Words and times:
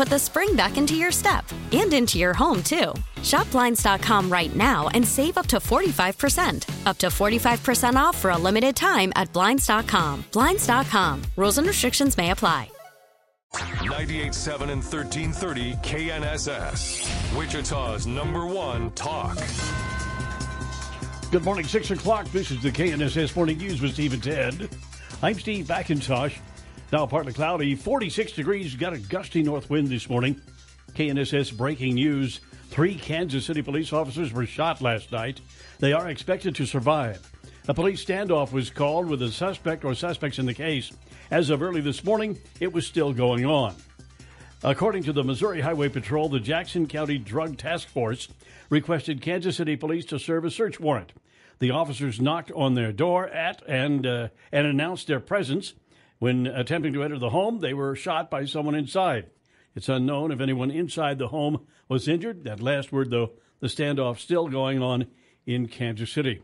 put 0.00 0.08
the 0.08 0.18
spring 0.18 0.56
back 0.56 0.78
into 0.78 0.94
your 0.94 1.12
step 1.12 1.44
and 1.72 1.92
into 1.92 2.16
your 2.16 2.32
home, 2.32 2.62
too. 2.62 2.94
Shop 3.22 3.50
Blinds.com 3.50 4.32
right 4.32 4.56
now 4.56 4.88
and 4.94 5.06
save 5.06 5.36
up 5.36 5.46
to 5.48 5.58
45%. 5.58 6.86
Up 6.86 6.96
to 6.96 7.08
45% 7.08 7.96
off 7.96 8.16
for 8.16 8.30
a 8.30 8.38
limited 8.38 8.74
time 8.74 9.12
at 9.14 9.30
Blinds.com. 9.34 10.24
Blinds.com. 10.32 11.20
Rules 11.36 11.58
and 11.58 11.66
restrictions 11.66 12.16
may 12.16 12.30
apply. 12.30 12.70
98.7 13.52 14.70
and 14.70 14.82
1330 14.82 15.74
KNSS. 15.82 17.36
Wichita's 17.36 18.06
number 18.06 18.46
one 18.46 18.92
talk. 18.92 19.36
Good 21.30 21.44
morning, 21.44 21.66
6 21.66 21.90
o'clock. 21.90 22.26
This 22.32 22.50
is 22.50 22.62
the 22.62 22.72
KNSS 22.72 23.36
Morning 23.36 23.58
News 23.58 23.82
with 23.82 23.92
Steve 23.92 24.14
and 24.14 24.22
Ted. 24.22 24.70
I'm 25.22 25.34
Steve 25.34 25.66
McIntosh. 25.66 26.38
Now 26.92 27.06
partly 27.06 27.32
cloudy, 27.32 27.76
46 27.76 28.32
degrees, 28.32 28.74
got 28.74 28.92
a 28.92 28.98
gusty 28.98 29.44
north 29.44 29.70
wind 29.70 29.86
this 29.88 30.10
morning. 30.10 30.40
KNSS 30.94 31.56
breaking 31.56 31.94
news. 31.94 32.40
Three 32.70 32.96
Kansas 32.96 33.46
City 33.46 33.62
police 33.62 33.92
officers 33.92 34.32
were 34.32 34.44
shot 34.44 34.80
last 34.80 35.12
night. 35.12 35.40
They 35.78 35.92
are 35.92 36.08
expected 36.08 36.56
to 36.56 36.66
survive. 36.66 37.24
A 37.68 37.74
police 37.74 38.04
standoff 38.04 38.50
was 38.50 38.70
called 38.70 39.06
with 39.06 39.22
a 39.22 39.30
suspect 39.30 39.84
or 39.84 39.94
suspects 39.94 40.40
in 40.40 40.46
the 40.46 40.54
case. 40.54 40.90
As 41.30 41.48
of 41.48 41.62
early 41.62 41.80
this 41.80 42.02
morning, 42.02 42.36
it 42.58 42.72
was 42.72 42.88
still 42.88 43.12
going 43.12 43.46
on. 43.46 43.76
According 44.64 45.04
to 45.04 45.12
the 45.12 45.22
Missouri 45.22 45.60
Highway 45.60 45.90
Patrol, 45.90 46.28
the 46.28 46.40
Jackson 46.40 46.88
County 46.88 47.18
Drug 47.18 47.56
Task 47.56 47.88
Force 47.88 48.28
requested 48.68 49.22
Kansas 49.22 49.56
City 49.56 49.76
police 49.76 50.06
to 50.06 50.18
serve 50.18 50.44
a 50.44 50.50
search 50.50 50.80
warrant. 50.80 51.12
The 51.60 51.70
officers 51.70 52.20
knocked 52.20 52.50
on 52.50 52.74
their 52.74 52.90
door 52.90 53.28
at 53.28 53.62
and 53.68 54.04
uh, 54.04 54.28
and 54.50 54.66
announced 54.66 55.06
their 55.06 55.20
presence. 55.20 55.74
When 56.20 56.46
attempting 56.46 56.92
to 56.92 57.02
enter 57.02 57.18
the 57.18 57.30
home, 57.30 57.60
they 57.60 57.72
were 57.72 57.96
shot 57.96 58.30
by 58.30 58.44
someone 58.44 58.74
inside. 58.74 59.30
It's 59.74 59.88
unknown 59.88 60.32
if 60.32 60.40
anyone 60.40 60.70
inside 60.70 61.16
the 61.16 61.28
home 61.28 61.66
was 61.88 62.06
injured. 62.06 62.44
That 62.44 62.60
last 62.60 62.92
word, 62.92 63.10
though, 63.10 63.32
the 63.60 63.68
standoff 63.68 64.18
still 64.18 64.46
going 64.48 64.82
on 64.82 65.06
in 65.46 65.66
Kansas 65.66 66.12
City. 66.12 66.42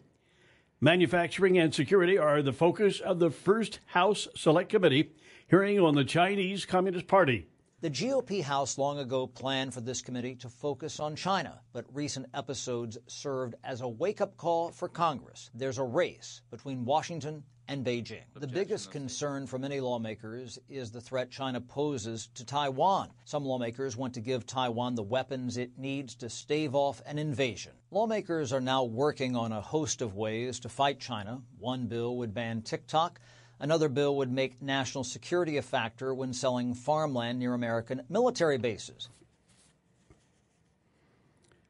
Manufacturing 0.81 1.59
and 1.59 1.75
security 1.75 2.17
are 2.17 2.41
the 2.41 2.55
focus 2.55 3.01
of 3.01 3.19
the 3.19 3.29
first 3.29 3.81
House 3.85 4.29
Select 4.35 4.71
Committee 4.71 5.13
hearing 5.47 5.79
on 5.79 5.95
the 5.95 6.05
Chinese 6.05 6.65
Communist 6.65 7.07
Party. 7.07 7.47
The 7.83 7.91
GOP 7.91 8.43
House 8.43 8.79
long 8.79 8.99
ago 8.99 9.27
planned 9.27 9.75
for 9.75 9.83
this 9.83 10.01
committee 10.01 10.37
to 10.37 10.49
focus 10.49 11.01
on 11.01 11.17
China, 11.17 11.61
but 11.75 11.85
recent 11.93 12.29
episodes 12.33 12.97
served 13.09 13.57
as 13.63 13.83
a 13.83 13.89
wake 13.89 14.23
up 14.23 14.39
call 14.39 14.71
for 14.71 14.89
Congress. 14.89 15.51
There's 15.53 15.77
a 15.77 15.85
race 15.85 16.41
between 16.51 16.87
Washington 16.87 17.45
and 17.69 17.85
Beijing. 17.85 18.23
The 18.35 18.47
biggest 18.47 18.91
concern 18.91 19.47
for 19.47 19.59
many 19.59 19.81
lawmakers 19.81 20.59
is 20.69 20.91
the 20.91 21.01
threat 21.01 21.31
China 21.31 21.61
poses 21.61 22.29
to 22.35 22.45
Taiwan. 22.45 23.11
Some 23.25 23.45
lawmakers 23.45 23.97
want 23.97 24.15
to 24.15 24.21
give 24.21 24.47
Taiwan 24.47 24.95
the 24.95 25.03
weapons 25.03 25.57
it 25.57 25.79
needs 25.79 26.15
to 26.17 26.31
stave 26.31 26.75
off 26.75 27.03
an 27.07 27.19
invasion. 27.19 27.73
Lawmakers 27.91 28.53
are 28.53 28.61
now 28.61 28.85
working 28.85 29.37
on 29.37 29.53
a 29.53 29.61
host 29.61 30.03
of 30.03 30.15
ways 30.15 30.61
to 30.61 30.69
fight 30.69 31.01
China. 31.01 31.43
One 31.59 31.87
bill 31.87 32.17
would 32.17 32.35
ban 32.35 32.63
TikTok. 32.63 33.21
Another 33.59 33.89
bill 33.89 34.17
would 34.17 34.31
make 34.31 34.61
national 34.61 35.05
security 35.05 35.57
a 35.57 35.63
factor 35.63 36.15
when 36.15 36.33
selling 36.33 36.75
farmland 36.75 37.39
near 37.39 37.55
American 37.55 38.03
military 38.09 38.59
bases. 38.59 39.09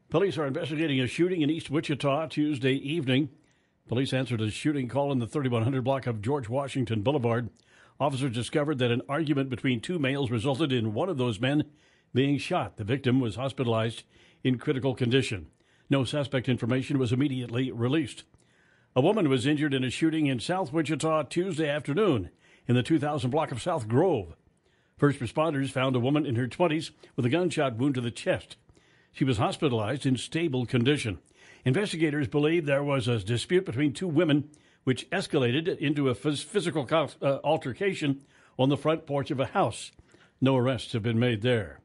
Police 0.08 0.38
are 0.38 0.46
investigating 0.46 1.00
a 1.00 1.06
shooting 1.06 1.42
in 1.42 1.50
East 1.50 1.68
Wichita 1.68 2.26
Tuesday 2.28 2.74
evening. 2.74 3.28
Police 3.88 4.12
answered 4.12 4.40
a 4.40 4.50
shooting 4.50 4.88
call 4.88 5.12
in 5.12 5.20
the 5.20 5.28
3100 5.28 5.84
block 5.84 6.08
of 6.08 6.20
George 6.20 6.48
Washington 6.48 7.02
Boulevard. 7.02 7.50
Officers 8.00 8.32
discovered 8.32 8.78
that 8.78 8.90
an 8.90 9.02
argument 9.08 9.48
between 9.48 9.80
two 9.80 10.00
males 10.00 10.28
resulted 10.28 10.72
in 10.72 10.92
one 10.92 11.08
of 11.08 11.18
those 11.18 11.38
men 11.38 11.64
being 12.12 12.36
shot. 12.36 12.78
The 12.78 12.84
victim 12.84 13.20
was 13.20 13.36
hospitalized 13.36 14.02
in 14.42 14.58
critical 14.58 14.96
condition. 14.96 15.46
No 15.88 16.02
suspect 16.02 16.48
information 16.48 16.98
was 16.98 17.12
immediately 17.12 17.70
released. 17.70 18.24
A 18.96 19.00
woman 19.00 19.28
was 19.28 19.46
injured 19.46 19.72
in 19.72 19.84
a 19.84 19.90
shooting 19.90 20.26
in 20.26 20.40
South 20.40 20.72
Wichita 20.72 21.24
Tuesday 21.24 21.68
afternoon 21.68 22.30
in 22.66 22.74
the 22.74 22.82
2000 22.82 23.30
block 23.30 23.52
of 23.52 23.62
South 23.62 23.86
Grove. 23.86 24.34
First 24.98 25.20
responders 25.20 25.70
found 25.70 25.94
a 25.94 26.00
woman 26.00 26.26
in 26.26 26.34
her 26.34 26.48
20s 26.48 26.90
with 27.14 27.24
a 27.24 27.30
gunshot 27.30 27.76
wound 27.76 27.94
to 27.94 28.00
the 28.00 28.10
chest. 28.10 28.56
She 29.12 29.24
was 29.24 29.38
hospitalized 29.38 30.06
in 30.06 30.16
stable 30.16 30.66
condition. 30.66 31.20
Investigators 31.66 32.28
believe 32.28 32.64
there 32.64 32.84
was 32.84 33.08
a 33.08 33.18
dispute 33.18 33.66
between 33.66 33.92
two 33.92 34.06
women, 34.06 34.48
which 34.84 35.10
escalated 35.10 35.76
into 35.78 36.08
a 36.08 36.14
physical 36.14 36.86
uh, 37.20 37.38
altercation 37.42 38.22
on 38.56 38.68
the 38.68 38.76
front 38.76 39.04
porch 39.04 39.32
of 39.32 39.40
a 39.40 39.46
house. 39.46 39.90
No 40.40 40.56
arrests 40.56 40.92
have 40.92 41.02
been 41.02 41.18
made 41.18 41.42
there. 41.42 41.80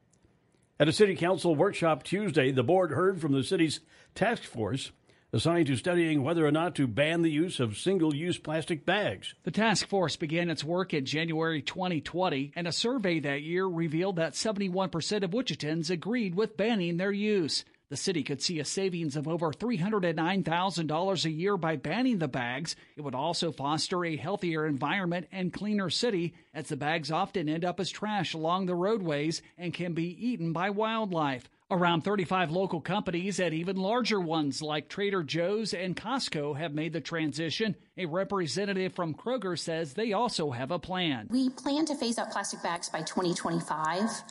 At 0.78 0.88
a 0.88 0.92
city 0.92 1.16
council 1.16 1.56
workshop 1.56 2.04
Tuesday, 2.04 2.52
the 2.52 2.62
board 2.62 2.92
heard 2.92 3.20
from 3.20 3.32
the 3.32 3.42
city's 3.42 3.80
task 4.14 4.44
force 4.44 4.92
assigned 5.32 5.66
to 5.66 5.76
studying 5.76 6.22
whether 6.22 6.46
or 6.46 6.52
not 6.52 6.76
to 6.76 6.86
ban 6.86 7.22
the 7.22 7.30
use 7.30 7.58
of 7.58 7.76
single 7.76 8.14
use 8.14 8.38
plastic 8.38 8.86
bags. 8.86 9.34
The 9.42 9.50
task 9.50 9.88
force 9.88 10.14
began 10.14 10.48
its 10.48 10.62
work 10.62 10.94
in 10.94 11.06
January 11.06 11.60
2020, 11.60 12.52
and 12.54 12.68
a 12.68 12.72
survey 12.72 13.18
that 13.18 13.42
year 13.42 13.66
revealed 13.66 14.14
that 14.16 14.34
71% 14.34 15.24
of 15.24 15.30
Wichitans 15.32 15.90
agreed 15.90 16.36
with 16.36 16.56
banning 16.56 16.98
their 16.98 17.10
use. 17.10 17.64
The 17.92 17.98
city 17.98 18.22
could 18.22 18.40
see 18.40 18.58
a 18.58 18.64
savings 18.64 19.16
of 19.16 19.28
over 19.28 19.52
$309,000 19.52 21.24
a 21.26 21.30
year 21.30 21.58
by 21.58 21.76
banning 21.76 22.20
the 22.20 22.26
bags. 22.26 22.74
It 22.96 23.02
would 23.02 23.14
also 23.14 23.52
foster 23.52 24.02
a 24.02 24.16
healthier 24.16 24.64
environment 24.64 25.28
and 25.30 25.52
cleaner 25.52 25.90
city, 25.90 26.32
as 26.54 26.68
the 26.68 26.76
bags 26.78 27.10
often 27.10 27.50
end 27.50 27.66
up 27.66 27.78
as 27.78 27.90
trash 27.90 28.32
along 28.32 28.64
the 28.64 28.74
roadways 28.74 29.42
and 29.58 29.74
can 29.74 29.92
be 29.92 30.06
eaten 30.26 30.54
by 30.54 30.70
wildlife. 30.70 31.50
Around 31.70 32.00
35 32.00 32.50
local 32.50 32.80
companies 32.80 33.38
and 33.38 33.52
even 33.52 33.76
larger 33.76 34.20
ones 34.20 34.62
like 34.62 34.88
Trader 34.88 35.22
Joe's 35.22 35.74
and 35.74 35.94
Costco 35.94 36.56
have 36.56 36.72
made 36.72 36.94
the 36.94 37.00
transition. 37.02 37.76
A 37.98 38.06
representative 38.06 38.94
from 38.94 39.12
Kroger 39.12 39.58
says 39.58 39.92
they 39.92 40.14
also 40.14 40.52
have 40.52 40.70
a 40.70 40.78
plan. 40.78 41.28
We 41.30 41.50
plan 41.50 41.84
to 41.84 41.94
phase 41.94 42.16
out 42.16 42.30
plastic 42.30 42.62
bags 42.62 42.88
by 42.88 43.02
2025. 43.02 44.22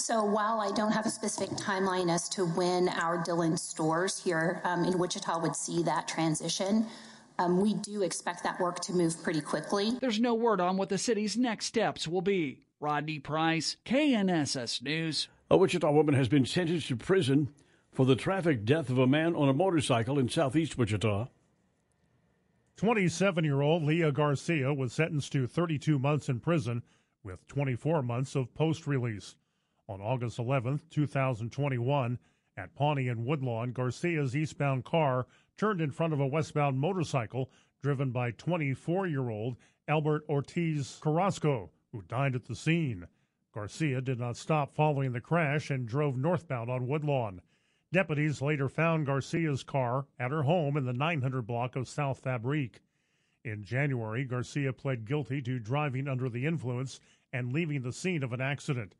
So 0.00 0.24
while 0.24 0.60
I 0.60 0.72
don't 0.72 0.92
have 0.92 1.04
a 1.04 1.10
specific 1.10 1.50
timeline 1.58 2.10
as 2.10 2.26
to 2.30 2.46
when 2.46 2.88
our 2.88 3.22
Dillon 3.22 3.58
stores 3.58 4.18
here 4.18 4.62
um, 4.64 4.82
in 4.84 4.98
Wichita 4.98 5.38
would 5.38 5.54
see 5.54 5.82
that 5.82 6.08
transition, 6.08 6.86
um, 7.38 7.60
we 7.60 7.74
do 7.74 8.00
expect 8.00 8.42
that 8.44 8.58
work 8.58 8.80
to 8.80 8.94
move 8.94 9.22
pretty 9.22 9.42
quickly. 9.42 9.92
There's 10.00 10.18
no 10.18 10.32
word 10.32 10.58
on 10.58 10.78
what 10.78 10.88
the 10.88 10.96
city's 10.96 11.36
next 11.36 11.66
steps 11.66 12.08
will 12.08 12.22
be. 12.22 12.62
Rodney 12.80 13.18
Price, 13.18 13.76
KNSS 13.84 14.82
News. 14.82 15.28
A 15.50 15.58
Wichita 15.58 15.92
woman 15.92 16.14
has 16.14 16.28
been 16.28 16.46
sentenced 16.46 16.88
to 16.88 16.96
prison 16.96 17.50
for 17.92 18.06
the 18.06 18.16
traffic 18.16 18.64
death 18.64 18.88
of 18.88 18.96
a 18.96 19.06
man 19.06 19.36
on 19.36 19.50
a 19.50 19.54
motorcycle 19.54 20.18
in 20.18 20.30
southeast 20.30 20.78
Wichita. 20.78 21.28
27 22.78 23.44
year 23.44 23.60
old 23.60 23.82
Leah 23.82 24.12
Garcia 24.12 24.72
was 24.72 24.94
sentenced 24.94 25.30
to 25.32 25.46
32 25.46 25.98
months 25.98 26.30
in 26.30 26.40
prison 26.40 26.82
with 27.22 27.46
24 27.48 28.02
months 28.02 28.34
of 28.34 28.54
post 28.54 28.86
release. 28.86 29.36
On 29.90 30.00
August 30.00 30.38
11, 30.38 30.82
2021, 30.90 32.16
at 32.56 32.72
Pawnee 32.76 33.08
and 33.08 33.26
Woodlawn, 33.26 33.72
Garcia's 33.72 34.36
eastbound 34.36 34.84
car 34.84 35.26
turned 35.56 35.80
in 35.80 35.90
front 35.90 36.12
of 36.12 36.20
a 36.20 36.26
westbound 36.28 36.78
motorcycle 36.78 37.50
driven 37.82 38.12
by 38.12 38.30
24 38.30 39.08
year 39.08 39.30
old 39.30 39.56
Albert 39.88 40.22
Ortiz 40.28 41.00
Carrasco, 41.00 41.72
who 41.90 42.02
died 42.02 42.36
at 42.36 42.44
the 42.44 42.54
scene. 42.54 43.08
Garcia 43.50 44.00
did 44.00 44.20
not 44.20 44.36
stop 44.36 44.76
following 44.76 45.10
the 45.10 45.20
crash 45.20 45.70
and 45.70 45.88
drove 45.88 46.16
northbound 46.16 46.70
on 46.70 46.86
Woodlawn. 46.86 47.42
Deputies 47.92 48.40
later 48.40 48.68
found 48.68 49.06
Garcia's 49.06 49.64
car 49.64 50.06
at 50.20 50.30
her 50.30 50.44
home 50.44 50.76
in 50.76 50.84
the 50.84 50.92
900 50.92 51.42
block 51.42 51.74
of 51.74 51.88
South 51.88 52.20
Fabrique. 52.20 52.80
In 53.42 53.64
January, 53.64 54.24
Garcia 54.24 54.72
pled 54.72 55.04
guilty 55.04 55.42
to 55.42 55.58
driving 55.58 56.06
under 56.06 56.28
the 56.28 56.46
influence 56.46 57.00
and 57.32 57.52
leaving 57.52 57.82
the 57.82 57.92
scene 57.92 58.22
of 58.22 58.32
an 58.32 58.40
accident. 58.40 58.94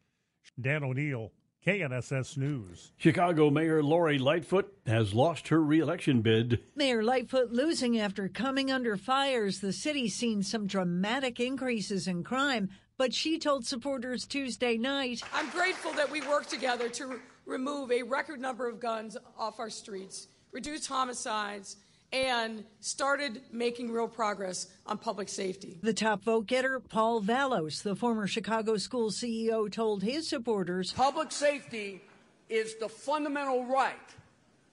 Dan 0.60 0.84
O'Neill, 0.84 1.32
KNSS 1.66 2.36
News. 2.36 2.92
Chicago 2.96 3.50
Mayor 3.50 3.82
Lori 3.82 4.18
Lightfoot 4.18 4.72
has 4.86 5.14
lost 5.14 5.48
her 5.48 5.62
reelection 5.62 6.22
bid. 6.22 6.60
Mayor 6.74 7.02
Lightfoot 7.02 7.52
losing 7.52 7.98
after 7.98 8.28
coming 8.28 8.70
under 8.70 8.96
fires. 8.96 9.60
The 9.60 9.72
city's 9.72 10.14
seen 10.14 10.42
some 10.42 10.66
dramatic 10.66 11.38
increases 11.40 12.06
in 12.08 12.24
crime, 12.24 12.70
but 12.96 13.14
she 13.14 13.38
told 13.38 13.66
supporters 13.66 14.26
Tuesday 14.26 14.76
night 14.76 15.22
I'm 15.34 15.50
grateful 15.50 15.92
that 15.92 16.10
we 16.10 16.20
worked 16.22 16.50
together 16.50 16.88
to 16.90 17.20
remove 17.46 17.90
a 17.92 18.02
record 18.02 18.40
number 18.40 18.68
of 18.68 18.80
guns 18.80 19.16
off 19.38 19.60
our 19.60 19.70
streets, 19.70 20.28
reduce 20.52 20.86
homicides, 20.86 21.76
and 22.12 22.64
started 22.80 23.42
making 23.52 23.90
real 23.90 24.08
progress 24.08 24.66
on 24.86 24.98
public 24.98 25.28
safety. 25.28 25.76
The 25.82 25.92
top 25.92 26.24
vote 26.24 26.46
getter, 26.46 26.80
Paul 26.80 27.20
Vallas, 27.20 27.82
the 27.82 27.94
former 27.94 28.26
Chicago 28.26 28.76
school 28.76 29.10
CEO, 29.10 29.70
told 29.70 30.02
his 30.02 30.28
supporters 30.28 30.92
Public 30.92 31.30
safety 31.30 32.02
is 32.48 32.76
the 32.76 32.88
fundamental 32.88 33.64
right 33.64 33.94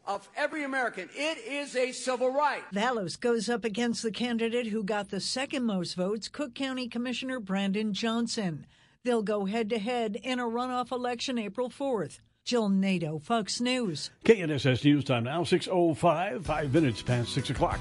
of 0.05 0.27
every 0.35 0.63
American. 0.63 1.09
It 1.13 1.37
is 1.45 1.75
a 1.75 1.91
civil 1.91 2.31
right. 2.31 2.63
Vallos 2.73 3.19
goes 3.19 3.49
up 3.49 3.65
against 3.65 4.01
the 4.01 4.11
candidate 4.11 4.67
who 4.67 4.83
got 4.83 5.09
the 5.09 5.19
second 5.19 5.65
most 5.65 5.95
votes, 5.95 6.29
Cook 6.29 6.55
County 6.55 6.87
Commissioner 6.87 7.39
Brandon 7.39 7.93
Johnson. 7.93 8.65
They'll 9.03 9.21
go 9.21 9.45
head 9.45 9.69
to 9.69 9.79
head 9.79 10.17
in 10.23 10.39
a 10.39 10.45
runoff 10.45 10.91
election 10.91 11.37
April 11.37 11.69
4th. 11.69 12.19
Jill 12.47 12.69
Nato, 12.69 13.19
Fox 13.19 13.59
News. 13.59 14.09
KNSS 14.23 14.85
News 14.85 15.03
Time 15.03 15.25
now, 15.25 15.41
6.05, 15.41 16.45
five 16.45 16.73
minutes 16.73 17.01
past 17.01 17.33
6 17.33 17.49
o'clock. 17.49 17.77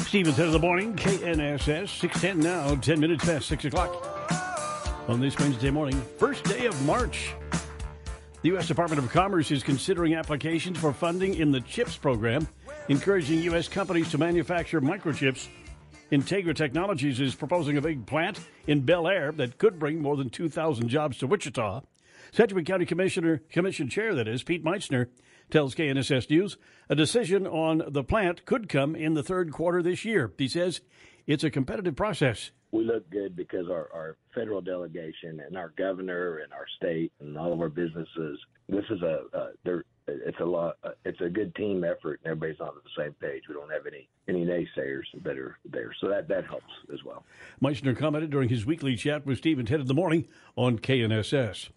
Stephen 0.00 0.34
said 0.34 0.44
of 0.44 0.52
the 0.52 0.58
morning, 0.58 0.94
KNSS, 0.94 1.88
610 1.88 2.40
now, 2.40 2.74
10 2.74 3.00
minutes 3.00 3.24
past 3.24 3.46
6 3.48 3.64
o'clock. 3.64 5.08
On 5.08 5.18
this 5.18 5.38
Wednesday 5.38 5.70
morning, 5.70 5.98
first 6.18 6.44
day 6.44 6.66
of 6.66 6.84
March. 6.84 7.32
The 8.42 8.48
U.S. 8.50 8.68
Department 8.68 9.02
of 9.02 9.10
Commerce 9.10 9.50
is 9.50 9.62
considering 9.62 10.16
applications 10.16 10.76
for 10.76 10.92
funding 10.92 11.36
in 11.36 11.50
the 11.50 11.62
CHIPS 11.62 11.96
program, 11.96 12.46
encouraging 12.88 13.38
U.S. 13.44 13.68
companies 13.68 14.10
to 14.10 14.18
manufacture 14.18 14.82
microchips 14.82 15.48
Integra 16.10 16.56
Technologies 16.56 17.20
is 17.20 17.34
proposing 17.34 17.76
a 17.76 17.82
big 17.82 18.06
plant 18.06 18.40
in 18.66 18.80
Bel 18.80 19.06
Aire 19.06 19.30
that 19.32 19.58
could 19.58 19.78
bring 19.78 20.00
more 20.00 20.16
than 20.16 20.30
2,000 20.30 20.88
jobs 20.88 21.18
to 21.18 21.26
Wichita. 21.26 21.82
Sedgwick 22.32 22.64
County 22.64 22.86
Commissioner, 22.86 23.42
Commission 23.50 23.90
Chair, 23.90 24.14
that 24.14 24.26
is, 24.26 24.42
Pete 24.42 24.64
Meitzner, 24.64 25.08
tells 25.50 25.74
KNSS 25.74 26.30
News 26.30 26.56
a 26.88 26.94
decision 26.94 27.46
on 27.46 27.82
the 27.88 28.02
plant 28.02 28.46
could 28.46 28.70
come 28.70 28.94
in 28.94 29.12
the 29.12 29.22
third 29.22 29.52
quarter 29.52 29.82
this 29.82 30.06
year. 30.06 30.32
He 30.38 30.48
says 30.48 30.80
it's 31.26 31.44
a 31.44 31.50
competitive 31.50 31.96
process. 31.96 32.52
We 32.70 32.84
look 32.84 33.08
good 33.10 33.36
because 33.36 33.68
our, 33.70 33.90
our 33.92 34.16
federal 34.34 34.62
delegation 34.62 35.40
and 35.46 35.58
our 35.58 35.72
governor 35.76 36.38
and 36.38 36.52
our 36.54 36.66
state 36.76 37.12
and 37.20 37.36
all 37.36 37.52
of 37.52 37.60
our 37.60 37.70
businesses. 37.70 38.38
This 38.68 38.84
is 38.90 39.02
a 39.02 39.24
uh, 39.34 39.46
they're 39.64 39.84
it's 40.08 40.40
a 40.40 40.44
lot. 40.44 40.76
It's 41.04 41.20
a 41.20 41.28
good 41.28 41.54
team 41.54 41.84
effort, 41.84 42.20
and 42.24 42.32
everybody's 42.32 42.60
on 42.60 42.70
the 42.74 43.02
same 43.02 43.12
page. 43.14 43.42
We 43.48 43.54
don't 43.54 43.70
have 43.70 43.86
any 43.86 44.08
any 44.28 44.44
naysayers 44.44 45.04
that 45.22 45.38
are 45.38 45.58
there, 45.64 45.94
so 46.00 46.08
that 46.08 46.28
that 46.28 46.46
helps 46.46 46.72
as 46.92 47.04
well. 47.04 47.24
Meitzner 47.62 47.96
commented 47.96 48.30
during 48.30 48.48
his 48.48 48.66
weekly 48.66 48.96
chat 48.96 49.24
with 49.24 49.38
Stephen 49.38 49.66
Ted 49.66 49.80
in 49.80 49.86
the 49.86 49.94
morning 49.94 50.26
on 50.56 50.78
KNSS. 50.78 51.70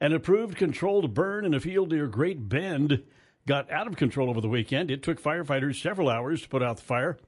An 0.00 0.12
approved 0.12 0.56
controlled 0.56 1.14
burn 1.14 1.44
in 1.44 1.54
a 1.54 1.60
field 1.60 1.90
near 1.90 2.06
Great 2.06 2.48
Bend 2.48 3.02
got 3.46 3.70
out 3.70 3.86
of 3.86 3.96
control 3.96 4.30
over 4.30 4.40
the 4.40 4.48
weekend. 4.48 4.90
It 4.90 5.02
took 5.02 5.20
firefighters 5.20 5.80
several 5.80 6.08
hours 6.08 6.42
to 6.42 6.48
put 6.48 6.62
out 6.62 6.76
the 6.76 6.82
fire. 6.82 7.18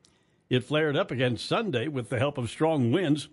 It 0.49 0.65
flared 0.65 0.97
up 0.97 1.11
again 1.11 1.37
Sunday 1.37 1.89
with 1.89 2.11
the 2.11 2.19
help 2.19 2.39
of 2.39 2.51
strong 2.51 2.93
winds. 2.93 3.29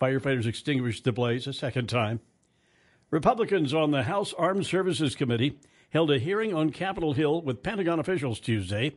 Firefighters 0.00 0.46
extinguished 0.46 1.04
the 1.04 1.12
blaze 1.12 1.46
a 1.46 1.52
second 1.52 1.88
time. 1.88 2.20
Republicans 3.10 3.74
on 3.74 3.90
the 3.90 4.04
House 4.04 4.32
Armed 4.38 4.64
Services 4.66 5.14
Committee 5.14 5.58
held 5.92 6.10
a 6.10 6.18
hearing 6.18 6.54
on 6.54 6.70
Capitol 6.70 7.12
Hill 7.12 7.42
with 7.42 7.62
Pentagon 7.62 8.00
officials 8.00 8.40
Tuesday 8.40 8.96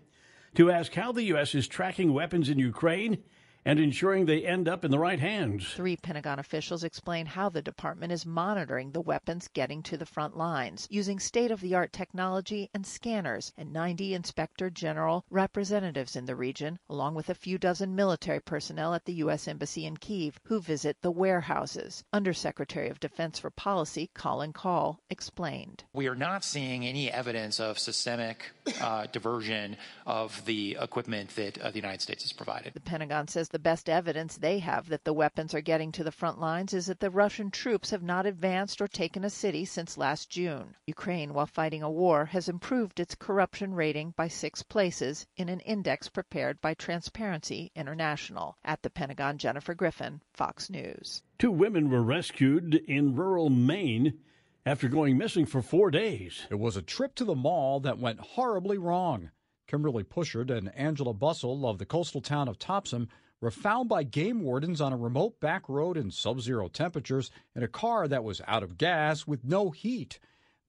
to 0.55 0.71
ask 0.71 0.93
how 0.93 1.11
the 1.11 1.23
U.S. 1.23 1.53
is 1.53 1.67
tracking 1.67 2.13
weapons 2.13 2.47
in 2.47 2.57
Ukraine 2.57 3.21
and 3.65 3.79
ensuring 3.79 4.25
they 4.25 4.45
end 4.45 4.69
up 4.69 4.85
in 4.85 4.91
the 4.91 4.99
right 4.99 5.19
hands. 5.19 5.73
Three 5.73 5.97
Pentagon 5.97 6.39
officials 6.39 6.83
explain 6.83 7.25
how 7.25 7.49
the 7.49 7.61
department 7.61 8.11
is 8.11 8.25
monitoring 8.25 8.91
the 8.91 9.01
weapons 9.01 9.49
getting 9.53 9.81
to 9.83 9.97
the 9.97 10.05
front 10.05 10.37
lines 10.37 10.87
using 10.91 11.19
state 11.19 11.51
of 11.51 11.61
the 11.61 11.73
art 11.73 11.91
technology 11.91 12.69
and 12.73 12.85
scanners, 12.85 13.51
and 13.57 13.73
90 13.73 14.13
inspector 14.13 14.69
general 14.69 15.25
representatives 15.29 16.15
in 16.15 16.25
the 16.25 16.35
region, 16.35 16.77
along 16.89 17.15
with 17.15 17.29
a 17.29 17.35
few 17.35 17.57
dozen 17.57 17.95
military 17.95 18.39
personnel 18.39 18.93
at 18.93 19.05
the 19.05 19.13
U.S. 19.13 19.47
Embassy 19.47 19.85
in 19.85 19.97
Kiev 19.97 20.39
who 20.43 20.61
visit 20.61 20.97
the 21.01 21.11
warehouses. 21.11 22.03
Undersecretary 22.13 22.89
of 22.89 22.99
Defense 22.99 23.39
for 23.39 23.49
Policy 23.49 24.11
Colin 24.13 24.53
Kahl 24.53 24.99
explained. 25.09 25.83
We 25.93 26.07
are 26.07 26.15
not 26.15 26.43
seeing 26.43 26.85
any 26.85 27.11
evidence 27.11 27.59
of 27.59 27.79
systemic 27.79 28.51
uh, 28.81 29.07
diversion 29.11 29.77
of 30.05 30.45
the 30.45 30.77
equipment 30.79 31.35
that 31.35 31.57
uh, 31.57 31.71
the 31.71 31.77
United 31.77 32.01
States 32.01 32.23
has 32.23 32.33
provided. 32.33 32.73
The 32.73 32.79
Pentagon 32.79 33.27
says 33.27 33.49
the 33.55 33.59
best 33.59 33.87
evidence 33.87 34.35
they 34.35 34.59
have 34.59 34.89
that 34.89 35.05
the 35.05 35.13
weapons 35.13 35.53
are 35.53 35.61
getting 35.61 35.89
to 35.89 36.03
the 36.03 36.11
front 36.11 36.41
lines 36.41 36.73
is 36.73 36.87
that 36.87 36.99
the 36.99 37.09
Russian 37.09 37.49
troops 37.49 37.89
have 37.91 38.03
not 38.03 38.25
advanced 38.25 38.81
or 38.81 38.87
taken 38.89 39.23
a 39.23 39.29
city 39.29 39.63
since 39.63 39.97
last 39.97 40.29
June. 40.29 40.75
Ukraine, 40.87 41.33
while 41.33 41.45
fighting 41.45 41.81
a 41.81 41.89
war, 41.89 42.25
has 42.25 42.49
improved 42.49 42.99
its 42.99 43.15
corruption 43.15 43.73
rating 43.73 44.13
by 44.17 44.27
six 44.27 44.61
places 44.61 45.25
in 45.37 45.47
an 45.47 45.61
index 45.61 46.09
prepared 46.09 46.59
by 46.59 46.73
Transparency 46.73 47.71
International. 47.77 48.57
At 48.65 48.81
the 48.81 48.89
Pentagon, 48.89 49.37
Jennifer 49.37 49.73
Griffin, 49.73 50.21
Fox 50.33 50.69
News. 50.69 51.23
Two 51.39 51.51
women 51.51 51.89
were 51.89 52.03
rescued 52.03 52.75
in 52.75 53.15
rural 53.15 53.49
Maine 53.49 54.19
after 54.65 54.89
going 54.89 55.17
missing 55.17 55.45
for 55.45 55.61
four 55.61 55.91
days. 55.91 56.45
It 56.51 56.59
was 56.59 56.75
a 56.75 56.81
trip 56.81 57.15
to 57.15 57.23
the 57.23 57.35
mall 57.35 57.79
that 57.79 57.99
went 57.99 58.19
horribly 58.19 58.77
wrong. 58.77 59.29
Kimberly 59.65 60.03
Pushard 60.03 60.51
and 60.51 60.75
Angela 60.75 61.13
Bussell 61.13 61.65
of 61.65 61.77
the 61.77 61.85
coastal 61.85 62.19
town 62.19 62.49
of 62.49 62.59
Topsham 62.59 63.07
were 63.41 63.51
found 63.51 63.89
by 63.89 64.03
game 64.03 64.41
wardens 64.41 64.81
on 64.81 64.93
a 64.93 64.97
remote 64.97 65.39
back 65.39 65.67
road 65.69 65.97
in 65.97 66.11
sub 66.11 66.41
zero 66.41 66.67
temperatures 66.67 67.31
in 67.55 67.63
a 67.63 67.67
car 67.67 68.07
that 68.07 68.23
was 68.23 68.41
out 68.47 68.63
of 68.63 68.77
gas 68.77 69.27
with 69.27 69.43
no 69.43 69.71
heat. 69.71 70.19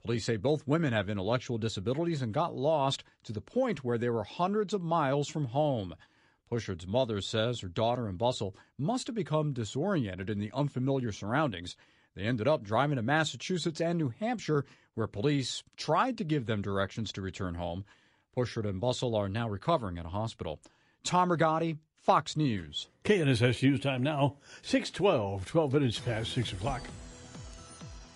Police 0.03 0.25
say 0.25 0.37
both 0.37 0.67
women 0.67 0.93
have 0.93 1.09
intellectual 1.11 1.59
disabilities 1.59 2.23
and 2.23 2.33
got 2.33 2.55
lost 2.55 3.03
to 3.25 3.33
the 3.33 3.41
point 3.41 3.83
where 3.83 3.99
they 3.99 4.09
were 4.09 4.25
hundreds 4.25 4.73
of 4.73 4.83
miles 4.83 5.29
from 5.29 5.47
home. 5.47 5.95
Pushard's 6.51 6.87
mother 6.87 7.21
says 7.21 7.61
her 7.61 7.69
daughter 7.69 8.07
and 8.07 8.19
Bussell 8.19 8.55
must 8.79 9.09
have 9.09 9.17
become 9.17 9.53
disoriented 9.53 10.31
in 10.31 10.39
the 10.39 10.53
unfamiliar 10.55 11.11
surroundings. 11.11 11.77
They 12.15 12.23
ended 12.23 12.47
up 12.47 12.63
driving 12.63 12.97
to 12.97 13.03
Massachusetts 13.03 13.81
and 13.81 13.99
New 13.99 14.11
Hampshire, 14.21 14.65
where 14.95 15.09
police 15.09 15.65
tried 15.77 16.17
to 16.19 16.25
give 16.25 16.47
them 16.47 16.63
directions 16.63 17.11
to 17.13 17.21
return 17.21 17.57
home. 17.57 17.85
Pushard 18.37 18.65
and 18.65 18.81
Bussell 18.81 19.17
are 19.17 19.29
now 19.29 19.49
recovering 19.49 19.99
at 19.99 20.07
a 20.07 20.11
hospital. 20.11 20.61
Tom 21.03 21.31
Rigotti, 21.31 21.79
Fox 22.07 22.37
News. 22.37 22.87
KNSS 23.03 23.65
News 23.65 23.81
Time 23.81 24.01
now, 24.01 24.37
612, 24.63 25.45
12 25.45 25.73
minutes 25.73 25.99
past 25.99 26.33
6 26.35 26.53
o'clock. 26.53 26.83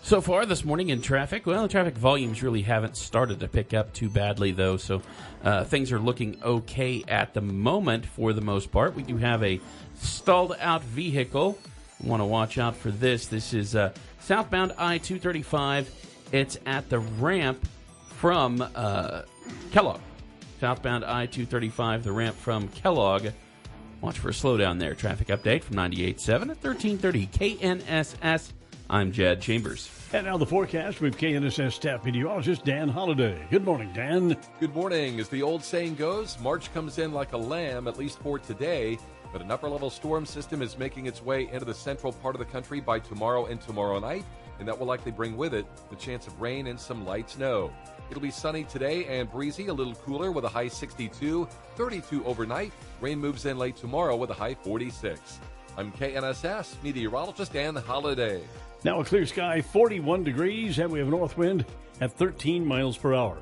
So 0.02 0.20
far 0.20 0.46
this 0.46 0.64
morning 0.64 0.90
in 0.90 1.02
traffic, 1.02 1.44
well, 1.44 1.62
the 1.62 1.68
traffic 1.68 1.96
volumes 1.96 2.40
really 2.40 2.62
haven't 2.62 2.96
started 2.96 3.40
to 3.40 3.48
pick 3.48 3.74
up 3.74 3.92
too 3.92 4.08
badly, 4.08 4.52
though, 4.52 4.76
so 4.76 5.02
uh, 5.42 5.64
things 5.64 5.90
are 5.90 5.98
looking 5.98 6.40
okay 6.40 7.02
at 7.08 7.34
the 7.34 7.40
moment 7.40 8.06
for 8.06 8.32
the 8.32 8.40
most 8.40 8.70
part. 8.70 8.94
We 8.94 9.02
do 9.02 9.16
have 9.16 9.42
a 9.42 9.60
stalled 9.96 10.54
out 10.60 10.84
vehicle. 10.84 11.58
Want 12.00 12.20
to 12.20 12.26
watch 12.26 12.58
out 12.58 12.76
for 12.76 12.92
this. 12.92 13.26
This 13.26 13.52
is 13.52 13.74
uh, 13.74 13.92
southbound 14.20 14.70
I 14.78 14.98
235. 14.98 15.90
It's 16.30 16.58
at 16.64 16.88
the 16.90 17.00
ramp 17.00 17.68
from 18.10 18.64
uh, 18.76 19.22
Kellogg. 19.72 20.00
Southbound 20.60 21.04
I 21.04 21.26
235, 21.26 22.04
the 22.04 22.12
ramp 22.12 22.36
from 22.36 22.68
Kellogg. 22.68 23.30
Watch 24.00 24.18
for 24.18 24.30
a 24.30 24.32
slowdown 24.32 24.78
there. 24.78 24.94
Traffic 24.94 25.28
update 25.28 25.62
from 25.62 25.76
98.7 25.76 26.28
at 26.50 26.64
1330 26.64 27.26
KNSS. 27.26 28.52
I'm 28.88 29.12
Jed 29.12 29.40
Chambers. 29.40 29.90
And 30.12 30.26
now 30.26 30.36
the 30.36 30.46
forecast 30.46 31.00
with 31.00 31.16
KNSS 31.16 31.72
staff 31.72 32.04
meteorologist 32.04 32.64
Dan 32.64 32.88
Holliday. 32.88 33.46
Good 33.50 33.64
morning, 33.64 33.92
Dan. 33.94 34.36
Good 34.58 34.74
morning. 34.74 35.20
As 35.20 35.28
the 35.28 35.42
old 35.42 35.62
saying 35.62 35.94
goes, 35.96 36.38
March 36.40 36.72
comes 36.74 36.98
in 36.98 37.12
like 37.12 37.32
a 37.32 37.36
lamb, 37.36 37.86
at 37.86 37.98
least 37.98 38.18
for 38.20 38.38
today. 38.38 38.98
but 39.32 39.42
an 39.42 39.50
upper 39.50 39.68
level 39.68 39.90
storm 39.90 40.26
system 40.26 40.60
is 40.62 40.76
making 40.76 41.06
its 41.06 41.22
way 41.22 41.48
into 41.52 41.64
the 41.64 41.74
central 41.74 42.12
part 42.12 42.34
of 42.34 42.40
the 42.40 42.44
country 42.44 42.80
by 42.80 42.98
tomorrow 42.98 43.46
and 43.46 43.60
tomorrow 43.60 44.00
night, 44.00 44.24
and 44.60 44.68
that 44.68 44.78
will 44.78 44.86
likely 44.86 45.10
bring 45.10 45.36
with 45.36 45.54
it 45.54 45.66
the 45.88 45.96
chance 45.96 46.26
of 46.26 46.40
rain 46.40 46.68
and 46.68 46.78
some 46.78 47.04
light 47.04 47.30
snow. 47.30 47.72
It'll 48.10 48.22
be 48.22 48.30
sunny 48.30 48.64
today 48.64 49.06
and 49.06 49.30
breezy, 49.30 49.66
a 49.68 49.72
little 49.72 49.94
cooler 49.94 50.30
with 50.30 50.44
a 50.44 50.48
high 50.48 50.68
62, 50.68 51.48
32 51.76 52.24
overnight. 52.24 52.72
Rain 53.00 53.18
moves 53.18 53.46
in 53.46 53.56
late 53.58 53.76
tomorrow 53.76 54.16
with 54.16 54.30
a 54.30 54.34
high 54.34 54.54
46. 54.54 55.40
I'm 55.78 55.90
KNSS 55.92 56.82
meteorologist 56.82 57.52
Dan 57.52 57.74
Holliday. 57.74 58.42
Now 58.84 59.00
a 59.00 59.04
clear 59.04 59.26
sky, 59.26 59.62
41 59.62 60.24
degrees, 60.24 60.78
and 60.78 60.90
we 60.90 60.98
have 60.98 61.08
north 61.08 61.38
wind 61.38 61.64
at 62.00 62.12
13 62.12 62.64
miles 62.64 62.96
per 62.96 63.14
hour. 63.14 63.38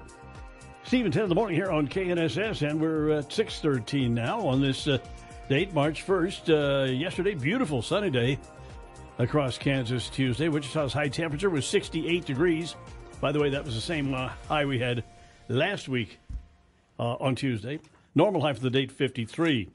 Stephen 0.84 1.10
10 1.10 1.25
in 1.25 1.28
the 1.28 1.34
morning 1.34 1.56
here 1.56 1.70
on 1.70 1.88
KNSS, 1.88 2.68
and 2.68 2.80
we're 2.80 3.10
at 3.10 3.32
613 3.32 4.14
now 4.14 4.40
on 4.40 4.60
this 4.60 4.87
uh, 4.87 4.98
date, 5.48 5.75
March 5.75 6.06
1st. 6.06 6.48
Uh, 6.48 6.84
yesterday, 6.90 7.34
beautiful 7.34 7.82
sunny 7.82 8.10
day 8.10 8.38
across 9.18 9.58
Kansas 9.58 10.08
Tuesday. 10.08 10.48
Wichita's 10.48 10.92
high 10.92 11.08
temperature 11.08 11.50
was 11.50 11.66
68 11.66 12.25
degrees. 12.25 12.76
By 13.20 13.32
the 13.32 13.40
way, 13.40 13.50
that 13.50 13.64
was 13.64 13.75
the 13.75 13.80
same 13.80 14.14
uh, 14.14 14.30
high 14.48 14.64
we 14.64 14.78
had 14.78 15.02
last 15.48 15.88
week 15.88 16.18
uh, 16.98 17.14
on 17.14 17.34
Tuesday. 17.34 17.80
Normal 18.14 18.40
high 18.40 18.52
for 18.52 18.60
the 18.60 18.70
date, 18.70 18.92
53. 18.92 19.68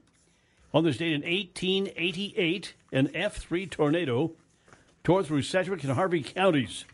On 0.72 0.82
this 0.82 0.96
date 0.96 1.12
in 1.12 1.20
1888, 1.20 2.74
an 2.92 3.08
F3 3.08 3.70
tornado 3.70 4.32
tore 5.04 5.22
through 5.22 5.42
Sedgwick 5.42 5.84
and 5.84 5.92
Harvey 5.92 6.22
counties. 6.22 6.84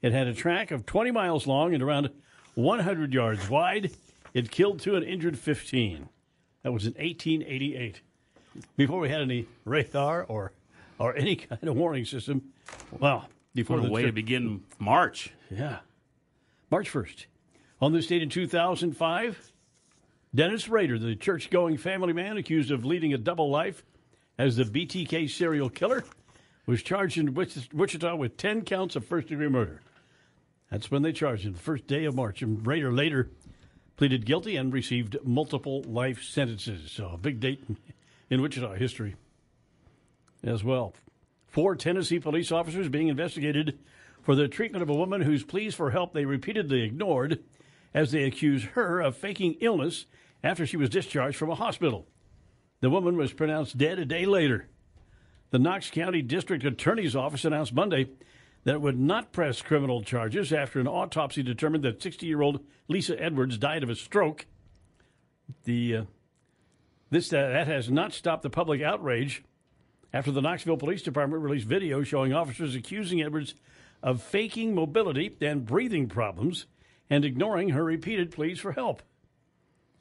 It 0.00 0.12
had 0.12 0.26
a 0.26 0.34
track 0.34 0.70
of 0.70 0.86
20 0.86 1.10
miles 1.10 1.46
long 1.46 1.74
and 1.74 1.82
around 1.82 2.10
100 2.54 3.12
yards 3.12 3.50
wide. 3.50 3.90
It 4.32 4.50
killed 4.50 4.80
two 4.80 4.94
and 4.94 5.04
injured 5.04 5.38
15. 5.38 6.08
That 6.62 6.72
was 6.72 6.86
in 6.86 6.92
1888. 6.92 8.00
Before 8.76 9.00
we 9.00 9.08
had 9.10 9.20
any 9.20 9.46
radar 9.64 10.22
or 10.24 10.52
or 10.98 11.16
any 11.16 11.36
kind 11.36 11.64
of 11.64 11.76
warning 11.76 12.04
system. 12.04 12.52
Well, 12.98 13.28
before 13.54 13.80
the 13.80 13.90
way 13.90 14.02
tri- 14.02 14.10
to 14.10 14.14
begin 14.14 14.62
March. 14.78 15.32
Yeah. 15.50 15.78
March 16.70 16.92
1st. 16.92 17.26
On 17.80 17.92
this 17.92 18.06
date 18.06 18.22
in 18.22 18.30
2005, 18.30 19.52
Dennis 20.34 20.68
Rader, 20.68 20.98
the 20.98 21.14
church 21.14 21.50
going 21.50 21.76
family 21.76 22.12
man 22.12 22.36
accused 22.36 22.70
of 22.70 22.84
leading 22.84 23.12
a 23.14 23.18
double 23.18 23.50
life 23.50 23.84
as 24.38 24.56
the 24.56 24.64
BTK 24.64 25.30
serial 25.30 25.70
killer, 25.70 26.04
was 26.66 26.82
charged 26.82 27.18
in 27.18 27.34
Wichita 27.34 28.16
with 28.16 28.36
10 28.36 28.62
counts 28.62 28.96
of 28.96 29.04
first 29.04 29.28
degree 29.28 29.48
murder. 29.48 29.80
That's 30.70 30.90
when 30.90 31.02
they 31.02 31.12
charged 31.12 31.44
him, 31.44 31.52
the 31.52 31.58
first 31.58 31.86
day 31.86 32.04
of 32.04 32.14
March. 32.14 32.42
And 32.42 32.66
Rader 32.66 32.92
later 32.92 33.30
pleaded 33.96 34.26
guilty 34.26 34.56
and 34.56 34.72
received 34.72 35.16
multiple 35.22 35.82
life 35.82 36.22
sentences. 36.22 36.90
So 36.90 37.10
a 37.12 37.18
big 37.18 37.38
date 37.38 37.62
in, 37.68 37.76
in 38.30 38.42
Wichita 38.42 38.74
history 38.74 39.14
as 40.46 40.62
well. 40.62 40.94
Four 41.46 41.76
Tennessee 41.76 42.18
police 42.18 42.50
officers 42.50 42.88
being 42.88 43.08
investigated 43.08 43.78
for 44.22 44.34
the 44.34 44.48
treatment 44.48 44.82
of 44.82 44.88
a 44.88 44.94
woman 44.94 45.20
whose 45.20 45.44
pleas 45.44 45.74
for 45.74 45.90
help 45.90 46.12
they 46.12 46.24
repeatedly 46.24 46.82
ignored 46.82 47.42
as 47.92 48.10
they 48.10 48.24
accuse 48.24 48.64
her 48.74 49.00
of 49.00 49.16
faking 49.16 49.56
illness 49.60 50.06
after 50.42 50.66
she 50.66 50.76
was 50.76 50.90
discharged 50.90 51.36
from 51.36 51.50
a 51.50 51.54
hospital. 51.54 52.06
The 52.80 52.90
woman 52.90 53.16
was 53.16 53.32
pronounced 53.32 53.78
dead 53.78 53.98
a 53.98 54.04
day 54.04 54.26
later. 54.26 54.68
The 55.50 55.58
Knox 55.58 55.90
County 55.90 56.22
District 56.22 56.64
Attorney's 56.64 57.14
Office 57.14 57.44
announced 57.44 57.72
Monday 57.72 58.08
that 58.64 58.74
it 58.74 58.80
would 58.80 58.98
not 58.98 59.32
press 59.32 59.62
criminal 59.62 60.02
charges 60.02 60.52
after 60.52 60.80
an 60.80 60.88
autopsy 60.88 61.42
determined 61.42 61.84
that 61.84 62.02
60 62.02 62.26
year 62.26 62.42
old 62.42 62.60
Lisa 62.88 63.20
Edwards 63.22 63.58
died 63.58 63.82
of 63.82 63.90
a 63.90 63.94
stroke. 63.94 64.46
The, 65.64 65.96
uh, 65.96 66.04
this, 67.10 67.32
uh, 67.32 67.48
that 67.48 67.68
has 67.68 67.90
not 67.90 68.12
stopped 68.12 68.42
the 68.42 68.50
public 68.50 68.82
outrage 68.82 69.44
after 70.14 70.30
the 70.30 70.40
Knoxville 70.40 70.76
Police 70.76 71.02
Department 71.02 71.42
released 71.42 71.66
video 71.66 72.04
showing 72.04 72.32
officers 72.32 72.76
accusing 72.76 73.20
Edwards 73.20 73.56
of 74.00 74.22
faking 74.22 74.72
mobility 74.72 75.36
and 75.40 75.66
breathing 75.66 76.08
problems 76.08 76.66
and 77.10 77.24
ignoring 77.24 77.70
her 77.70 77.82
repeated 77.82 78.30
pleas 78.30 78.60
for 78.60 78.72
help. 78.72 79.02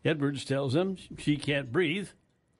Edwards 0.05 0.45
tells 0.45 0.73
them 0.73 0.97
she 1.17 1.35
can't 1.35 1.71
breathe, 1.71 2.09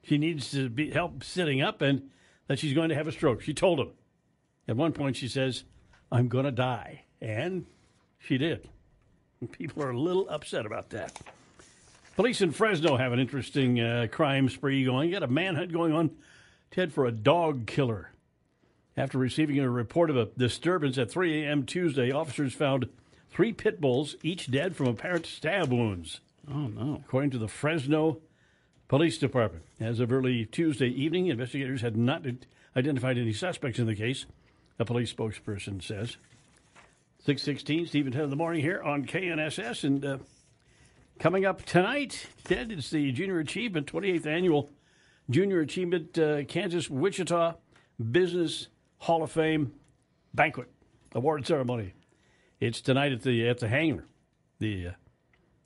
she 0.02 0.18
needs 0.18 0.50
to 0.50 0.68
be 0.68 0.90
help 0.90 1.24
sitting 1.24 1.62
up, 1.62 1.84
and 1.84 2.10
that 2.48 2.58
she's 2.58 2.74
going 2.74 2.90
to 2.90 2.96
have 2.96 3.08
a 3.08 3.12
stroke. 3.12 3.42
She 3.42 3.54
told 3.54 3.80
him. 3.80 3.92
At 4.68 4.76
one 4.76 4.92
point, 4.92 5.16
she 5.16 5.28
says, 5.28 5.64
I'm 6.12 6.30
going 6.30 6.46
to 6.46 6.52
die. 6.52 7.04
And 7.22 7.68
she 8.18 8.40
did. 8.40 8.68
People 9.52 9.84
are 9.84 9.92
a 9.92 10.00
little 10.00 10.28
upset 10.28 10.66
about 10.66 10.90
that. 10.90 11.20
Police 12.16 12.42
in 12.42 12.52
Fresno 12.52 12.98
have 12.98 13.14
an 13.14 13.20
interesting 13.20 13.80
uh, 13.80 14.08
crime 14.12 14.50
spree 14.50 14.86
going. 14.86 15.10
You 15.10 15.16
got 15.16 15.24
a 15.24 15.32
manhunt 15.32 15.72
going 15.72 15.94
on, 15.94 16.12
Ted, 16.74 16.92
for 16.92 17.06
a 17.06 17.12
dog 17.12 17.68
killer. 17.68 18.10
After 18.98 19.20
receiving 19.20 19.60
a 19.60 19.70
report 19.70 20.10
of 20.10 20.18
a 20.18 20.30
disturbance 20.38 20.98
at 20.98 21.12
3 21.12 21.44
a.m. 21.44 21.68
Tuesday, 21.68 22.12
officers 22.12 22.54
found 22.54 22.90
three 23.30 23.54
pit 23.54 23.80
bulls, 23.80 24.16
each 24.24 24.50
dead 24.50 24.76
from 24.76 24.88
apparent 24.88 25.28
stab 25.28 25.72
wounds. 25.72 26.20
Oh, 26.52 26.68
no. 26.68 27.02
According 27.06 27.30
to 27.32 27.38
the 27.38 27.48
Fresno 27.48 28.22
Police 28.88 29.20
Department. 29.20 29.64
As 29.80 30.00
of 30.00 30.12
early 30.12 30.46
Tuesday 30.46 30.88
evening, 30.88 31.28
investigators 31.28 31.82
had 31.82 31.96
not 31.96 32.26
identified 32.76 33.20
any 33.20 33.34
suspects 33.34 33.78
in 33.78 33.86
the 33.86 33.96
case, 33.96 34.26
a 34.80 34.86
police 34.86 35.14
spokesperson 35.14 35.82
says. 35.82 36.18
616, 37.20 37.86
Stephen 37.86 38.12
10 38.12 38.24
in 38.24 38.30
the 38.32 38.36
morning 38.36 38.62
here 38.62 38.82
on 38.82 39.06
KNSS. 39.06 39.84
And 39.84 40.04
uh, 40.04 40.18
coming 41.20 41.46
up 41.46 41.64
tonight, 41.66 42.26
Ted, 42.44 42.72
it's 42.72 42.90
the 42.90 43.12
Junior 43.12 43.38
Achievement, 43.38 43.94
28th 43.94 44.26
Annual 44.26 44.72
Junior 45.30 45.62
Achievement 45.62 46.18
uh, 46.18 46.44
Kansas 46.44 46.90
Wichita 46.90 47.56
Business 48.12 48.68
Hall 48.98 49.24
of 49.24 49.32
Fame 49.32 49.74
Banquet 50.34 50.70
Award 51.16 51.48
Ceremony. 51.48 51.94
It's 52.60 52.82
tonight 52.82 53.14
at 53.14 53.22
the 53.22 53.48
at 53.48 53.60
the 53.60 53.70
hangar, 53.70 54.06
the 54.60 54.90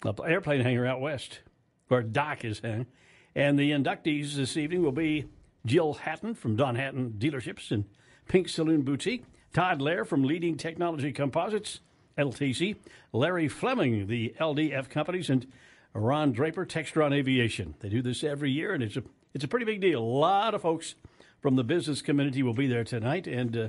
uh, 0.05 0.23
airplane 0.23 0.61
hangar 0.61 0.85
out 0.85 1.01
west, 1.01 1.39
where 1.87 2.03
Doc 2.03 2.45
is 2.45 2.59
hanging. 2.59 2.87
And 3.35 3.57
the 3.57 3.71
inductees 3.71 4.35
this 4.35 4.57
evening 4.57 4.83
will 4.83 4.91
be 4.91 5.25
Jill 5.65 5.93
Hatton 5.93 6.35
from 6.35 6.55
Don 6.55 6.75
Hatton 6.75 7.15
Dealerships 7.17 7.71
and 7.71 7.85
Pink 8.27 8.49
Saloon 8.49 8.81
Boutique, 8.83 9.25
Todd 9.53 9.81
Lair 9.81 10.05
from 10.05 10.23
Leading 10.23 10.57
Technology 10.57 11.11
Composites, 11.11 11.79
LTC, 12.17 12.75
Larry 13.13 13.47
Fleming, 13.47 14.07
the 14.07 14.35
LDF 14.39 14.89
Companies, 14.89 15.29
and 15.29 15.47
Ron 15.93 16.31
Draper, 16.31 16.65
Textron 16.65 17.13
Aviation. 17.13 17.75
They 17.79 17.89
do 17.89 18.01
this 18.01 18.23
every 18.23 18.51
year, 18.51 18.73
and 18.73 18.83
it's 18.83 18.97
a 18.97 19.03
it's 19.37 19.43
a 19.43 19.47
pretty 19.47 19.67
big 19.67 19.81
deal. 19.81 19.99
A 19.99 20.01
lot 20.01 20.55
of 20.55 20.63
folks 20.63 20.95
from 21.41 21.57
the 21.57 21.63
business 21.63 22.01
community 22.01 22.41
will 22.41 22.55
be 22.55 22.65
there 22.65 22.83
tonight, 22.83 23.27
and 23.27 23.55
uh, 23.55 23.67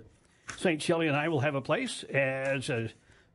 St. 0.56 0.80
Shelley 0.80 1.08
and 1.08 1.14
I 1.14 1.28
will 1.28 1.40
have 1.40 1.54
a 1.54 1.60
place. 1.60 2.04
As 2.04 2.70
uh, 2.70 2.88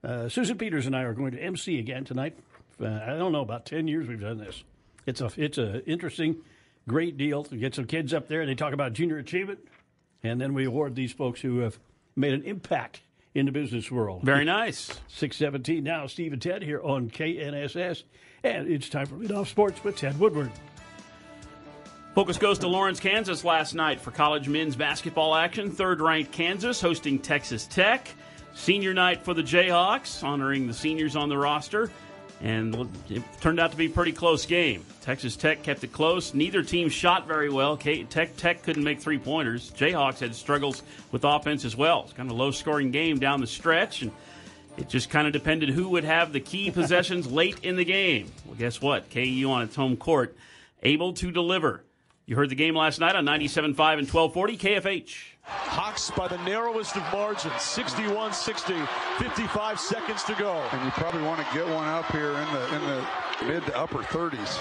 uh, 0.04 0.30
Susan 0.30 0.58
Peters 0.58 0.88
and 0.88 0.96
I 0.96 1.04
are 1.04 1.14
going 1.14 1.34
to 1.34 1.38
MC 1.40 1.78
again 1.78 2.06
tonight. 2.06 2.36
Uh, 2.82 2.88
I 2.88 3.18
don't 3.18 3.34
know 3.34 3.42
about 3.42 3.68
ten 3.68 3.88
years 3.88 4.08
we've 4.08 4.20
done 4.20 4.40
this. 4.40 4.64
It's 5.06 5.22
a 5.22 5.30
it's 5.38 5.60
a 5.60 5.86
interesting, 5.88 6.38
great 6.88 7.18
deal 7.18 7.44
to 7.44 7.56
get 7.56 7.76
some 7.76 7.86
kids 7.86 8.16
up 8.16 8.28
there. 8.30 8.42
and 8.42 8.50
They 8.50 8.56
talk 8.56 8.74
about 8.74 8.94
junior 8.94 9.20
achievement, 9.20 9.60
and 10.24 10.42
then 10.42 10.56
we 10.56 10.66
award 10.66 10.96
these 10.96 11.14
folks 11.14 11.40
who 11.40 11.60
have 11.60 11.78
made 12.16 12.34
an 12.34 12.42
impact 12.46 13.02
in 13.36 13.46
the 13.46 13.52
business 13.52 13.92
world. 13.92 14.24
Very 14.24 14.44
nice. 14.44 14.88
617 15.08 15.84
now, 15.84 16.08
Steve 16.08 16.34
and 16.34 16.42
Ted 16.42 16.64
here 16.64 16.82
on 16.82 17.12
KNSS. 17.12 18.06
And 18.44 18.68
it's 18.68 18.90
time 18.90 19.06
for 19.06 19.18
Lead 19.18 19.32
Off 19.32 19.50
Sports 19.50 19.84
with 19.84 19.98
Ted 19.98 20.20
Woodward. 20.20 20.52
Focus 22.16 22.38
goes 22.38 22.60
to 22.60 22.68
Lawrence, 22.68 23.00
Kansas 23.00 23.44
last 23.44 23.74
night 23.74 24.00
for 24.00 24.12
college 24.12 24.48
men's 24.48 24.76
basketball 24.76 25.34
action. 25.34 25.72
Third 25.72 26.00
ranked 26.00 26.32
Kansas 26.32 26.80
hosting 26.80 27.18
Texas 27.18 27.66
Tech. 27.66 28.08
Senior 28.54 28.94
night 28.94 29.24
for 29.24 29.34
the 29.34 29.42
Jayhawks, 29.42 30.24
honoring 30.24 30.68
the 30.68 30.76
seniors 30.76 31.16
on 31.16 31.28
the 31.28 31.38
roster. 31.38 31.90
And 32.40 32.88
it 33.10 33.24
turned 33.42 33.60
out 33.60 33.72
to 33.72 33.78
be 33.78 33.88
a 33.88 33.90
pretty 33.90 34.12
close 34.12 34.46
game. 34.46 34.86
Texas 35.02 35.36
Tech 35.36 35.64
kept 35.64 35.84
it 35.84 35.92
close. 35.92 36.36
Neither 36.36 36.62
team 36.62 36.88
shot 36.88 37.26
very 37.26 37.50
well. 37.50 37.78
Tech, 37.78 38.38
Tech 38.38 38.62
couldn't 38.62 38.84
make 38.84 39.00
three 39.00 39.18
pointers. 39.18 39.72
Jayhawks 39.72 40.20
had 40.20 40.36
struggles 40.36 40.84
with 41.12 41.24
offense 41.24 41.66
as 41.66 41.76
well. 41.76 42.04
It's 42.04 42.14
kind 42.14 42.30
of 42.30 42.36
a 42.36 42.40
low 42.40 42.52
scoring 42.52 42.92
game 42.92 43.18
down 43.18 43.42
the 43.42 43.48
stretch. 43.48 44.04
And 44.04 44.12
it 44.78 44.88
just 44.88 45.10
kind 45.10 45.26
of 45.26 45.34
depended 45.34 45.70
who 45.70 45.90
would 45.90 46.04
have 46.04 46.32
the 46.32 46.40
key 46.40 46.70
possessions 46.70 47.32
late 47.32 47.62
in 47.64 47.76
the 47.76 47.86
game. 47.86 48.32
Well, 48.46 48.56
guess 48.56 48.80
what? 48.80 49.10
KU 49.10 49.50
on 49.50 49.64
its 49.64 49.76
home 49.76 49.98
court, 49.98 50.38
able 50.84 51.14
to 51.14 51.32
deliver. 51.32 51.82
You 52.26 52.38
heard 52.38 52.50
the 52.50 52.56
game 52.56 52.76
last 52.76 53.00
night 53.02 53.16
on 53.18 53.26
97.5 53.26 53.64
and 53.66 53.78
1240 53.78 54.58
KFH. 54.58 55.16
Hawks 55.44 56.10
by 56.12 56.30
the 56.30 56.38
narrowest 56.44 56.96
of 56.96 57.04
margins, 57.12 57.62
61 57.62 58.32
60, 58.32 58.74
55 59.20 59.80
seconds 59.80 60.24
to 60.24 60.34
go. 60.36 60.54
And 60.72 60.86
you 60.86 60.92
probably 60.92 61.22
want 61.22 61.46
to 61.46 61.54
get 61.54 61.68
one 61.68 61.86
up 61.86 62.10
here 62.14 62.30
in 62.30 62.54
the 62.54 62.76
in 62.76 62.82
the 62.82 63.06
mid 63.46 63.66
to 63.66 63.78
upper 63.78 64.04
30s. 64.04 64.58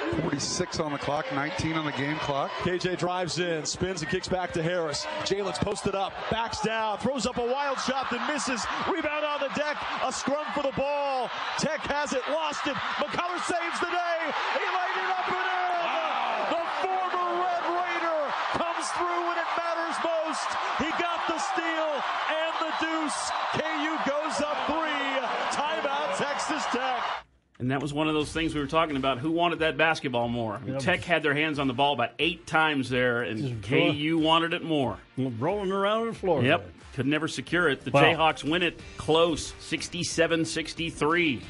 There's 0.00 0.14
a 0.14 0.22
46 0.22 0.80
on 0.80 0.92
the 0.92 0.98
clock, 0.98 1.26
19 1.34 1.74
on 1.74 1.84
the 1.84 1.92
game 1.92 2.16
clock. 2.18 2.50
KJ 2.62 2.98
drives 2.98 3.38
in, 3.38 3.64
spins 3.64 4.02
and 4.02 4.10
kicks 4.10 4.28
back 4.28 4.52
to 4.52 4.62
Harris. 4.62 5.04
Jalen's 5.24 5.58
posted 5.58 5.94
up, 5.94 6.12
backs 6.30 6.60
down, 6.60 6.98
throws 6.98 7.26
up 7.26 7.36
a 7.38 7.44
wild 7.44 7.78
shot 7.80 8.10
that 8.10 8.26
misses. 8.32 8.64
Rebound 8.88 9.24
on 9.24 9.40
the 9.40 9.52
deck, 9.54 9.76
a 10.04 10.12
scrum 10.12 10.46
for 10.54 10.62
the 10.62 10.72
ball. 10.72 11.28
Tech 11.58 11.80
has 11.92 12.12
it, 12.12 12.22
lost 12.30 12.66
it. 12.66 12.74
McCullar 12.96 13.40
saves 13.44 13.78
the 13.80 13.92
day. 13.92 14.18
He 14.56 14.64
laid 14.64 14.96
it 15.04 15.10
up 15.12 15.28
and 15.28 15.48
in. 15.52 15.70
Wow. 15.84 16.48
The 16.48 16.62
former 16.80 17.28
Red 17.44 17.64
Raider 17.76 18.20
comes 18.56 18.86
through 18.96 19.20
when 19.28 19.36
it 19.36 19.50
matters 19.52 19.96
most. 20.00 20.48
He 20.80 20.88
got 20.96 21.20
the 21.28 21.38
steal 21.38 21.90
and 22.32 22.54
the 22.56 22.72
deuce. 22.80 23.20
KU 23.52 23.92
goes 24.08 24.36
up 24.40 24.56
three. 24.64 25.12
Timeout, 25.52 26.16
Texas 26.16 26.64
Tech. 26.72 27.19
And 27.60 27.70
that 27.70 27.82
was 27.82 27.92
one 27.92 28.08
of 28.08 28.14
those 28.14 28.32
things 28.32 28.54
we 28.54 28.60
were 28.60 28.66
talking 28.66 28.96
about. 28.96 29.18
Who 29.18 29.30
wanted 29.30 29.58
that 29.58 29.76
basketball 29.76 30.28
more? 30.28 30.54
I 30.54 30.60
mean, 30.60 30.72
Yep. 30.74 30.82
Tech 30.82 31.04
had 31.04 31.22
their 31.22 31.34
hands 31.34 31.58
on 31.58 31.68
the 31.68 31.74
ball 31.74 31.92
about 31.92 32.12
eight 32.18 32.46
times 32.46 32.88
there, 32.88 33.22
and 33.22 33.62
KU 33.62 34.18
wanted 34.18 34.54
it 34.54 34.62
more. 34.64 34.96
Rolling 35.18 35.70
around 35.70 36.06
the 36.06 36.14
floor. 36.14 36.42
Yep. 36.42 36.70
Could 36.94 37.06
never 37.06 37.28
secure 37.28 37.68
it. 37.68 37.84
The 37.84 37.90
Wow. 37.90 38.02
Jayhawks 38.02 38.42
win 38.44 38.62
it 38.62 38.80
close, 38.96 39.52
67 39.60 40.44
63. 40.46 41.42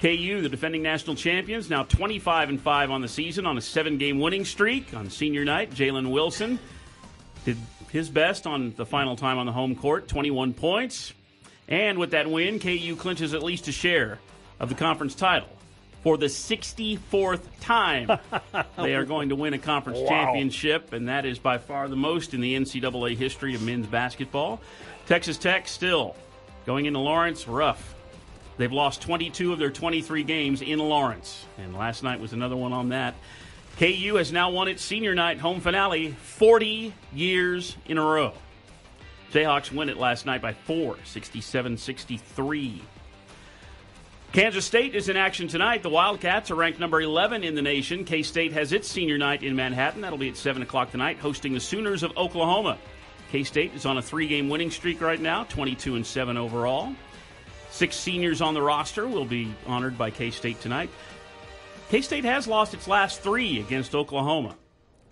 KU, 0.00 0.40
the 0.42 0.48
defending 0.48 0.82
national 0.82 1.14
champions, 1.14 1.70
now 1.70 1.84
25 1.84 2.48
and 2.48 2.60
5 2.60 2.90
on 2.90 3.00
the 3.00 3.08
season 3.08 3.46
on 3.46 3.56
a 3.56 3.60
seven 3.60 3.98
game 3.98 4.18
winning 4.18 4.44
streak. 4.44 4.92
On 4.94 5.08
senior 5.08 5.44
night, 5.44 5.70
Jalen 5.70 6.10
Wilson 6.10 6.58
did 7.44 7.56
his 7.92 8.08
best 8.10 8.46
on 8.48 8.74
the 8.76 8.84
final 8.84 9.14
time 9.14 9.38
on 9.38 9.46
the 9.46 9.52
home 9.52 9.76
court, 9.76 10.08
21 10.08 10.54
points. 10.54 11.12
And 11.68 11.98
with 11.98 12.10
that 12.10 12.28
win, 12.28 12.58
KU 12.58 12.96
clinches 12.96 13.32
at 13.32 13.44
least 13.44 13.68
a 13.68 13.72
share 13.72 14.18
of 14.62 14.70
the 14.70 14.74
conference 14.74 15.14
title. 15.14 15.48
For 16.02 16.16
the 16.16 16.26
64th 16.26 17.42
time, 17.60 18.10
they 18.76 18.94
are 18.94 19.04
going 19.04 19.28
to 19.28 19.36
win 19.36 19.52
a 19.54 19.58
conference 19.58 19.98
Wow. 20.00 20.08
championship, 20.08 20.92
and 20.92 21.08
that 21.08 21.26
is 21.26 21.38
by 21.38 21.58
far 21.58 21.88
the 21.88 21.96
most 21.96 22.32
in 22.34 22.40
the 22.40 22.56
NCAA 22.56 23.16
history 23.16 23.54
of 23.54 23.62
men's 23.62 23.86
basketball. 23.86 24.60
Texas 25.06 25.36
Tech 25.36 25.68
still 25.68 26.16
going 26.64 26.86
into 26.86 26.98
Lawrence, 26.98 27.46
rough. 27.46 27.94
They've 28.56 28.72
lost 28.72 29.02
22 29.02 29.52
of 29.52 29.58
their 29.58 29.70
23 29.70 30.24
games 30.24 30.62
in 30.62 30.78
Lawrence, 30.78 31.44
and 31.58 31.74
last 31.76 32.02
night 32.02 32.20
was 32.20 32.32
another 32.32 32.56
one 32.56 32.72
on 32.72 32.88
that. 32.90 33.14
KU 33.78 34.16
has 34.16 34.32
now 34.32 34.50
won 34.50 34.68
its 34.68 34.82
senior 34.82 35.14
night 35.14 35.38
home 35.38 35.60
finale 35.60 36.10
40 36.12 36.92
years 37.14 37.76
in 37.86 37.96
a 37.96 38.04
row. 38.04 38.32
Jayhawks 39.32 39.72
win 39.72 39.88
it 39.88 39.96
last 39.96 40.26
night 40.26 40.42
by 40.42 40.52
four, 40.52 40.96
67 41.04 41.78
63. 41.78 42.82
Kansas 44.32 44.64
State 44.64 44.94
is 44.94 45.10
in 45.10 45.16
action 45.18 45.46
tonight. 45.46 45.82
The 45.82 45.90
Wildcats 45.90 46.50
are 46.50 46.54
ranked 46.54 46.80
number 46.80 47.02
11 47.02 47.44
in 47.44 47.54
the 47.54 47.60
nation. 47.60 48.02
K 48.02 48.22
State 48.22 48.52
has 48.52 48.72
its 48.72 48.88
senior 48.88 49.18
night 49.18 49.42
in 49.42 49.54
Manhattan. 49.54 50.00
That'll 50.00 50.16
be 50.16 50.30
at 50.30 50.38
7 50.38 50.62
o'clock 50.62 50.90
tonight, 50.90 51.18
hosting 51.18 51.52
the 51.52 51.60
Sooners 51.60 52.02
of 52.02 52.16
Oklahoma. 52.16 52.78
K 53.30 53.44
State 53.44 53.74
is 53.74 53.84
on 53.84 53.98
a 53.98 54.02
three 54.02 54.26
game 54.26 54.48
winning 54.48 54.70
streak 54.70 55.02
right 55.02 55.20
now, 55.20 55.44
22 55.44 55.96
and 55.96 56.06
7 56.06 56.38
overall. 56.38 56.94
Six 57.70 57.94
seniors 57.94 58.40
on 58.40 58.54
the 58.54 58.62
roster 58.62 59.06
will 59.06 59.26
be 59.26 59.54
honored 59.66 59.98
by 59.98 60.10
K 60.10 60.30
State 60.30 60.62
tonight. 60.62 60.88
K 61.90 62.00
State 62.00 62.24
has 62.24 62.48
lost 62.48 62.72
its 62.72 62.88
last 62.88 63.20
three 63.20 63.60
against 63.60 63.94
Oklahoma, 63.94 64.56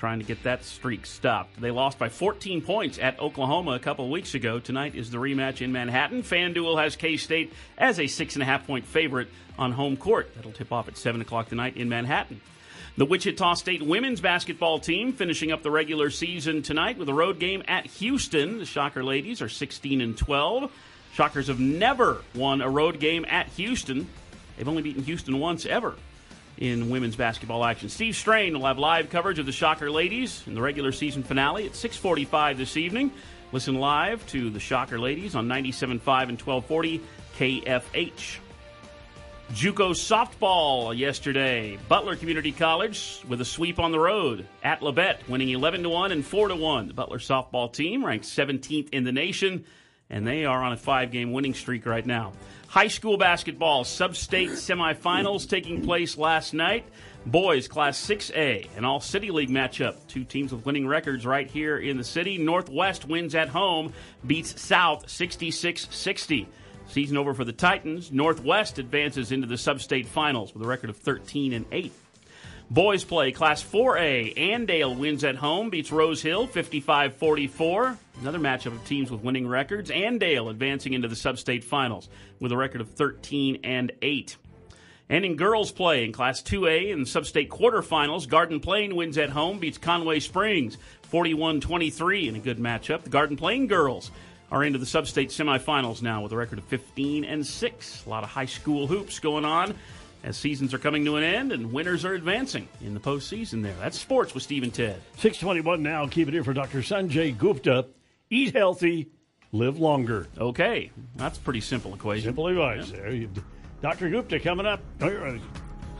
trying 0.00 0.18
to 0.18 0.24
get 0.24 0.42
that 0.44 0.64
streak 0.64 1.04
stopped. 1.04 1.60
They 1.60 1.70
lost 1.70 1.98
by 1.98 2.08
14 2.08 2.62
points 2.62 2.98
at 2.98 3.20
Oklahoma 3.20 3.72
a 3.72 3.78
couple 3.78 4.08
weeks 4.08 4.34
ago. 4.34 4.58
Tonight 4.58 4.94
is 4.94 5.10
the 5.10 5.18
rematch 5.18 5.60
in 5.60 5.72
Manhattan. 5.72 6.22
FanDuel 6.22 6.82
has 6.82 6.96
K 6.96 7.18
State 7.18 7.52
as 7.76 8.00
a 8.00 8.06
six 8.06 8.34
and 8.34 8.42
a 8.42 8.46
half 8.46 8.66
point 8.66 8.86
favorite 8.86 9.28
on 9.58 9.72
home 9.72 9.98
court. 9.98 10.34
That'll 10.34 10.52
tip 10.52 10.72
off 10.72 10.88
at 10.88 10.96
7 10.96 11.20
o'clock 11.20 11.50
tonight 11.50 11.76
in 11.76 11.90
Manhattan. 11.90 12.40
The 12.96 13.04
Wichita 13.04 13.54
State 13.54 13.82
women's 13.82 14.22
basketball 14.22 14.78
team 14.78 15.12
finishing 15.12 15.52
up 15.52 15.62
the 15.62 15.70
regular 15.70 16.08
season 16.08 16.62
tonight 16.62 16.96
with 16.96 17.08
a 17.10 17.14
road 17.14 17.38
game 17.38 17.62
at 17.68 17.84
Houston. 17.84 18.58
The 18.58 18.64
Shocker 18.64 19.04
ladies 19.04 19.42
are 19.42 19.50
16 19.50 20.00
and 20.00 20.16
12. 20.16 20.72
Shockers 21.12 21.48
have 21.48 21.60
never 21.60 22.22
won 22.34 22.62
a 22.62 22.70
road 22.70 23.00
game 23.00 23.26
at 23.28 23.48
Houston. 23.48 24.08
They've 24.56 24.68
only 24.68 24.82
beaten 24.82 25.02
Houston 25.02 25.38
once 25.38 25.66
ever 25.66 25.94
in 26.60 26.90
women's 26.90 27.16
basketball 27.16 27.64
action. 27.64 27.88
Steve 27.88 28.14
Strain 28.14 28.52
will 28.52 28.66
have 28.66 28.78
live 28.78 29.10
coverage 29.10 29.38
of 29.38 29.46
the 29.46 29.52
Shocker 29.52 29.90
ladies 29.90 30.44
in 30.46 30.54
the 30.54 30.60
regular 30.60 30.92
season 30.92 31.22
finale 31.22 31.66
at 31.66 31.74
6:45 31.74 32.58
this 32.58 32.76
evening. 32.76 33.10
Listen 33.50 33.76
live 33.76 34.24
to 34.28 34.50
the 34.50 34.60
Shocker 34.60 34.98
ladies 34.98 35.34
on 35.34 35.48
97.5 35.48 36.28
and 36.28 36.38
1240 36.38 37.00
KFH. 37.36 38.38
JUCO 39.54 39.90
softball 39.90 40.96
yesterday. 40.96 41.76
Butler 41.88 42.14
Community 42.14 42.52
College 42.52 43.20
with 43.26 43.40
a 43.40 43.44
sweep 43.44 43.80
on 43.80 43.90
the 43.90 43.98
road 43.98 44.46
at 44.62 44.80
Labette, 44.80 45.26
winning 45.28 45.48
11 45.48 45.82
to 45.82 45.88
1 45.88 46.12
and 46.12 46.24
4 46.24 46.48
to 46.48 46.54
1. 46.54 46.86
The 46.86 46.94
Butler 46.94 47.18
softball 47.18 47.72
team 47.72 48.04
ranked 48.04 48.26
17th 48.26 48.90
in 48.90 49.02
the 49.02 49.10
nation, 49.10 49.64
and 50.08 50.24
they 50.24 50.44
are 50.44 50.62
on 50.62 50.72
a 50.72 50.76
five 50.76 51.10
game 51.10 51.32
winning 51.32 51.54
streak 51.54 51.84
right 51.84 52.06
now. 52.06 52.32
High 52.70 52.86
school 52.86 53.16
basketball 53.16 53.82
sub-state 53.82 54.50
semifinals 54.50 55.48
taking 55.48 55.82
place 55.82 56.16
last 56.16 56.54
night. 56.54 56.84
Boys 57.26 57.66
Class 57.66 57.98
6A, 58.06 58.68
an 58.76 58.84
all 58.84 59.00
city 59.00 59.32
league 59.32 59.50
matchup. 59.50 59.96
Two 60.06 60.22
teams 60.22 60.52
with 60.52 60.64
winning 60.64 60.86
records 60.86 61.26
right 61.26 61.50
here 61.50 61.78
in 61.78 61.96
the 61.96 62.04
city. 62.04 62.38
Northwest 62.38 63.08
wins 63.08 63.34
at 63.34 63.48
home, 63.48 63.92
beats 64.24 64.62
South 64.62 65.10
66 65.10 65.88
60. 65.90 66.48
Season 66.86 67.16
over 67.16 67.34
for 67.34 67.44
the 67.44 67.52
Titans. 67.52 68.12
Northwest 68.12 68.78
advances 68.78 69.32
into 69.32 69.48
the 69.48 69.58
sub-state 69.58 70.06
finals 70.06 70.54
with 70.54 70.62
a 70.62 70.66
record 70.68 70.90
of 70.90 70.96
13 70.96 71.52
and 71.52 71.66
8. 71.72 71.92
Boys 72.70 73.02
play 73.02 73.32
Class 73.32 73.64
4A. 73.64 74.36
Andale 74.36 74.96
wins 74.96 75.24
at 75.24 75.34
home, 75.34 75.70
beats 75.70 75.90
Rose 75.90 76.22
Hill 76.22 76.46
55 76.46 77.16
44. 77.16 77.98
Another 78.20 78.38
matchup 78.38 78.66
of 78.66 78.84
teams 78.84 79.10
with 79.10 79.22
winning 79.22 79.48
records. 79.48 79.90
Andale 79.90 80.48
advancing 80.48 80.92
into 80.92 81.08
the 81.08 81.16
sub-state 81.16 81.64
finals 81.64 82.08
with 82.38 82.52
a 82.52 82.56
record 82.56 82.80
of 82.80 82.88
13 82.90 83.58
and 83.64 83.90
8. 84.00 84.36
And 85.08 85.24
in 85.24 85.34
girls 85.34 85.72
play 85.72 86.04
in 86.04 86.12
Class 86.12 86.42
2A 86.42 86.92
and 86.92 87.08
sub-state 87.08 87.50
quarterfinals, 87.50 88.28
Garden 88.28 88.60
Plain 88.60 88.94
wins 88.94 89.18
at 89.18 89.30
home, 89.30 89.58
beats 89.58 89.76
Conway 89.76 90.20
Springs 90.20 90.78
41-23 91.10 92.28
in 92.28 92.36
a 92.36 92.38
good 92.38 92.58
matchup. 92.58 93.02
The 93.02 93.10
Garden 93.10 93.36
Plain 93.36 93.66
girls 93.66 94.12
are 94.52 94.62
into 94.62 94.78
the 94.78 94.86
sub-state 94.86 95.30
semifinals 95.30 96.02
now 96.02 96.22
with 96.22 96.30
a 96.30 96.36
record 96.36 96.58
of 96.58 96.64
15 96.66 97.24
and 97.24 97.44
6. 97.44 98.06
A 98.06 98.08
lot 98.08 98.22
of 98.22 98.30
high 98.30 98.46
school 98.46 98.86
hoops 98.86 99.18
going 99.18 99.44
on 99.44 99.74
as 100.22 100.36
seasons 100.36 100.74
are 100.74 100.78
coming 100.78 101.04
to 101.04 101.16
an 101.16 101.24
end 101.24 101.52
and 101.52 101.72
winners 101.72 102.04
are 102.04 102.14
advancing 102.14 102.68
in 102.80 102.94
the 102.94 103.00
postseason 103.00 103.62
there. 103.62 103.74
That's 103.80 103.98
sports 103.98 104.34
with 104.34 104.42
Steve 104.42 104.62
and 104.62 104.72
Ted. 104.72 105.00
621 105.16 105.82
now. 105.82 106.06
Keep 106.06 106.28
it 106.28 106.34
here 106.34 106.44
for 106.44 106.52
Dr. 106.52 106.80
Sanjay 106.80 107.36
Gupta. 107.36 107.86
Eat 108.30 108.54
healthy, 108.54 109.10
live 109.52 109.78
longer. 109.78 110.28
Okay, 110.38 110.90
that's 111.16 111.38
a 111.38 111.40
pretty 111.40 111.60
simple 111.60 111.94
equation. 111.94 112.28
Simple 112.28 112.46
advice 112.46 112.90
there. 112.90 113.26
Dr. 113.82 114.10
Gupta 114.10 114.38
coming 114.38 114.66
up. 114.66 114.80
Oh, 115.00 115.38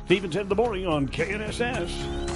Steve 0.05 0.25
and 0.25 0.33
Ted 0.33 0.43
in 0.43 0.49
the 0.49 0.55
morning 0.55 0.87
on 0.87 1.09
KNSS. 1.09 2.29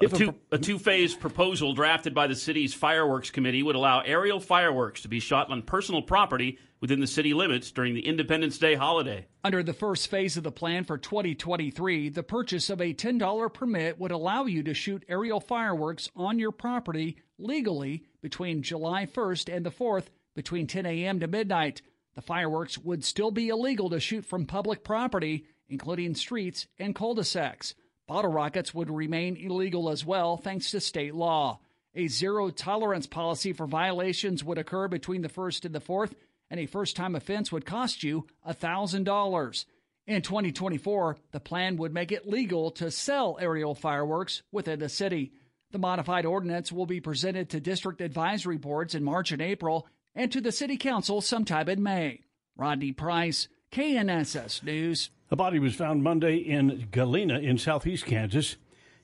A, 0.00 0.08
two, 0.08 0.34
a 0.50 0.58
two-phase 0.58 1.14
proposal 1.14 1.74
drafted 1.74 2.12
by 2.12 2.26
the 2.26 2.34
city's 2.34 2.74
fireworks 2.74 3.30
committee 3.30 3.62
would 3.62 3.76
allow 3.76 4.00
aerial 4.00 4.40
fireworks 4.40 5.02
to 5.02 5.08
be 5.08 5.20
shot 5.20 5.50
on 5.50 5.62
personal 5.62 6.02
property 6.02 6.58
within 6.82 7.00
the 7.00 7.06
city 7.06 7.32
limits 7.32 7.70
during 7.70 7.94
the 7.94 8.06
Independence 8.06 8.58
Day 8.58 8.74
holiday. 8.74 9.24
Under 9.44 9.62
the 9.62 9.72
first 9.72 10.08
phase 10.08 10.36
of 10.36 10.42
the 10.42 10.50
plan 10.50 10.82
for 10.82 10.98
2023, 10.98 12.08
the 12.08 12.24
purchase 12.24 12.68
of 12.68 12.80
a 12.80 12.92
$10 12.92 13.54
permit 13.54 14.00
would 14.00 14.10
allow 14.10 14.44
you 14.46 14.64
to 14.64 14.74
shoot 14.74 15.04
aerial 15.08 15.40
fireworks 15.40 16.10
on 16.16 16.40
your 16.40 16.50
property 16.50 17.16
legally 17.38 18.02
between 18.20 18.64
July 18.64 19.06
1st 19.06 19.54
and 19.54 19.64
the 19.64 19.70
4th 19.70 20.06
between 20.34 20.66
10 20.66 20.84
a.m. 20.84 21.20
to 21.20 21.28
midnight. 21.28 21.82
The 22.16 22.20
fireworks 22.20 22.76
would 22.76 23.04
still 23.04 23.30
be 23.30 23.48
illegal 23.48 23.88
to 23.90 24.00
shoot 24.00 24.26
from 24.26 24.44
public 24.44 24.82
property, 24.82 25.46
including 25.68 26.16
streets 26.16 26.66
and 26.80 26.96
cul-de-sacs. 26.96 27.76
Bottle 28.08 28.32
rockets 28.32 28.74
would 28.74 28.90
remain 28.90 29.36
illegal 29.36 29.88
as 29.88 30.04
well, 30.04 30.36
thanks 30.36 30.72
to 30.72 30.80
state 30.80 31.14
law. 31.14 31.60
A 31.94 32.08
zero 32.08 32.50
tolerance 32.50 33.06
policy 33.06 33.52
for 33.52 33.66
violations 33.66 34.42
would 34.42 34.58
occur 34.58 34.88
between 34.88 35.22
the 35.22 35.28
1st 35.28 35.66
and 35.66 35.74
the 35.74 35.80
4th, 35.80 36.12
and 36.52 36.60
a 36.60 36.66
first 36.66 36.94
time 36.96 37.16
offense 37.16 37.50
would 37.50 37.64
cost 37.64 38.02
you 38.02 38.26
$1,000. 38.46 39.64
In 40.06 40.20
2024, 40.20 41.16
the 41.32 41.40
plan 41.40 41.78
would 41.78 41.94
make 41.94 42.12
it 42.12 42.28
legal 42.28 42.70
to 42.72 42.90
sell 42.90 43.38
aerial 43.40 43.74
fireworks 43.74 44.42
within 44.52 44.78
the 44.78 44.90
city. 44.90 45.32
The 45.70 45.78
modified 45.78 46.26
ordinance 46.26 46.70
will 46.70 46.84
be 46.84 47.00
presented 47.00 47.48
to 47.50 47.60
district 47.60 48.02
advisory 48.02 48.58
boards 48.58 48.94
in 48.94 49.02
March 49.02 49.32
and 49.32 49.40
April 49.40 49.86
and 50.14 50.30
to 50.30 50.42
the 50.42 50.52
City 50.52 50.76
Council 50.76 51.22
sometime 51.22 51.70
in 51.70 51.82
May. 51.82 52.20
Rodney 52.54 52.92
Price, 52.92 53.48
KNSS 53.72 54.62
News. 54.62 55.08
A 55.30 55.36
body 55.36 55.58
was 55.58 55.74
found 55.74 56.02
Monday 56.02 56.36
in 56.36 56.88
Galena 56.90 57.38
in 57.38 57.56
southeast 57.56 58.04
Kansas. 58.04 58.56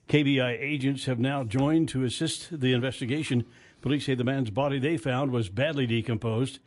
KBI 0.07 0.61
agents 0.61 1.05
have 1.05 1.17
now 1.17 1.43
joined 1.43 1.89
to 1.89 2.03
assist 2.03 2.59
the 2.59 2.73
investigation. 2.73 3.45
Police 3.81 4.05
say 4.05 4.13
the 4.13 4.23
man's 4.23 4.51
body 4.51 4.77
they 4.77 4.97
found 4.97 5.31
was 5.31 5.49
badly 5.49 5.87
decomposed. 5.87 6.59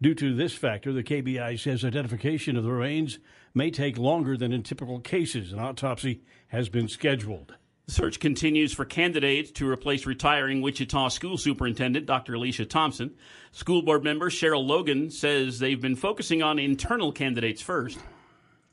Due 0.00 0.14
to 0.14 0.32
this 0.32 0.52
factor, 0.52 0.92
the 0.92 1.02
KBI 1.02 1.58
says 1.58 1.84
identification 1.84 2.56
of 2.56 2.62
the 2.62 2.70
remains 2.70 3.18
may 3.52 3.68
take 3.70 3.98
longer 3.98 4.36
than 4.36 4.52
in 4.52 4.62
typical 4.62 5.00
cases. 5.00 5.52
An 5.52 5.58
autopsy 5.58 6.22
has 6.48 6.68
been 6.68 6.86
scheduled. 6.86 7.54
The 7.86 7.92
search 7.92 8.20
continues 8.20 8.72
for 8.72 8.84
candidates 8.84 9.50
to 9.52 9.68
replace 9.68 10.06
retiring 10.06 10.62
Wichita 10.62 11.08
school 11.08 11.36
superintendent 11.36 12.06
Dr. 12.06 12.34
Alicia 12.34 12.66
Thompson. 12.66 13.14
School 13.50 13.82
board 13.82 14.04
member 14.04 14.30
Cheryl 14.30 14.64
Logan 14.64 15.10
says 15.10 15.58
they've 15.58 15.80
been 15.80 15.96
focusing 15.96 16.42
on 16.42 16.60
internal 16.60 17.10
candidates 17.10 17.60
first. 17.60 17.98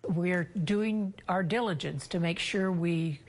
We're 0.03 0.51
doing 0.63 1.15
our 1.27 1.41
diligence 1.41 2.07
to 2.09 2.19
make 2.19 2.37
sure 2.37 2.71
we 2.71 3.21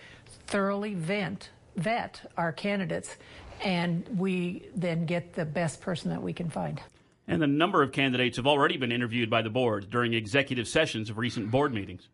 thoroughly 0.46 0.92
vent, 0.92 1.48
vet 1.76 2.30
our 2.36 2.52
candidates, 2.52 3.16
and 3.64 4.06
we 4.18 4.68
then 4.74 5.06
get 5.06 5.32
the 5.32 5.46
best 5.46 5.80
person 5.80 6.10
that 6.10 6.22
we 6.22 6.34
can 6.34 6.50
find. 6.50 6.82
And 7.28 7.42
a 7.42 7.46
number 7.46 7.82
of 7.82 7.92
candidates 7.92 8.36
have 8.36 8.46
already 8.46 8.76
been 8.76 8.92
interviewed 8.92 9.28
by 9.28 9.42
the 9.42 9.50
board 9.50 9.90
during 9.90 10.14
executive 10.14 10.68
sessions 10.68 11.10
of 11.10 11.18
recent 11.18 11.50
board 11.50 11.74
meetings. 11.74 12.08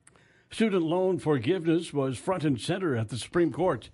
Student 0.50 0.82
loan 0.82 1.18
forgiveness 1.18 1.92
was 1.92 2.18
front 2.18 2.44
and 2.44 2.60
center 2.60 2.96
at 2.96 3.08
the 3.08 3.18
Supreme 3.18 3.52
Court. 3.52 3.90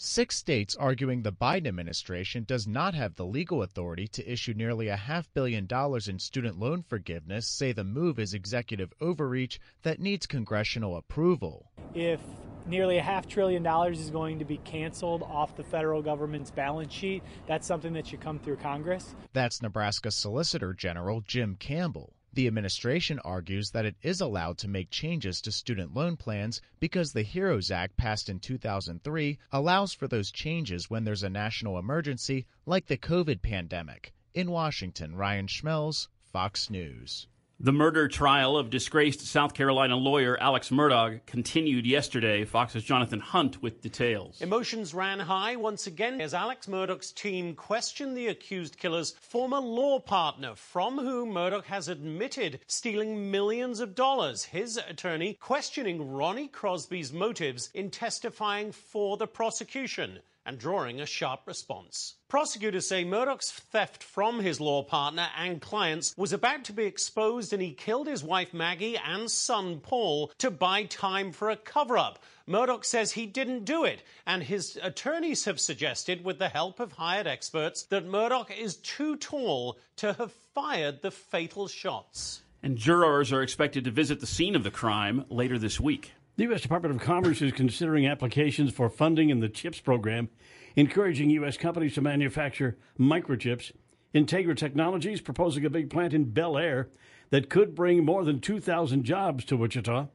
Six 0.00 0.36
states 0.36 0.76
arguing 0.76 1.22
the 1.22 1.32
Biden 1.32 1.66
administration 1.66 2.44
does 2.44 2.68
not 2.68 2.94
have 2.94 3.16
the 3.16 3.26
legal 3.26 3.64
authority 3.64 4.06
to 4.08 4.32
issue 4.32 4.54
nearly 4.54 4.86
a 4.86 4.96
half 4.96 5.28
billion 5.34 5.66
dollars 5.66 6.06
in 6.06 6.20
student 6.20 6.56
loan 6.56 6.82
forgiveness 6.82 7.48
say 7.48 7.72
the 7.72 7.82
move 7.82 8.20
is 8.20 8.32
executive 8.32 8.92
overreach 9.00 9.58
that 9.82 9.98
needs 9.98 10.24
congressional 10.24 10.96
approval. 10.96 11.72
If 11.94 12.20
nearly 12.68 12.98
a 12.98 13.02
half 13.02 13.26
trillion 13.26 13.62
dollars 13.62 14.00
is 14.00 14.10
going 14.10 14.38
to 14.38 14.44
be 14.44 14.58
canceled 14.58 15.22
off 15.22 15.56
the 15.56 15.64
federal 15.64 16.02
government's 16.02 16.50
balance 16.50 16.92
sheet, 16.92 17.22
that's 17.46 17.66
something 17.66 17.92
that 17.94 18.06
should 18.06 18.20
come 18.20 18.38
through 18.38 18.56
Congress. 18.56 19.14
That's 19.32 19.62
Nebraska 19.62 20.10
Solicitor 20.10 20.74
General 20.74 21.20
Jim 21.22 21.56
Campbell. 21.56 22.14
The 22.34 22.46
administration 22.46 23.18
argues 23.20 23.70
that 23.70 23.86
it 23.86 23.96
is 24.02 24.20
allowed 24.20 24.58
to 24.58 24.68
make 24.68 24.90
changes 24.90 25.40
to 25.40 25.50
student 25.50 25.94
loan 25.94 26.16
plans 26.16 26.60
because 26.78 27.12
the 27.12 27.24
HEROES 27.24 27.70
Act 27.70 27.96
passed 27.96 28.28
in 28.28 28.38
2003 28.38 29.38
allows 29.50 29.94
for 29.94 30.06
those 30.06 30.30
changes 30.30 30.90
when 30.90 31.04
there's 31.04 31.22
a 31.22 31.30
national 31.30 31.78
emergency 31.78 32.46
like 32.66 32.86
the 32.86 32.98
COVID 32.98 33.42
pandemic. 33.42 34.12
In 34.34 34.50
Washington, 34.50 35.16
Ryan 35.16 35.46
Schmelz, 35.46 36.08
Fox 36.20 36.68
News. 36.68 37.26
The 37.60 37.72
murder 37.72 38.06
trial 38.06 38.56
of 38.56 38.70
disgraced 38.70 39.26
South 39.26 39.52
Carolina 39.52 39.96
lawyer 39.96 40.40
Alex 40.40 40.70
Murdaugh 40.70 41.18
continued 41.26 41.86
yesterday. 41.86 42.44
Fox's 42.44 42.84
Jonathan 42.84 43.18
Hunt 43.18 43.60
with 43.60 43.80
details. 43.80 44.40
Emotions 44.40 44.94
ran 44.94 45.18
high 45.18 45.56
once 45.56 45.88
again 45.88 46.20
as 46.20 46.34
Alex 46.34 46.68
Murdaugh's 46.68 47.10
team 47.10 47.56
questioned 47.56 48.16
the 48.16 48.28
accused 48.28 48.78
killer's 48.78 49.10
former 49.20 49.58
law 49.58 49.98
partner, 49.98 50.54
from 50.54 50.98
whom 50.98 51.30
Murdaugh 51.32 51.64
has 51.64 51.88
admitted 51.88 52.60
stealing 52.68 53.28
millions 53.32 53.80
of 53.80 53.96
dollars. 53.96 54.44
His 54.44 54.76
attorney 54.76 55.36
questioning 55.40 56.12
Ronnie 56.12 56.46
Crosby's 56.46 57.12
motives 57.12 57.70
in 57.74 57.90
testifying 57.90 58.70
for 58.70 59.16
the 59.16 59.26
prosecution 59.26 60.20
and 60.48 60.58
drawing 60.58 60.98
a 60.98 61.04
sharp 61.04 61.42
response. 61.44 62.14
Prosecutors 62.26 62.88
say 62.88 63.04
Murdaugh's 63.04 63.52
theft 63.52 64.02
from 64.02 64.40
his 64.40 64.62
law 64.62 64.82
partner 64.82 65.28
and 65.36 65.60
clients 65.60 66.14
was 66.16 66.32
about 66.32 66.64
to 66.64 66.72
be 66.72 66.84
exposed 66.84 67.52
and 67.52 67.60
he 67.60 67.74
killed 67.74 68.06
his 68.06 68.24
wife 68.24 68.54
Maggie 68.54 68.96
and 68.96 69.30
son 69.30 69.78
Paul 69.80 70.32
to 70.38 70.50
buy 70.50 70.84
time 70.84 71.32
for 71.32 71.50
a 71.50 71.56
cover 71.56 71.98
up. 71.98 72.18
Murdaugh 72.48 72.82
says 72.82 73.12
he 73.12 73.26
didn't 73.26 73.66
do 73.66 73.84
it, 73.84 74.02
and 74.26 74.42
his 74.42 74.78
attorneys 74.82 75.44
have 75.44 75.60
suggested, 75.60 76.24
with 76.24 76.38
the 76.38 76.48
help 76.48 76.80
of 76.80 76.92
hired 76.92 77.26
experts, 77.26 77.82
that 77.90 78.08
Murdaugh 78.08 78.50
is 78.58 78.76
too 78.76 79.16
tall 79.16 79.78
to 79.96 80.14
have 80.14 80.32
fired 80.54 81.02
the 81.02 81.10
fatal 81.10 81.68
shots. 81.68 82.40
And 82.62 82.78
jurors 82.78 83.32
are 83.32 83.42
expected 83.42 83.84
to 83.84 83.90
visit 83.90 84.20
the 84.20 84.26
scene 84.26 84.56
of 84.56 84.64
the 84.64 84.70
crime 84.70 85.26
later 85.28 85.58
this 85.58 85.78
week. 85.78 86.12
The 86.38 86.44
U.S. 86.44 86.60
Department 86.60 86.94
of 86.94 87.00
Commerce 87.00 87.42
is 87.42 87.50
considering 87.50 88.06
applications 88.06 88.72
for 88.72 88.88
funding 88.88 89.28
in 89.28 89.40
the 89.40 89.48
CHIPS 89.48 89.80
program, 89.80 90.28
encouraging 90.76 91.30
U.S. 91.30 91.56
companies 91.56 91.94
to 91.94 92.00
manufacture 92.00 92.78
microchips. 92.96 93.72
Integra 94.14 94.56
Technologies 94.56 95.20
proposing 95.20 95.64
a 95.64 95.70
big 95.70 95.90
plant 95.90 96.14
in 96.14 96.30
Bel 96.30 96.56
Aire 96.56 96.90
that 97.30 97.50
could 97.50 97.74
bring 97.74 98.04
more 98.04 98.24
than 98.24 98.38
2,000 98.38 99.02
jobs 99.02 99.44
to 99.46 99.56
Wichita. 99.56 100.06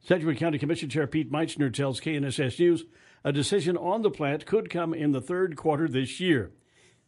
Sedgwick 0.00 0.38
County 0.38 0.58
Commission 0.58 0.90
Chair 0.90 1.06
Pete 1.06 1.30
Meitzner 1.30 1.72
tells 1.72 2.00
KNSS 2.00 2.58
News 2.58 2.84
a 3.22 3.30
decision 3.30 3.76
on 3.76 4.02
the 4.02 4.10
plant 4.10 4.46
could 4.46 4.68
come 4.68 4.92
in 4.92 5.12
the 5.12 5.20
third 5.20 5.54
quarter 5.54 5.86
this 5.86 6.18
year. 6.18 6.50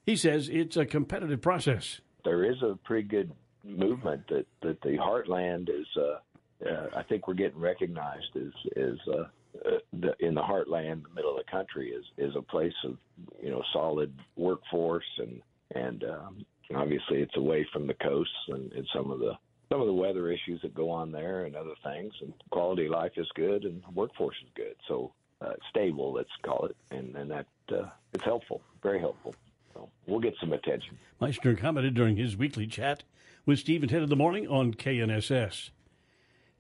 He 0.07 0.15
says 0.15 0.49
it's 0.49 0.77
a 0.77 0.87
competitive 0.87 1.43
process. 1.43 2.01
There 2.25 2.45
is 2.49 2.63
a 2.63 2.79
pretty 2.85 3.09
good 3.09 3.33
movement 3.65 4.29
that, 4.29 4.47
that 4.63 4.81
the 4.83 4.91
heartland 4.91 5.69
is 5.69 5.89
uh, 5.97 6.19
uh, 6.67 6.87
I 6.97 7.03
think 7.03 7.29
we're 7.29 7.35
getting 7.35 7.61
recognized 7.61 8.37
as 8.37 8.53
as 8.77 8.99
uh, 9.09 9.25
uh, 9.67 9.79
the, 9.93 10.15
in 10.21 10.35
the 10.35 10.43
heartland, 10.43 11.03
the 11.03 11.15
middle 11.15 11.37
of 11.37 11.45
the 11.45 11.51
country, 11.51 11.91
is 11.91 12.05
is 12.19 12.35
a 12.37 12.43
place 12.43 12.75
of 12.85 12.97
you 13.43 13.51
know 13.51 13.63
solid 13.73 14.13
workforce 14.37 15.05
and 15.19 15.41
and 15.75 16.05
um, 16.05 16.47
obviously 16.75 17.21
it's 17.21 17.37
away 17.37 17.67
from 17.73 17.87
the 17.87 17.95
coasts 17.95 18.35
and, 18.49 18.73
and 18.73 18.87
some 18.95 19.11
of 19.11 19.19
the 19.19 19.33
some 19.71 19.81
of 19.81 19.87
the 19.87 19.93
weather 19.93 20.31
issues 20.31 20.61
that 20.63 20.75
go 20.75 20.91
on 20.91 21.11
there 21.11 21.45
and 21.45 21.57
other 21.57 21.75
things. 21.83 22.13
And 22.21 22.33
quality 22.51 22.87
of 22.87 22.93
life 22.93 23.13
is 23.17 23.27
good 23.35 23.65
and 23.65 23.83
workforce 23.95 24.37
is 24.45 24.51
good, 24.55 24.77
so 24.87 25.13
uh, 25.41 25.55
stable, 25.71 26.13
let's 26.13 26.31
call 26.43 26.67
it, 26.67 26.77
and 26.91 27.15
and 27.17 27.31
that 27.31 27.47
uh, 27.73 27.89
it's 28.13 28.25
helpful, 28.25 28.61
very 28.83 29.01
helpful. 29.01 29.35
So 29.75 29.89
we'll 30.07 30.21
get 30.21 30.35
some 30.41 30.53
attention. 30.53 30.99
Meitzner 31.21 31.59
commented 31.59 31.95
during 31.95 32.17
his 32.17 32.37
weekly 32.37 32.67
chat 32.67 33.03
with 33.45 33.59
Steve 33.59 33.83
and 33.83 33.91
Ted 33.91 34.03
in 34.03 34.09
the 34.09 34.17
morning 34.17 34.47
on 34.47 34.73
KNSS. 34.73 35.71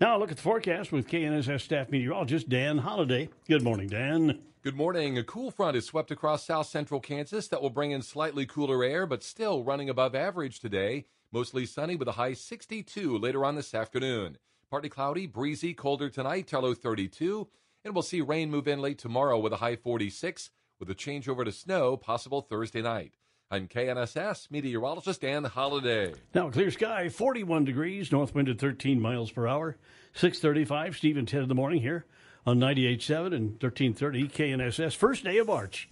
Now, 0.00 0.18
look 0.18 0.33
at 0.33 0.37
the 0.37 0.42
forecast 0.42 0.90
with 0.90 1.07
KNSS 1.07 1.61
staff 1.61 1.88
meteorologist 1.88 2.48
Dan 2.48 2.78
Holliday. 2.78 3.28
Good 3.48 3.62
morning, 3.62 3.88
Dan. 3.88 4.40
Good 4.62 4.74
morning. 4.74 5.16
A 5.18 5.22
cool 5.22 5.52
front 5.52 5.76
is 5.76 5.85
swept 5.85 6.11
across 6.11 6.44
south 6.44 6.66
central 6.66 6.98
Kansas 6.98 7.46
that 7.46 7.62
will 7.62 7.70
bring 7.70 7.92
in 7.92 8.02
slightly 8.02 8.44
cooler 8.44 8.83
air, 8.83 9.07
but 9.07 9.22
still 9.22 9.62
running 9.62 9.88
above 9.88 10.16
average 10.16 10.59
today. 10.59 11.07
Mostly 11.30 11.64
sunny 11.64 11.94
with 11.94 12.09
a 12.09 12.12
high 12.12 12.33
62 12.33 13.16
later 13.16 13.44
on 13.44 13.54
this 13.54 13.72
afternoon. 13.72 14.38
Partly 14.68 14.88
cloudy, 14.88 15.28
breezy, 15.28 15.74
colder 15.74 16.11
tonight, 16.11 16.52
low 16.52 16.74
32. 16.74 17.46
And 17.85 17.94
we'll 17.94 18.02
see 18.02 18.20
rain 18.20 18.50
move 18.50 18.66
in 18.66 18.80
late 18.80 18.98
tomorrow 18.98 19.38
with 19.38 19.52
a 19.52 19.59
high 19.59 19.76
46, 19.76 20.50
with 20.80 20.90
a 20.90 20.94
changeover 20.96 21.44
to 21.44 21.52
snow 21.52 21.96
possible 21.96 22.40
Thursday 22.40 22.83
night. 22.83 23.14
I'm 23.54 23.68
KNSS 23.68 24.50
meteorologist 24.50 25.20
Dan 25.20 25.44
Holliday. 25.44 26.12
Now 26.34 26.50
clear 26.50 26.72
sky, 26.72 27.08
41 27.08 27.64
degrees, 27.64 28.10
north 28.10 28.34
wind 28.34 28.48
at 28.48 28.58
13 28.58 29.00
miles 29.00 29.30
per 29.30 29.46
hour. 29.46 29.76
635, 30.14 30.96
Steve 30.96 31.16
and 31.16 31.32
in 31.32 31.48
the 31.48 31.54
morning 31.54 31.80
here 31.80 32.04
on 32.44 32.58
98.7 32.58 33.26
and 33.26 33.50
1330 33.62 34.26
KNSS. 34.26 34.96
First 34.96 35.22
day 35.22 35.38
of 35.38 35.46
March 35.46 35.88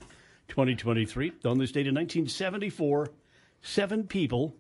2023. 0.49 1.35
On 1.45 1.59
this 1.59 1.71
date 1.71 1.87
in 1.87 1.95
1974, 1.95 3.13
seven 3.61 4.09
people, 4.09 4.57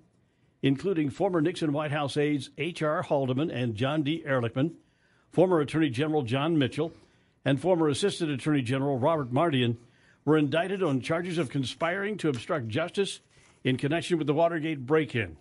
including 0.62 1.10
former 1.10 1.40
Nixon 1.40 1.72
White 1.72 1.90
House 1.90 2.16
aides 2.16 2.50
H.R. 2.56 3.02
Haldeman 3.02 3.50
and 3.50 3.74
John 3.74 4.04
D. 4.04 4.22
Ehrlichman, 4.24 4.74
former 5.32 5.58
Attorney 5.58 5.90
General 5.90 6.22
John 6.22 6.56
Mitchell, 6.56 6.92
and 7.44 7.60
former 7.60 7.88
Assistant 7.88 8.30
Attorney 8.30 8.62
General 8.62 8.96
Robert 8.96 9.32
Mardian, 9.32 9.76
were 10.24 10.38
indicted 10.38 10.82
on 10.82 11.00
charges 11.00 11.38
of 11.38 11.50
conspiring 11.50 12.16
to 12.18 12.28
obstruct 12.28 12.68
justice 12.68 13.20
in 13.64 13.76
connection 13.76 14.18
with 14.18 14.26
the 14.26 14.35
Watergate 14.35 14.87
break 14.87 15.14
in. 15.14 15.37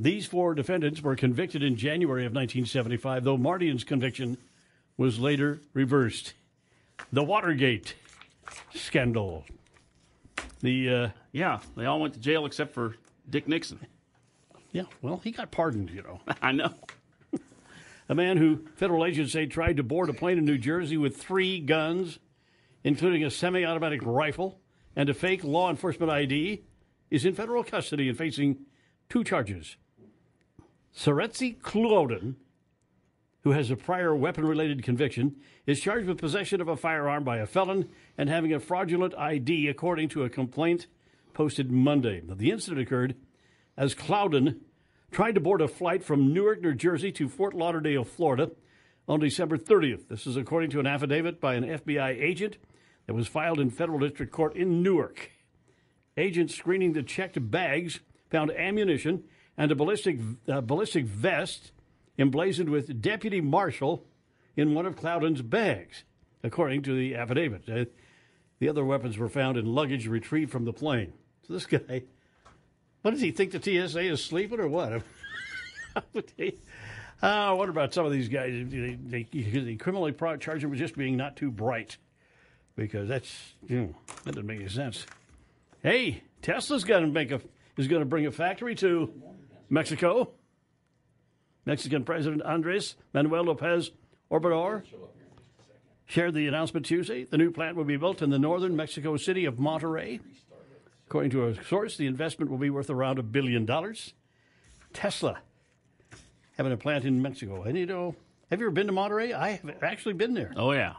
These 0.00 0.26
four 0.26 0.54
defendants 0.54 1.02
were 1.02 1.16
convicted 1.16 1.62
in 1.62 1.76
January 1.76 2.24
of 2.24 2.32
1975, 2.32 3.24
though 3.24 3.36
Mardian's 3.36 3.84
conviction 3.84 4.38
was 4.96 5.18
later 5.18 5.60
reversed. 5.74 6.34
The 7.12 7.24
Watergate 7.24 7.94
scandal. 8.74 9.44
The 10.60 10.88
uh, 10.88 11.08
yeah, 11.32 11.60
they 11.76 11.86
all 11.86 12.00
went 12.00 12.14
to 12.14 12.20
jail 12.20 12.46
except 12.46 12.74
for 12.74 12.96
Dick 13.28 13.48
Nixon. 13.48 13.80
Yeah, 14.72 14.84
well, 15.02 15.20
he 15.22 15.30
got 15.30 15.50
pardoned, 15.50 15.90
you 15.90 16.02
know. 16.02 16.20
I 16.42 16.52
know. 16.52 16.74
a 18.08 18.14
man 18.14 18.36
who 18.36 18.66
federal 18.76 19.04
agents 19.04 19.32
say 19.32 19.46
tried 19.46 19.76
to 19.78 19.82
board 19.82 20.10
a 20.10 20.12
plane 20.12 20.38
in 20.38 20.44
New 20.44 20.58
Jersey 20.58 20.96
with 20.96 21.16
three 21.16 21.60
guns 21.60 22.18
including 22.84 23.24
a 23.24 23.30
semi 23.30 23.64
automatic 23.64 24.00
rifle 24.04 24.60
and 24.96 25.08
a 25.08 25.14
fake 25.14 25.44
law 25.44 25.70
enforcement 25.70 26.10
ID, 26.10 26.64
is 27.10 27.24
in 27.24 27.34
federal 27.34 27.64
custody 27.64 28.08
and 28.08 28.18
facing 28.18 28.58
two 29.08 29.24
charges. 29.24 29.76
Seretse 30.94 31.58
Clouden, 31.60 32.34
who 33.42 33.52
has 33.52 33.70
a 33.70 33.76
prior 33.76 34.14
weapon 34.14 34.44
related 34.44 34.82
conviction, 34.82 35.36
is 35.66 35.80
charged 35.80 36.06
with 36.06 36.18
possession 36.18 36.60
of 36.60 36.68
a 36.68 36.76
firearm 36.76 37.24
by 37.24 37.38
a 37.38 37.46
felon 37.46 37.88
and 38.16 38.28
having 38.28 38.52
a 38.52 38.60
fraudulent 38.60 39.14
ID, 39.14 39.68
according 39.68 40.08
to 40.08 40.24
a 40.24 40.28
complaint 40.28 40.86
posted 41.32 41.70
Monday. 41.70 42.20
The 42.26 42.50
incident 42.50 42.80
occurred 42.80 43.14
as 43.76 43.94
Clouden 43.94 44.60
tried 45.10 45.36
to 45.36 45.40
board 45.40 45.60
a 45.60 45.68
flight 45.68 46.02
from 46.02 46.32
Newark, 46.32 46.60
New 46.60 46.74
Jersey 46.74 47.12
to 47.12 47.28
Fort 47.28 47.54
Lauderdale, 47.54 48.04
Florida 48.04 48.50
on 49.06 49.20
December 49.20 49.56
30th. 49.56 50.08
This 50.08 50.26
is 50.26 50.36
according 50.36 50.70
to 50.70 50.80
an 50.80 50.86
affidavit 50.86 51.40
by 51.40 51.54
an 51.54 51.64
FBI 51.64 52.20
agent 52.20 52.58
that 53.08 53.14
was 53.14 53.26
filed 53.26 53.58
in 53.58 53.70
federal 53.70 53.98
district 53.98 54.30
court 54.30 54.54
in 54.54 54.82
Newark. 54.82 55.30
Agents 56.18 56.54
screening 56.54 56.92
the 56.92 57.02
checked 57.02 57.50
bags 57.50 58.00
found 58.30 58.50
ammunition 58.50 59.24
and 59.56 59.72
a 59.72 59.74
ballistic, 59.74 60.18
uh, 60.46 60.60
ballistic 60.60 61.06
vest 61.06 61.72
emblazoned 62.18 62.68
with 62.68 63.00
Deputy 63.00 63.40
Marshal 63.40 64.04
in 64.56 64.74
one 64.74 64.84
of 64.84 64.94
Clouden's 64.94 65.40
bags, 65.40 66.04
according 66.42 66.82
to 66.82 66.94
the 66.94 67.14
affidavit. 67.14 67.62
Uh, 67.66 67.86
the 68.58 68.68
other 68.68 68.84
weapons 68.84 69.16
were 69.16 69.30
found 69.30 69.56
in 69.56 69.64
luggage 69.64 70.06
retrieved 70.06 70.52
from 70.52 70.66
the 70.66 70.72
plane. 70.74 71.14
So 71.46 71.54
this 71.54 71.64
guy, 71.64 72.02
what 73.00 73.12
does 73.12 73.22
he 73.22 73.30
think 73.30 73.52
the 73.52 73.88
TSA 73.88 74.00
is 74.00 74.22
sleeping 74.22 74.60
or 74.60 74.68
what? 74.68 75.02
Uh, 77.22 77.54
what 77.54 77.70
about 77.70 77.94
some 77.94 78.04
of 78.04 78.12
these 78.12 78.28
guys? 78.28 78.52
They, 78.68 78.98
they, 79.02 79.22
they 79.22 79.76
criminally 79.76 80.12
charge 80.12 80.60
them 80.60 80.68
with 80.68 80.78
just 80.78 80.94
being 80.94 81.16
not 81.16 81.36
too 81.36 81.50
bright, 81.50 81.96
because 82.78 83.08
that's 83.08 83.54
you 83.66 83.80
know, 83.80 83.94
that 84.24 84.34
doesn't 84.34 84.46
make 84.46 84.60
any 84.60 84.68
sense. 84.68 85.04
Hey, 85.82 86.22
Tesla's 86.40 86.84
going 86.84 87.02
to 87.02 87.08
make 87.08 87.32
a 87.32 87.40
is 87.76 87.88
going 87.88 88.00
to 88.00 88.06
bring 88.06 88.26
a 88.26 88.30
factory 88.30 88.74
to 88.76 89.12
Mexico. 89.68 90.30
Mexican 91.66 92.04
President 92.04 92.40
Andres 92.42 92.94
Manuel 93.12 93.44
Lopez 93.44 93.90
Obrador 94.30 94.84
shared 96.06 96.34
the 96.34 96.46
announcement 96.46 96.86
Tuesday. 96.86 97.24
The 97.24 97.36
new 97.36 97.50
plant 97.50 97.76
will 97.76 97.84
be 97.84 97.96
built 97.96 98.22
in 98.22 98.30
the 98.30 98.38
northern 98.38 98.74
Mexico 98.74 99.16
city 99.16 99.44
of 99.44 99.56
Monterrey. 99.56 100.20
According 101.08 101.32
to 101.32 101.48
a 101.48 101.64
source, 101.64 101.96
the 101.96 102.06
investment 102.06 102.50
will 102.50 102.58
be 102.58 102.70
worth 102.70 102.90
around 102.90 103.18
a 103.18 103.22
billion 103.22 103.66
dollars. 103.66 104.14
Tesla 104.92 105.38
having 106.56 106.72
a 106.72 106.76
plant 106.76 107.04
in 107.04 107.20
Mexico. 107.20 107.64
And 107.64 107.76
you 107.76 107.86
know, 107.86 108.14
have 108.50 108.60
you 108.60 108.66
ever 108.66 108.72
been 108.72 108.86
to 108.86 108.92
Monterrey? 108.92 109.34
I 109.34 109.50
have 109.50 109.82
actually 109.82 110.14
been 110.14 110.34
there. 110.34 110.52
Oh 110.56 110.72
yeah. 110.72 110.94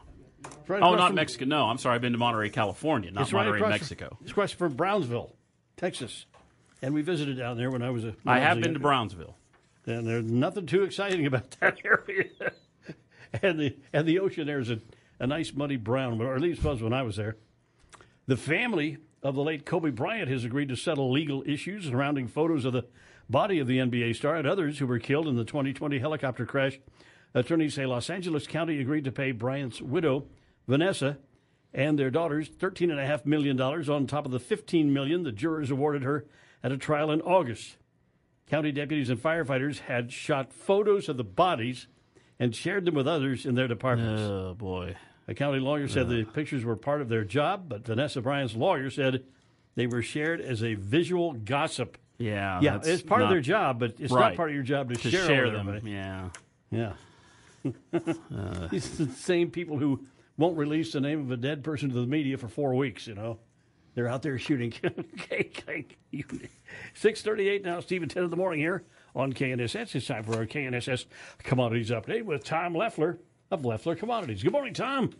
Oh, 0.69 0.95
not 0.95 1.07
from- 1.07 1.15
Mexico. 1.15 1.45
No, 1.45 1.65
I'm 1.65 1.77
sorry. 1.77 1.95
I've 1.95 2.01
been 2.01 2.11
to 2.13 2.17
Monterey, 2.19 2.49
California, 2.49 3.11
not 3.11 3.27
Monterrey, 3.29 3.67
Mexico. 3.67 4.09
From, 4.09 4.17
it's 4.21 4.31
across 4.31 4.51
from 4.51 4.73
Brownsville, 4.75 5.35
Texas, 5.77 6.25
and 6.81 6.93
we 6.93 7.01
visited 7.01 7.37
down 7.37 7.57
there 7.57 7.71
when 7.71 7.81
I 7.81 7.89
was 7.89 8.03
a. 8.05 8.15
I 8.25 8.35
was 8.39 8.43
have 8.43 8.57
a 8.57 8.61
been 8.61 8.73
to 8.73 8.79
Brownsville. 8.79 9.35
and 9.85 10.07
there's 10.07 10.25
nothing 10.31 10.65
too 10.65 10.83
exciting 10.83 11.25
about 11.25 11.49
that 11.59 11.77
area. 11.83 12.25
and 13.41 13.59
the 13.59 13.77
and 13.93 14.07
the 14.07 14.19
ocean 14.19 14.45
there 14.47 14.59
is 14.59 14.69
a, 14.69 14.79
a 15.19 15.27
nice 15.27 15.53
muddy 15.53 15.77
brown, 15.77 16.21
or 16.21 16.35
at 16.35 16.41
least 16.41 16.63
was 16.63 16.81
when 16.81 16.93
I 16.93 17.01
was 17.03 17.15
there. 17.15 17.35
The 18.27 18.37
family 18.37 18.97
of 19.23 19.35
the 19.35 19.41
late 19.43 19.65
Kobe 19.65 19.89
Bryant 19.89 20.29
has 20.29 20.45
agreed 20.45 20.69
to 20.69 20.75
settle 20.75 21.11
legal 21.11 21.43
issues 21.45 21.85
surrounding 21.85 22.27
photos 22.27 22.63
of 22.63 22.73
the 22.73 22.85
body 23.29 23.59
of 23.59 23.67
the 23.67 23.77
NBA 23.79 24.15
star 24.15 24.35
and 24.35 24.47
others 24.47 24.77
who 24.79 24.87
were 24.87 24.99
killed 24.99 25.27
in 25.27 25.35
the 25.35 25.43
2020 25.43 25.97
helicopter 25.99 26.45
crash. 26.45 26.79
Attorneys 27.33 27.75
say 27.75 27.85
Los 27.85 28.09
Angeles 28.09 28.47
County 28.47 28.79
agreed 28.79 29.03
to 29.05 29.11
pay 29.11 29.31
Bryant's 29.31 29.81
widow, 29.81 30.25
Vanessa, 30.67 31.17
and 31.73 31.97
their 31.99 32.09
daughters 32.09 32.49
$13.5 32.49 33.25
million 33.25 33.59
on 33.61 34.07
top 34.07 34.25
of 34.25 34.31
the 34.31 34.39
15 34.39 34.91
million 34.91 35.23
the 35.23 35.31
jurors 35.31 35.69
awarded 35.69 36.03
her 36.03 36.25
at 36.63 36.71
a 36.71 36.77
trial 36.77 37.11
in 37.11 37.21
August. 37.21 37.77
County 38.47 38.71
deputies 38.71 39.09
and 39.11 39.21
firefighters 39.21 39.79
had 39.79 40.11
shot 40.11 40.51
photos 40.51 41.07
of 41.07 41.17
the 41.17 41.23
bodies 41.23 41.87
and 42.39 42.55
shared 42.55 42.85
them 42.85 42.95
with 42.95 43.07
others 43.07 43.45
in 43.45 43.53
their 43.53 43.67
departments. 43.67 44.21
Oh 44.23 44.55
boy! 44.57 44.95
A 45.27 45.35
county 45.35 45.59
lawyer 45.59 45.87
said 45.87 46.09
the 46.09 46.23
pictures 46.23 46.65
were 46.65 46.75
part 46.75 47.01
of 47.01 47.09
their 47.09 47.23
job, 47.23 47.65
but 47.69 47.85
Vanessa 47.85 48.21
Bryant's 48.21 48.55
lawyer 48.55 48.89
said 48.89 49.23
they 49.75 49.85
were 49.85 50.01
shared 50.01 50.41
as 50.41 50.63
a 50.63 50.73
visual 50.73 51.33
gossip. 51.33 51.99
Yeah, 52.17 52.59
yeah, 52.61 52.79
it's 52.83 53.03
part 53.03 53.21
of 53.21 53.29
their 53.29 53.39
job, 53.41 53.79
but 53.79 53.99
it's 53.99 54.11
Right. 54.11 54.29
not 54.29 54.35
part 54.35 54.49
of 54.49 54.55
your 54.55 54.63
job 54.63 54.89
to, 54.89 54.95
To 54.95 55.11
share, 55.11 55.27
share 55.27 55.49
them, 55.51 55.67
everybody. 55.69 55.91
yeah. 55.91 56.29
yeah. 56.71 56.93
Uh. 57.93 58.67
It's 58.71 58.89
the 58.97 59.07
same 59.07 59.51
people 59.51 59.77
who 59.77 60.05
won't 60.37 60.57
release 60.57 60.93
the 60.93 61.01
name 61.01 61.21
of 61.21 61.31
a 61.31 61.37
dead 61.37 61.63
person 61.63 61.89
to 61.89 61.95
the 61.95 62.07
media 62.07 62.37
for 62.37 62.47
four 62.47 62.75
weeks. 62.75 63.07
You 63.07 63.15
know, 63.15 63.39
they're 63.95 64.07
out 64.07 64.21
there 64.21 64.37
shooting. 64.37 64.73
Six 66.93 67.21
thirty-eight 67.21 67.63
now. 67.63 67.79
Stephen 67.81 68.09
ten 68.09 68.23
in 68.23 68.29
the 68.29 68.37
morning 68.37 68.59
here 68.59 68.83
on 69.15 69.33
KNSS. 69.33 69.95
It's 69.95 70.07
time 70.07 70.23
for 70.23 70.35
our 70.35 70.45
KNSS 70.45 71.05
commodities 71.39 71.89
update 71.89 72.23
with 72.23 72.43
Tom 72.43 72.75
Leffler 72.75 73.17
of 73.51 73.65
Leffler 73.65 73.95
Commodities. 73.95 74.43
Good 74.43 74.51
morning, 74.53 74.73
Tom. 74.73 75.11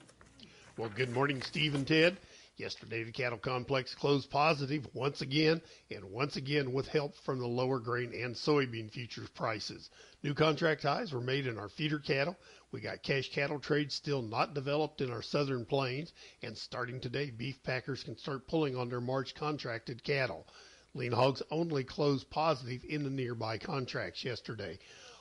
Well, 0.78 0.90
good 0.96 1.14
morning, 1.14 1.42
Steve 1.42 1.76
and 1.76 1.86
Ted. 1.86 2.16
Yesterday, 2.60 3.06
the 3.06 3.14
cattle 3.14 3.38
complex 3.38 3.96
closed 3.96 4.30
positive 4.30 4.86
once 4.94 5.22
again, 5.22 5.62
and 5.90 6.12
once 6.12 6.36
again 6.36 6.74
with 6.74 6.90
help 6.90 7.16
from 7.16 7.40
the 7.40 7.48
lower 7.48 7.80
grain 7.80 8.14
and 8.14 8.36
soybean 8.36 8.92
futures 8.92 9.30
prices. 9.30 9.90
New 10.24 10.34
contract 10.34 10.84
highs 10.84 11.14
were 11.14 11.22
made 11.22 11.48
in 11.48 11.58
our 11.58 11.70
feeder 11.70 12.00
cattle. 12.00 12.36
We 12.74 12.82
got 12.82 13.02
cash 13.02 13.32
cattle 13.32 13.62
trade 13.62 13.94
still 13.94 14.22
not 14.22 14.54
developed 14.54 15.00
in 15.00 15.10
our 15.10 15.22
southern 15.22 15.66
plains, 15.66 16.12
and 16.42 16.58
starting 16.58 17.00
today, 17.00 17.30
beef 17.30 17.64
packers 17.64 18.04
can 18.04 18.18
start 18.18 18.50
pulling 18.50 18.76
on 18.76 18.90
their 18.90 19.00
March 19.00 19.36
contracted 19.36 20.04
cattle. 20.04 20.46
Lean 20.94 21.14
hogs 21.14 21.42
only 21.52 21.86
closed 21.86 22.30
positive 22.30 22.84
in 22.84 23.06
the 23.06 23.10
nearby 23.10 23.58
contracts 23.58 24.26
yesterday. 24.26 24.78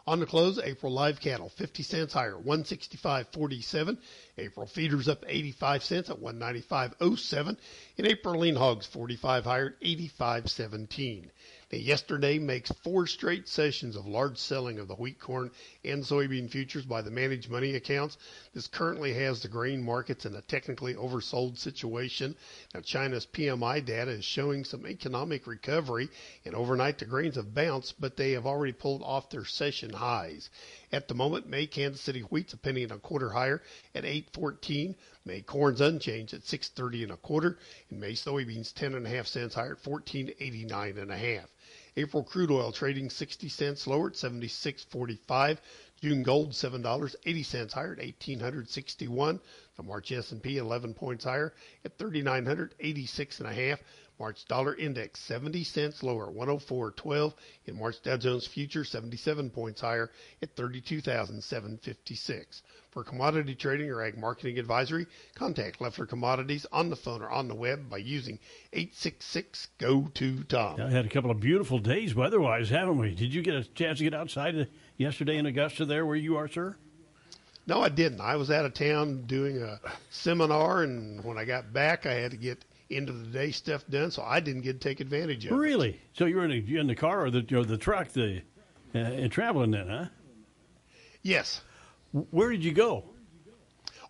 On 0.08 0.18
the 0.20 0.26
close, 0.26 0.58
April 0.58 0.90
live 0.90 1.20
cattle 1.20 1.50
50 1.50 1.82
cents 1.82 2.14
higher, 2.14 2.34
165.47. 2.34 3.98
April 4.38 4.66
feeders 4.66 5.08
up 5.08 5.24
85 5.26 5.82
cents 5.82 6.10
at 6.10 6.20
195.07. 6.20 7.56
And 7.98 8.06
April 8.06 8.38
lean 8.38 8.56
hogs 8.56 8.86
45 8.86 9.44
higher 9.44 9.76
at 9.80 9.86
85.17. 9.86 11.30
Now, 11.70 11.78
yesterday 11.78 12.38
makes 12.38 12.72
four 12.82 13.06
straight 13.06 13.46
sessions 13.46 13.94
of 13.94 14.06
large 14.06 14.38
selling 14.38 14.78
of 14.78 14.88
the 14.88 14.94
wheat, 14.94 15.20
corn, 15.20 15.50
and 15.84 16.02
soybean 16.02 16.50
futures 16.50 16.86
by 16.86 17.02
the 17.02 17.10
managed 17.10 17.50
money 17.50 17.74
accounts. 17.74 18.16
This 18.54 18.66
currently 18.66 19.12
has 19.12 19.42
the 19.42 19.48
grain 19.48 19.82
markets 19.82 20.24
in 20.24 20.34
a 20.34 20.40
technically 20.40 20.94
oversold 20.94 21.58
situation. 21.58 22.36
Now, 22.72 22.80
China's 22.80 23.26
PMI 23.26 23.84
data 23.84 24.12
is 24.12 24.24
showing 24.24 24.64
some 24.64 24.86
economic 24.86 25.46
recovery, 25.46 26.08
and 26.46 26.54
overnight 26.54 26.98
the 26.98 27.04
grains 27.04 27.36
have 27.36 27.52
bounced, 27.52 28.00
but 28.00 28.16
they 28.16 28.32
have 28.32 28.46
already 28.46 28.72
pulled 28.72 29.02
off 29.02 29.28
their 29.28 29.44
session 29.44 29.92
highs. 29.92 30.48
At 30.90 31.08
the 31.08 31.14
moment, 31.14 31.46
May 31.46 31.66
Kansas 31.66 32.00
City 32.00 32.20
wheat's 32.20 32.54
a 32.54 32.56
penny 32.56 32.82
and 32.82 32.92
a 32.92 32.98
quarter 32.98 33.30
higher 33.30 33.62
at 33.94 34.04
8.14. 34.04 34.94
May 35.24 35.42
corn's 35.42 35.80
unchanged 35.80 36.32
at 36.32 36.42
6.30 36.42 37.02
and 37.02 37.12
a 37.12 37.16
quarter, 37.16 37.58
and 37.90 38.00
May 38.00 38.12
soybeans 38.12 38.72
10 38.72 38.94
and 38.94 39.06
a 39.06 39.10
half 39.10 39.26
cents 39.26 39.54
higher 39.54 39.72
at 39.72 39.82
14.89 39.82 40.96
and 40.96 41.10
a 41.10 41.16
half. 41.16 41.50
April 41.96 42.22
crude 42.22 42.50
oil 42.50 42.72
trading 42.72 43.10
60 43.10 43.48
cents 43.48 43.86
lower 43.86 44.08
at 44.08 44.14
76.45. 44.14 45.58
June 46.00 46.22
gold 46.22 46.54
seven 46.54 46.80
dollars 46.80 47.16
eighty 47.26 47.42
cents 47.42 47.72
higher 47.74 47.92
at 47.92 47.98
eighteen 47.98 48.38
hundred 48.38 48.70
sixty 48.70 49.08
one. 49.08 49.40
The 49.76 49.82
March 49.82 50.12
S 50.12 50.30
and 50.30 50.40
P 50.40 50.56
eleven 50.56 50.94
points 50.94 51.24
higher 51.24 51.52
at 51.84 51.98
thirty 51.98 52.22
nine 52.22 52.46
hundred 52.46 52.72
eighty 52.78 53.04
six 53.04 53.40
and 53.40 53.48
a 53.48 53.52
half. 53.52 53.80
March 54.18 54.44
dollar 54.46 54.74
index 54.74 55.20
70 55.20 55.62
cents 55.64 56.02
lower, 56.02 56.26
104.12. 56.26 57.34
In 57.66 57.78
March 57.78 58.02
Dow 58.02 58.16
Jones 58.16 58.46
future 58.46 58.84
77 58.84 59.50
points 59.50 59.80
higher 59.80 60.10
at 60.42 60.56
32,756. 60.56 62.62
For 62.90 63.04
commodity 63.04 63.54
trading 63.54 63.90
or 63.90 64.02
ag 64.02 64.18
marketing 64.18 64.58
advisory, 64.58 65.06
contact 65.34 65.80
Leffler 65.80 66.06
Commodities 66.06 66.66
on 66.72 66.90
the 66.90 66.96
phone 66.96 67.22
or 67.22 67.30
on 67.30 67.46
the 67.46 67.54
web 67.54 67.88
by 67.88 67.98
using 67.98 68.40
866 68.72 69.68
go 69.78 70.10
to 70.14 70.42
Tom. 70.44 70.80
I 70.80 70.90
had 70.90 71.06
a 71.06 71.10
couple 71.10 71.30
of 71.30 71.38
beautiful 71.38 71.78
days 71.78 72.12
weather-wise, 72.14 72.70
haven't 72.70 72.98
we? 72.98 73.14
Did 73.14 73.32
you 73.32 73.42
get 73.42 73.54
a 73.54 73.62
chance 73.62 73.98
to 73.98 74.04
get 74.04 74.14
outside 74.14 74.66
yesterday 74.96 75.36
in 75.36 75.46
Augusta 75.46 75.84
there 75.84 76.04
where 76.04 76.16
you 76.16 76.36
are, 76.36 76.48
sir? 76.48 76.74
No, 77.68 77.82
I 77.82 77.90
didn't. 77.90 78.22
I 78.22 78.36
was 78.36 78.50
out 78.50 78.64
of 78.64 78.72
town 78.72 79.24
doing 79.26 79.62
a 79.62 79.78
seminar, 80.10 80.82
and 80.82 81.22
when 81.22 81.36
I 81.36 81.44
got 81.44 81.70
back, 81.70 82.06
I 82.06 82.14
had 82.14 82.30
to 82.30 82.38
get 82.38 82.64
into 82.90 83.12
the 83.12 83.26
day 83.26 83.50
stuff 83.50 83.84
done, 83.88 84.10
so 84.10 84.22
I 84.22 84.40
didn't 84.40 84.62
get 84.62 84.80
to 84.80 84.88
take 84.88 85.00
advantage 85.00 85.44
of 85.46 85.52
it. 85.52 85.54
Really? 85.56 86.00
So 86.14 86.24
you 86.24 86.36
were 86.36 86.44
in, 86.44 86.66
you 86.66 86.80
in 86.80 86.86
the 86.86 86.94
car 86.94 87.24
or 87.26 87.30
the 87.30 87.44
or 87.56 87.64
the 87.64 87.76
truck, 87.76 88.08
the 88.08 88.42
uh, 88.94 88.98
and 88.98 89.30
traveling 89.30 89.70
then, 89.72 89.88
huh? 89.88 90.06
Yes. 91.22 91.60
Where 92.30 92.50
did 92.50 92.64
you 92.64 92.72
go? 92.72 93.04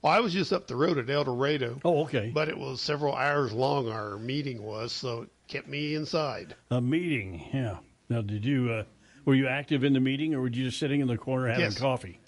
Well, 0.03 0.13
I 0.13 0.21
was 0.21 0.33
just 0.33 0.53
up 0.53 0.69
the 0.69 0.77
road 0.77 0.99
at 0.99 1.11
El 1.11 1.25
Dorado. 1.25 1.81
Oh, 1.85 2.03
okay. 2.05 2.31
But 2.33 2.49
it 2.49 2.57
was 2.57 2.81
several 2.81 3.15
hours 3.15 3.53
long. 3.53 3.89
Our 3.89 4.17
meeting 4.19 4.63
was, 4.63 4.93
so 4.93 5.23
it 5.23 5.29
kept 5.49 5.67
me 5.67 5.97
inside. 5.97 6.55
A 6.71 6.81
meeting, 6.81 7.45
yeah. 7.53 7.79
Now, 8.09 8.21
did 8.23 8.45
you 8.45 8.71
uh, 8.71 8.85
were 9.25 9.35
you 9.35 9.49
active 9.49 9.83
in 9.83 9.93
the 9.93 10.01
meeting, 10.01 10.35
or 10.35 10.41
were 10.43 10.47
you 10.49 10.65
just 10.67 10.79
sitting 10.79 11.01
in 11.01 11.09
the 11.09 11.19
corner 11.19 11.49
having 11.49 11.65
Yes. 11.65 11.79
coffee? 11.79 12.21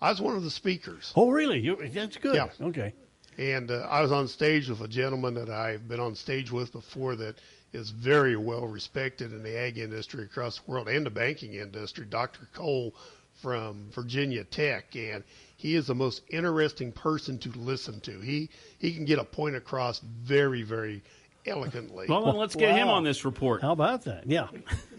I 0.00 0.10
was 0.10 0.20
one 0.20 0.36
of 0.36 0.42
the 0.42 0.50
speakers. 0.50 1.12
Oh, 1.14 1.30
really? 1.30 1.60
You, 1.60 1.76
that's 1.92 2.16
good. 2.16 2.34
Yeah. 2.34 2.48
Okay. 2.60 2.92
And 3.38 3.70
uh, 3.70 3.86
I 3.88 4.02
was 4.02 4.10
on 4.10 4.26
stage 4.26 4.68
with 4.68 4.80
a 4.80 4.88
gentleman 4.88 5.34
that 5.34 5.48
I've 5.48 5.88
been 5.88 6.00
on 6.00 6.16
stage 6.16 6.50
with 6.50 6.72
before 6.72 7.14
that 7.16 7.36
is 7.72 7.90
very 7.90 8.36
well 8.36 8.66
respected 8.66 9.32
in 9.32 9.42
the 9.44 9.56
ag 9.56 9.78
industry 9.78 10.24
across 10.24 10.58
the 10.58 10.70
world 10.70 10.88
and 10.88 11.06
the 11.06 11.10
banking 11.10 11.54
industry, 11.54 12.04
Dr. 12.04 12.48
Kohl 12.52 12.94
from 13.40 13.90
Virginia 13.92 14.42
Tech. 14.42 14.96
And 14.96 15.22
he 15.56 15.76
is 15.76 15.86
the 15.86 15.94
most 15.94 16.22
interesting 16.30 16.90
person 16.90 17.38
to 17.38 17.50
listen 17.50 18.00
to. 18.00 18.18
He, 18.20 18.50
he 18.78 18.92
can 18.92 19.04
get 19.04 19.20
a 19.20 19.24
point 19.24 19.54
across 19.54 20.00
very, 20.00 20.62
very 20.62 21.00
elegantly. 21.46 22.06
Well, 22.08 22.24
then 22.24 22.36
let's 22.36 22.56
get 22.56 22.74
him 22.74 22.88
on 22.88 23.04
this 23.04 23.24
report. 23.24 23.62
How 23.62 23.72
about 23.72 24.02
that? 24.04 24.26
Yeah. 24.26 24.48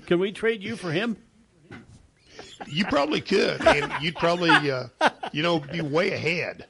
Can 0.05 0.19
we 0.19 0.31
trade 0.31 0.63
you 0.63 0.77
for 0.77 0.91
him? 0.91 1.17
You 2.67 2.85
probably 2.85 3.21
could, 3.21 3.65
and 3.65 3.91
you'd 4.01 4.15
probably, 4.15 4.49
uh, 4.49 4.87
you 5.31 5.43
know, 5.43 5.59
be 5.59 5.81
way 5.81 6.11
ahead. 6.11 6.65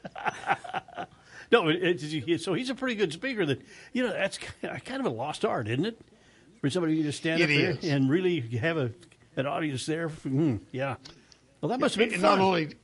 No, 1.52 1.68
it, 1.68 1.80
it's 1.82 2.44
so 2.44 2.54
he's 2.54 2.70
a 2.70 2.76
pretty 2.76 2.96
good 2.96 3.12
speaker. 3.12 3.46
That 3.46 3.62
you 3.94 4.04
know, 4.04 4.14
that's 4.14 4.38
kind 4.62 5.00
of 5.00 5.06
a 5.06 5.10
lost 5.10 5.46
art, 5.46 5.68
isn't 5.68 5.86
it? 5.86 6.00
For 6.62 6.70
somebody 6.70 6.98
to 6.98 7.04
just 7.04 7.20
stand 7.20 7.42
It 7.42 7.74
up 7.74 7.82
there 7.82 7.92
and 7.96 8.10
really 8.10 8.42
have 8.58 8.78
a 8.78 8.92
an 9.36 9.46
audience 9.46 9.86
there. 9.86 10.10
Hmm, 10.10 10.58
yeah. 10.72 10.96
Well, 11.62 11.70
that 11.70 11.80
must 11.80 11.96
have 11.96 12.10
been 12.10 12.20
fun. 12.20 12.38
Not 12.38 12.40
only 12.40 12.76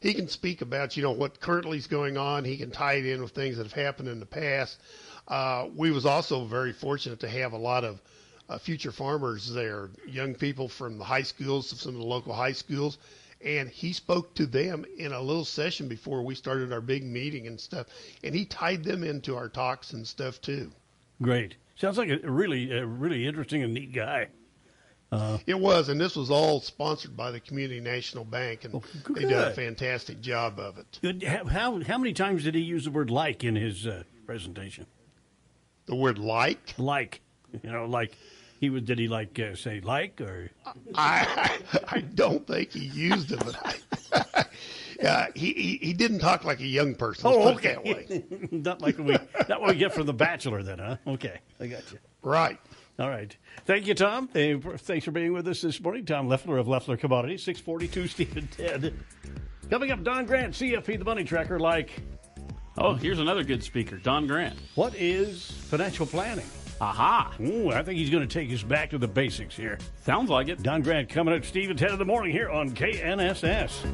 he 0.00 0.14
can 0.14 0.28
speak 0.28 0.60
about 0.62 0.96
you 0.96 1.02
know 1.02 1.12
what 1.12 1.40
currently 1.40 1.78
is 1.78 1.86
going 1.86 2.16
on, 2.16 2.44
he 2.44 2.56
can 2.56 2.70
tie 2.70 2.94
it 2.94 3.06
in 3.06 3.22
with 3.22 3.32
things 3.32 3.56
that 3.56 3.64
have 3.64 3.72
happened 3.72 4.08
in 4.08 4.20
the 4.20 4.26
past. 4.26 4.80
Uh, 5.28 5.68
we 5.76 5.90
was 5.90 6.04
also 6.04 6.44
very 6.44 6.72
fortunate 6.72 7.20
to 7.20 7.28
have 7.28 7.52
a 7.52 7.56
lot 7.56 7.84
of 7.84 8.02
uh, 8.48 8.58
future 8.58 8.92
farmers 8.92 9.52
there, 9.52 9.90
young 10.06 10.34
people 10.34 10.68
from 10.68 10.98
the 10.98 11.04
high 11.04 11.22
schools, 11.22 11.70
some 11.80 11.94
of 11.94 12.00
the 12.00 12.06
local 12.06 12.34
high 12.34 12.52
schools, 12.52 12.98
and 13.44 13.68
he 13.68 13.92
spoke 13.92 14.34
to 14.34 14.46
them 14.46 14.84
in 14.96 15.12
a 15.12 15.20
little 15.20 15.44
session 15.44 15.88
before 15.88 16.22
we 16.22 16.34
started 16.34 16.72
our 16.72 16.80
big 16.80 17.04
meeting 17.04 17.46
and 17.46 17.60
stuff, 17.60 17.86
and 18.22 18.34
he 18.34 18.44
tied 18.44 18.84
them 18.84 19.04
into 19.04 19.36
our 19.36 19.48
talks 19.48 19.92
and 19.92 20.06
stuff 20.06 20.40
too. 20.40 20.70
Great. 21.20 21.56
Sounds 21.76 21.98
like 21.98 22.10
a 22.10 22.30
really, 22.30 22.70
a 22.72 22.86
really 22.86 23.26
interesting 23.26 23.62
and 23.62 23.74
neat 23.74 23.92
guy. 23.92 24.28
Uh, 25.10 25.36
it 25.46 25.58
was, 25.58 25.90
and 25.90 26.00
this 26.00 26.16
was 26.16 26.30
all 26.30 26.60
sponsored 26.60 27.14
by 27.14 27.30
the 27.30 27.38
Community 27.38 27.80
National 27.80 28.24
Bank, 28.24 28.64
and 28.64 28.82
they 29.10 29.20
did 29.20 29.32
a 29.32 29.52
fantastic 29.52 30.22
job 30.22 30.58
of 30.58 30.78
it. 30.78 30.98
good. 31.02 31.22
How, 31.22 31.44
how 31.44 31.82
how 31.82 31.98
many 31.98 32.14
times 32.14 32.44
did 32.44 32.54
he 32.54 32.62
use 32.62 32.84
the 32.86 32.90
word 32.90 33.10
like 33.10 33.44
in 33.44 33.54
his 33.54 33.86
uh, 33.86 34.04
presentation? 34.24 34.86
The 35.84 35.96
word 35.96 36.18
like, 36.18 36.74
like, 36.78 37.20
you 37.62 37.70
know, 37.70 37.84
like 37.84 38.16
he 38.62 38.70
was. 38.70 38.84
Did 38.84 38.98
he 38.98 39.08
like 39.08 39.38
uh, 39.38 39.54
say 39.56 39.80
like 39.80 40.20
or? 40.22 40.50
I 40.94 41.58
I 41.88 42.00
don't 42.00 42.46
think 42.46 42.70
he 42.72 42.86
used 42.86 43.32
it, 43.32 43.40
but 43.44 43.56
I, 45.02 45.04
uh, 45.06 45.26
he, 45.34 45.52
he 45.52 45.76
he 45.82 45.92
didn't 45.92 46.20
talk 46.20 46.44
like 46.44 46.60
a 46.60 46.66
young 46.66 46.94
person. 46.94 47.28
let's 47.30 47.44
Oh, 47.44 47.48
okay. 47.54 47.76
that 48.08 48.52
not 48.52 48.80
like 48.80 48.96
we 48.98 49.16
not 49.48 49.60
what 49.60 49.70
we 49.70 49.74
get 49.74 49.92
from 49.92 50.06
the 50.06 50.14
Bachelor, 50.14 50.62
then, 50.62 50.78
huh? 50.78 50.96
Okay, 51.06 51.40
I 51.60 51.66
got 51.66 51.90
you. 51.92 51.98
Right. 52.22 52.58
All 52.98 53.08
right. 53.10 53.36
Thank 53.66 53.86
you, 53.88 53.94
Tom. 53.94 54.28
Hey, 54.32 54.54
Thanks 54.58 55.04
for 55.04 55.10
being 55.10 55.32
with 55.32 55.48
us 55.48 55.60
this 55.60 55.80
morning. 55.80 56.04
Tom 56.04 56.28
Leffler 56.28 56.58
of 56.58 56.68
Leffler 56.68 56.96
Commodities, 56.96 57.42
six 57.42 57.58
forty 57.60 57.88
two. 57.88 58.06
Stephen 58.08 58.46
Ted. 58.46 58.94
Coming 59.70 59.90
up, 59.90 60.04
Don 60.04 60.24
Grant, 60.24 60.54
CFP, 60.54 60.98
the 60.98 61.04
Money 61.04 61.24
Tracker. 61.24 61.58
Like, 61.58 61.90
Oh, 62.78 62.94
here's 62.94 63.18
another 63.18 63.42
good 63.44 63.62
speaker, 63.64 63.96
Don 63.96 64.26
Grant. 64.26 64.56
what 64.76 64.94
is 64.94 65.50
financial 65.68 66.06
planning? 66.06 66.46
Aha. 66.82 67.32
Ooh, 67.40 67.70
I 67.70 67.84
think 67.84 67.96
he's 67.96 68.10
going 68.10 68.26
to 68.26 68.40
take 68.40 68.52
us 68.52 68.64
back 68.64 68.90
to 68.90 68.98
the 68.98 69.06
basics 69.06 69.56
here. 69.56 69.78
Sounds 70.04 70.28
like 70.28 70.48
it. 70.48 70.64
Don 70.64 70.82
Grant 70.82 71.08
coming 71.08 71.32
up, 71.32 71.44
Stephen 71.44 71.76
Ted 71.76 71.92
in 71.92 71.98
the 71.98 72.04
morning 72.04 72.32
here 72.32 72.50
on 72.50 72.72
KNSS. 72.72 73.86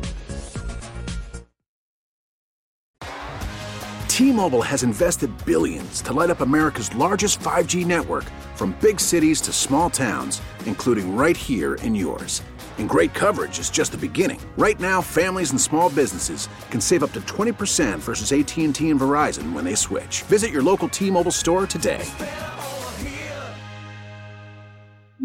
T-Mobile 4.09 4.63
has 4.63 4.85
invested 4.85 5.31
billions 5.45 6.01
to 6.01 6.15
light 6.15 6.31
up 6.31 6.41
America's 6.41 6.93
largest 6.95 7.41
5G 7.41 7.85
network 7.85 8.25
from 8.55 8.75
big 8.81 8.99
cities 8.99 9.43
to 9.43 9.53
small 9.53 9.91
towns, 9.91 10.41
including 10.65 11.15
right 11.15 11.37
here 11.37 11.75
in 11.75 11.95
yours. 11.95 12.43
And 12.79 12.89
great 12.89 13.13
coverage 13.13 13.59
is 13.59 13.69
just 13.69 13.93
the 13.93 13.99
beginning. 13.99 14.41
Right 14.57 14.81
now, 14.81 15.03
families 15.03 15.51
and 15.51 15.61
small 15.61 15.91
businesses 15.91 16.49
can 16.71 16.81
save 16.81 17.03
up 17.03 17.13
to 17.13 17.21
20% 17.21 17.99
versus 17.99 18.33
AT&T 18.33 18.65
and 18.65 18.75
Verizon 18.75 19.53
when 19.53 19.65
they 19.65 19.75
switch. 19.75 20.23
Visit 20.23 20.51
your 20.51 20.63
local 20.63 20.89
T-Mobile 20.89 21.31
store 21.33 21.67
today. 21.67 22.05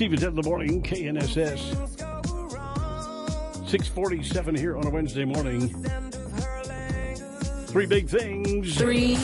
Stephen 0.00 0.18
Ted 0.18 0.28
in 0.30 0.34
the 0.36 0.42
morning, 0.48 0.82
KNSS. 0.82 1.58
647 3.68 4.54
here 4.54 4.78
on 4.78 4.86
a 4.86 4.88
Wednesday 4.88 5.26
morning. 5.26 5.68
Three 7.66 7.84
big 7.84 8.08
things. 8.08 8.78
Three. 8.78 9.18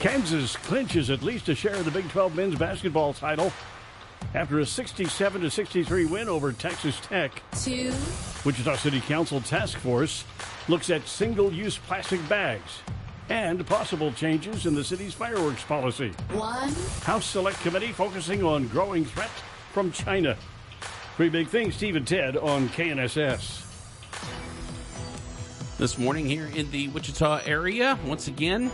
Kansas 0.00 0.56
clinches 0.56 1.10
at 1.10 1.22
least 1.22 1.48
a 1.48 1.54
share 1.54 1.76
of 1.76 1.84
the 1.84 1.92
Big 1.92 2.08
12 2.08 2.34
men's 2.34 2.56
basketball 2.56 3.12
title 3.12 3.52
after 4.34 4.58
a 4.58 4.66
67 4.66 5.42
to 5.42 5.48
63 5.48 6.06
win 6.06 6.28
over 6.28 6.50
Texas 6.50 6.98
Tech. 7.02 7.40
Two. 7.62 7.92
Wichita 8.44 8.74
City 8.78 9.00
Council 9.02 9.40
Task 9.40 9.78
Force 9.78 10.24
looks 10.66 10.90
at 10.90 11.06
single 11.06 11.52
use 11.52 11.78
plastic 11.78 12.28
bags 12.28 12.80
and 13.28 13.64
possible 13.64 14.10
changes 14.10 14.66
in 14.66 14.74
the 14.74 14.82
city's 14.82 15.14
fireworks 15.14 15.62
policy. 15.62 16.08
One. 16.32 16.72
House 17.04 17.26
Select 17.26 17.60
Committee 17.60 17.92
focusing 17.92 18.42
on 18.42 18.66
growing 18.66 19.04
threat 19.04 19.30
from 19.72 19.92
China. 19.92 20.36
Three 21.16 21.28
big 21.28 21.48
things, 21.48 21.76
Steve 21.76 21.96
and 21.96 22.06
Ted 22.06 22.36
on 22.36 22.68
KNSS. 22.70 23.66
This 25.78 25.98
morning 25.98 26.26
here 26.26 26.46
in 26.54 26.70
the 26.70 26.88
Wichita 26.88 27.42
area, 27.44 27.98
once 28.04 28.28
again, 28.28 28.70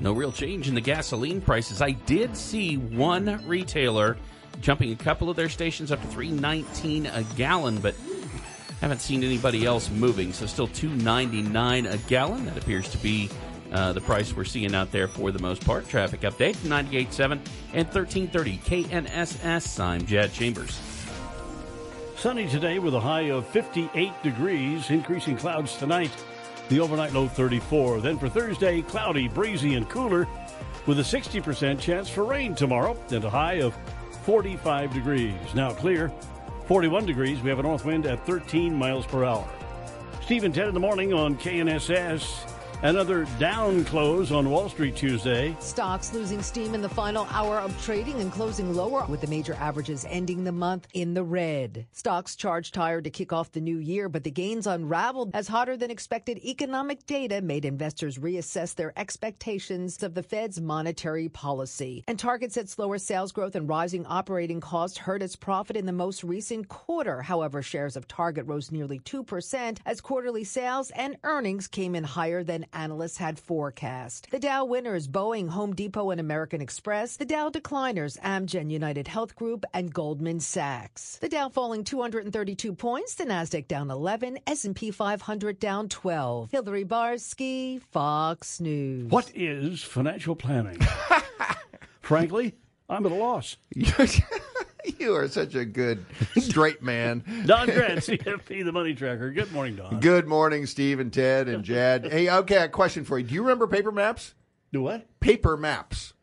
no 0.00 0.12
real 0.12 0.32
change 0.32 0.68
in 0.68 0.74
the 0.74 0.80
gasoline 0.80 1.40
prices. 1.40 1.80
I 1.80 1.92
did 1.92 2.36
see 2.36 2.76
one 2.76 3.46
retailer 3.46 4.16
jumping 4.60 4.92
a 4.92 4.96
couple 4.96 5.30
of 5.30 5.36
their 5.36 5.48
stations 5.48 5.92
up 5.92 6.00
to 6.00 6.06
319 6.08 7.06
a 7.06 7.22
gallon, 7.36 7.78
but 7.78 7.94
haven't 8.80 9.00
seen 9.00 9.22
anybody 9.22 9.64
else 9.64 9.90
moving. 9.90 10.32
So 10.32 10.46
still 10.46 10.66
299 10.66 11.86
a 11.86 11.96
gallon. 11.98 12.46
That 12.46 12.56
appears 12.56 12.88
to 12.90 12.98
be 12.98 13.30
uh, 13.72 13.92
the 13.92 14.00
price 14.00 14.34
we're 14.34 14.44
seeing 14.44 14.74
out 14.74 14.92
there 14.92 15.08
for 15.08 15.32
the 15.32 15.38
most 15.38 15.64
part. 15.64 15.88
Traffic 15.88 16.20
update 16.20 16.56
from 16.56 16.70
98.7 16.70 17.32
and 17.72 17.86
1330 17.88 18.58
KNSS. 18.58 19.80
I'm 19.80 20.06
Jad 20.06 20.32
Chambers. 20.32 20.80
Sunny 22.16 22.48
today 22.48 22.78
with 22.78 22.94
a 22.94 23.00
high 23.00 23.30
of 23.30 23.46
58 23.48 24.12
degrees, 24.22 24.90
increasing 24.90 25.36
clouds 25.36 25.76
tonight. 25.76 26.12
The 26.68 26.78
overnight 26.80 27.12
low 27.12 27.26
34. 27.26 28.00
Then 28.00 28.18
for 28.18 28.28
Thursday, 28.28 28.82
cloudy, 28.82 29.26
breezy, 29.28 29.74
and 29.74 29.88
cooler 29.88 30.28
with 30.86 30.98
a 31.00 31.02
60% 31.02 31.80
chance 31.80 32.08
for 32.08 32.24
rain 32.24 32.54
tomorrow 32.54 32.96
and 33.10 33.24
a 33.24 33.30
high 33.30 33.54
of 33.54 33.76
45 34.24 34.94
degrees. 34.94 35.34
Now 35.54 35.72
clear. 35.72 36.12
41 36.66 37.06
degrees. 37.06 37.40
We 37.42 37.50
have 37.50 37.58
a 37.58 37.62
north 37.62 37.84
wind 37.84 38.06
at 38.06 38.24
13 38.24 38.74
miles 38.74 39.04
per 39.04 39.24
hour. 39.24 39.48
And 40.30 40.54
Ted 40.54 40.68
in 40.68 40.72
the 40.72 40.80
morning 40.80 41.12
on 41.12 41.36
KNSS. 41.36 42.51
Another 42.84 43.26
down 43.38 43.84
close 43.84 44.32
on 44.32 44.50
Wall 44.50 44.68
Street 44.68 44.96
Tuesday. 44.96 45.56
Stocks 45.60 46.12
losing 46.12 46.42
steam 46.42 46.74
in 46.74 46.82
the 46.82 46.88
final 46.88 47.28
hour 47.30 47.60
of 47.60 47.80
trading 47.80 48.20
and 48.20 48.32
closing 48.32 48.74
lower, 48.74 49.06
with 49.06 49.20
the 49.20 49.28
major 49.28 49.54
averages 49.54 50.04
ending 50.10 50.42
the 50.42 50.50
month 50.50 50.88
in 50.92 51.14
the 51.14 51.22
red. 51.22 51.86
Stocks 51.92 52.34
charged 52.34 52.74
higher 52.74 53.00
to 53.00 53.08
kick 53.08 53.32
off 53.32 53.52
the 53.52 53.60
new 53.60 53.78
year, 53.78 54.08
but 54.08 54.24
the 54.24 54.32
gains 54.32 54.66
unraveled 54.66 55.30
as 55.32 55.46
hotter 55.46 55.76
than 55.76 55.92
expected 55.92 56.38
economic 56.38 57.06
data 57.06 57.40
made 57.40 57.64
investors 57.64 58.18
reassess 58.18 58.74
their 58.74 58.92
expectations 58.98 60.02
of 60.02 60.14
the 60.14 60.22
Fed's 60.24 60.60
monetary 60.60 61.28
policy. 61.28 62.02
And 62.08 62.18
Target 62.18 62.52
said 62.52 62.68
slower 62.68 62.98
sales 62.98 63.30
growth 63.30 63.54
and 63.54 63.68
rising 63.68 64.04
operating 64.06 64.60
costs 64.60 64.98
hurt 64.98 65.22
its 65.22 65.36
profit 65.36 65.76
in 65.76 65.86
the 65.86 65.92
most 65.92 66.24
recent 66.24 66.68
quarter. 66.68 67.22
However, 67.22 67.62
shares 67.62 67.96
of 67.96 68.08
Target 68.08 68.48
rose 68.48 68.72
nearly 68.72 68.98
2% 68.98 69.78
as 69.86 70.00
quarterly 70.00 70.42
sales 70.42 70.90
and 70.96 71.16
earnings 71.22 71.68
came 71.68 71.94
in 71.94 72.02
higher 72.02 72.42
than 72.42 72.66
analysts 72.72 73.18
had 73.18 73.38
forecast. 73.38 74.28
The 74.30 74.38
Dow 74.38 74.64
winners 74.64 75.08
Boeing, 75.08 75.48
Home 75.50 75.74
Depot, 75.74 76.10
and 76.10 76.20
American 76.20 76.60
Express. 76.60 77.16
The 77.16 77.24
Dow 77.24 77.50
decliners 77.50 78.18
Amgen, 78.20 78.70
United 78.70 79.08
Health 79.08 79.34
Group, 79.36 79.64
and 79.74 79.92
Goldman 79.92 80.40
Sachs. 80.40 81.18
The 81.18 81.28
Dow 81.28 81.48
falling 81.48 81.84
232 81.84 82.74
points. 82.74 83.14
The 83.14 83.24
Nasdaq 83.24 83.68
down 83.68 83.90
11. 83.90 84.38
S&P 84.46 84.90
500 84.90 85.58
down 85.58 85.88
12. 85.88 86.50
Hillary 86.50 86.84
Barsky, 86.84 87.80
Fox 87.90 88.60
News. 88.60 89.10
What 89.10 89.30
is 89.34 89.82
financial 89.82 90.36
planning? 90.36 90.78
Frankly, 92.00 92.54
I'm 92.88 93.06
at 93.06 93.12
a 93.12 93.14
loss. 93.14 93.56
you 94.98 95.14
are 95.14 95.28
such 95.28 95.54
a 95.54 95.64
good 95.64 96.04
straight 96.36 96.82
man. 96.82 97.24
Don 97.46 97.66
Grant, 97.66 98.00
CFP, 98.00 98.64
the 98.64 98.72
money 98.72 98.94
tracker. 98.94 99.30
Good 99.30 99.52
morning, 99.52 99.76
Don. 99.76 100.00
Good 100.00 100.26
morning, 100.26 100.66
Steve 100.66 101.00
and 101.00 101.12
Ted 101.12 101.48
and 101.48 101.64
Jad. 101.64 102.06
hey, 102.12 102.30
okay, 102.30 102.64
a 102.64 102.68
question 102.68 103.04
for 103.04 103.18
you. 103.18 103.26
Do 103.26 103.34
you 103.34 103.42
remember 103.42 103.66
paper 103.66 103.92
maps? 103.92 104.34
Do 104.72 104.82
what? 104.82 105.06
Paper 105.20 105.56
maps 105.56 106.14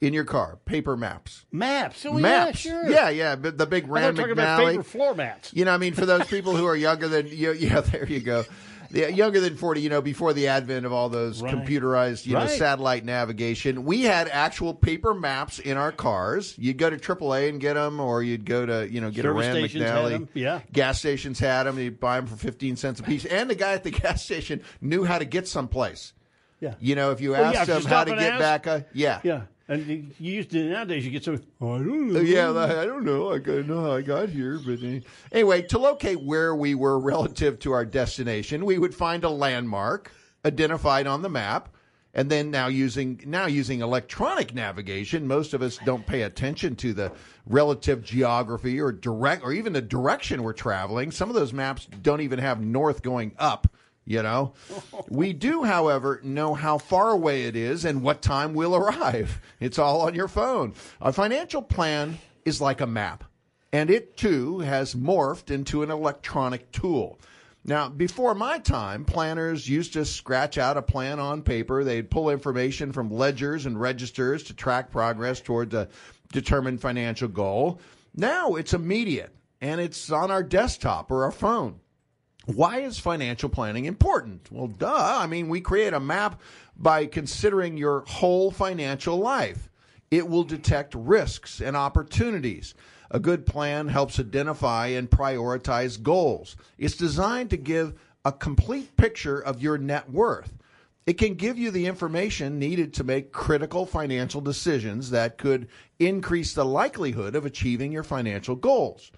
in 0.00 0.12
your 0.12 0.24
car. 0.24 0.58
Paper 0.64 0.96
maps. 0.96 1.46
Maps. 1.52 2.04
Oh, 2.04 2.14
maps. 2.14 2.64
Yeah, 2.64 2.72
sure. 2.72 2.90
Yeah, 2.90 3.08
yeah. 3.10 3.34
The 3.36 3.66
big 3.66 3.88
Rand 3.88 4.16
talking 4.16 4.32
about 4.32 4.58
paper 4.58 4.82
floor 4.82 5.14
mats. 5.14 5.52
You 5.54 5.64
know, 5.64 5.72
I 5.72 5.78
mean, 5.78 5.94
for 5.94 6.06
those 6.06 6.26
people 6.26 6.56
who 6.56 6.66
are 6.66 6.76
younger 6.76 7.08
than 7.08 7.28
you, 7.28 7.52
yeah, 7.52 7.80
there 7.80 8.06
you 8.06 8.20
go. 8.20 8.44
Yeah, 8.92 9.06
younger 9.08 9.40
than 9.40 9.56
forty, 9.56 9.80
you 9.80 9.88
know, 9.88 10.02
before 10.02 10.32
the 10.32 10.48
advent 10.48 10.84
of 10.84 10.92
all 10.92 11.08
those 11.08 11.40
Right. 11.42 11.54
computerized, 11.54 12.26
you 12.26 12.34
know, 12.34 12.46
satellite 12.46 13.04
navigation, 13.04 13.84
we 13.84 14.02
had 14.02 14.28
actual 14.28 14.74
paper 14.74 15.14
maps 15.14 15.58
in 15.58 15.76
our 15.76 15.92
cars. 15.92 16.54
You'd 16.58 16.76
go 16.78 16.90
to 16.90 16.96
AAA 16.98 17.48
and 17.48 17.60
get 17.60 17.74
them, 17.74 18.00
or 18.00 18.22
you'd 18.22 18.44
go 18.44 18.66
to, 18.66 18.90
you 18.90 19.00
know, 19.00 19.10
get 19.10 19.22
Service 19.22 19.46
a 19.46 19.52
Rand 19.54 19.70
McNally. 19.70 20.28
yeah. 20.34 20.60
Gas 20.72 20.98
stations 20.98 21.38
had 21.38 21.64
them. 21.64 21.78
You'd 21.78 22.00
buy 22.00 22.16
them 22.18 22.26
for 22.26 22.36
fifteen 22.36 22.76
cents 22.76 22.98
a 23.00 23.02
piece, 23.02 23.24
and 23.24 23.48
the 23.48 23.54
guy 23.54 23.72
at 23.74 23.84
the 23.84 23.90
gas 24.02 24.24
station 24.24 24.60
knew 24.80 25.04
how 25.04 25.18
to 25.18 25.24
get 25.24 25.46
someplace. 25.46 26.12
Yeah. 26.60 26.74
You 26.80 26.94
know, 26.94 27.10
if 27.10 27.20
you 27.20 27.30
Well, 27.30 27.44
asked 27.44 27.54
yeah, 27.54 27.64
them 27.78 27.82
how 27.84 28.04
to 28.04 28.10
get 28.10 28.32
ask- 28.34 28.38
back, 28.38 28.66
uh, 28.66 28.80
yeah, 28.92 29.20
Yeah. 29.22 29.42
And 29.70 29.86
you, 29.86 30.10
used 30.18 30.50
to, 30.50 30.68
nowadays 30.68 31.06
you 31.06 31.12
get 31.12 31.28
oh, 31.28 31.34
I 31.34 31.78
don't 31.78 32.12
know. 32.12 32.18
Oh, 32.18 32.22
yeah, 32.22 32.50
I 32.50 32.84
don't 32.84 33.04
know. 33.04 33.32
I 33.32 33.38
don't 33.38 33.68
know 33.68 33.82
how 33.82 33.92
I 33.92 34.02
got 34.02 34.28
here, 34.28 34.58
but 34.58 34.80
anyway, 35.30 35.62
to 35.62 35.78
locate 35.78 36.20
where 36.20 36.56
we 36.56 36.74
were 36.74 36.98
relative 36.98 37.60
to 37.60 37.70
our 37.70 37.84
destination, 37.84 38.64
we 38.64 38.78
would 38.78 38.92
find 38.92 39.22
a 39.22 39.30
landmark 39.30 40.10
identified 40.44 41.06
on 41.06 41.22
the 41.22 41.28
map, 41.28 41.68
and 42.14 42.28
then 42.28 42.50
now 42.50 42.66
using 42.66 43.22
now 43.24 43.46
using 43.46 43.80
electronic 43.80 44.52
navigation, 44.52 45.28
most 45.28 45.54
of 45.54 45.62
us 45.62 45.78
don't 45.84 46.04
pay 46.04 46.22
attention 46.22 46.74
to 46.74 46.92
the 46.92 47.12
relative 47.46 48.02
geography 48.02 48.80
or 48.80 48.90
direct 48.90 49.44
or 49.44 49.52
even 49.52 49.72
the 49.72 49.80
direction 49.80 50.42
we're 50.42 50.52
traveling. 50.52 51.12
Some 51.12 51.28
of 51.28 51.36
those 51.36 51.52
maps 51.52 51.86
don't 52.02 52.22
even 52.22 52.40
have 52.40 52.60
north 52.60 53.02
going 53.02 53.36
up. 53.38 53.68
You 54.04 54.22
know, 54.22 54.54
we 55.08 55.32
do, 55.32 55.62
however, 55.62 56.20
know 56.24 56.54
how 56.54 56.78
far 56.78 57.10
away 57.10 57.44
it 57.44 57.54
is 57.54 57.84
and 57.84 58.02
what 58.02 58.22
time 58.22 58.54
we'll 58.54 58.74
arrive. 58.74 59.40
It's 59.60 59.78
all 59.78 60.00
on 60.00 60.14
your 60.14 60.26
phone. 60.26 60.74
A 61.00 61.12
financial 61.12 61.62
plan 61.62 62.18
is 62.44 62.60
like 62.60 62.80
a 62.80 62.86
map, 62.86 63.24
and 63.72 63.90
it 63.90 64.16
too 64.16 64.60
has 64.60 64.94
morphed 64.94 65.50
into 65.50 65.82
an 65.82 65.90
electronic 65.90 66.72
tool. 66.72 67.20
Now, 67.62 67.90
before 67.90 68.34
my 68.34 68.58
time, 68.58 69.04
planners 69.04 69.68
used 69.68 69.92
to 69.92 70.04
scratch 70.04 70.56
out 70.56 70.78
a 70.78 70.82
plan 70.82 71.20
on 71.20 71.42
paper. 71.42 71.84
They'd 71.84 72.10
pull 72.10 72.30
information 72.30 72.90
from 72.90 73.10
ledgers 73.10 73.66
and 73.66 73.78
registers 73.78 74.42
to 74.44 74.54
track 74.54 74.90
progress 74.90 75.40
towards 75.40 75.74
a 75.74 75.88
determined 76.32 76.80
financial 76.80 77.28
goal. 77.28 77.80
Now 78.14 78.54
it's 78.54 78.72
immediate 78.72 79.34
and 79.60 79.80
it's 79.80 80.10
on 80.10 80.30
our 80.30 80.42
desktop 80.42 81.10
or 81.10 81.24
our 81.24 81.30
phone. 81.30 81.80
Why 82.54 82.80
is 82.80 82.98
financial 82.98 83.48
planning 83.48 83.84
important? 83.84 84.48
Well, 84.50 84.66
duh. 84.66 85.18
I 85.20 85.26
mean, 85.26 85.48
we 85.48 85.60
create 85.60 85.92
a 85.92 86.00
map 86.00 86.40
by 86.76 87.06
considering 87.06 87.76
your 87.76 88.00
whole 88.06 88.50
financial 88.50 89.16
life. 89.16 89.68
It 90.10 90.28
will 90.28 90.42
detect 90.42 90.94
risks 90.94 91.60
and 91.60 91.76
opportunities. 91.76 92.74
A 93.12 93.20
good 93.20 93.46
plan 93.46 93.88
helps 93.88 94.18
identify 94.18 94.88
and 94.88 95.08
prioritize 95.08 96.02
goals. 96.02 96.56
It's 96.78 96.96
designed 96.96 97.50
to 97.50 97.56
give 97.56 97.94
a 98.24 98.32
complete 98.32 98.96
picture 98.96 99.38
of 99.38 99.62
your 99.62 99.78
net 99.78 100.10
worth. 100.10 100.52
It 101.06 101.14
can 101.14 101.34
give 101.34 101.58
you 101.58 101.70
the 101.70 101.86
information 101.86 102.58
needed 102.58 102.92
to 102.94 103.04
make 103.04 103.32
critical 103.32 103.86
financial 103.86 104.40
decisions 104.40 105.10
that 105.10 105.38
could 105.38 105.68
increase 105.98 106.54
the 106.54 106.64
likelihood 106.64 107.34
of 107.34 107.46
achieving 107.46 107.92
your 107.92 108.04
financial 108.04 108.54
goals. 108.54 109.10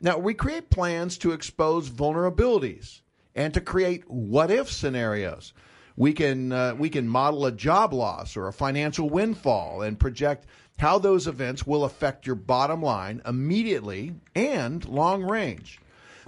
Now, 0.00 0.18
we 0.18 0.34
create 0.34 0.70
plans 0.70 1.18
to 1.18 1.32
expose 1.32 1.90
vulnerabilities 1.90 3.00
and 3.34 3.52
to 3.54 3.60
create 3.60 4.08
what 4.08 4.50
if 4.50 4.70
scenarios. 4.70 5.52
We 5.96 6.12
can, 6.12 6.52
uh, 6.52 6.74
we 6.76 6.88
can 6.88 7.08
model 7.08 7.46
a 7.46 7.52
job 7.52 7.92
loss 7.92 8.36
or 8.36 8.46
a 8.46 8.52
financial 8.52 9.10
windfall 9.10 9.82
and 9.82 9.98
project 9.98 10.46
how 10.78 10.98
those 10.98 11.26
events 11.26 11.66
will 11.66 11.84
affect 11.84 12.26
your 12.26 12.36
bottom 12.36 12.80
line 12.80 13.20
immediately 13.26 14.14
and 14.36 14.88
long 14.88 15.24
range. 15.24 15.80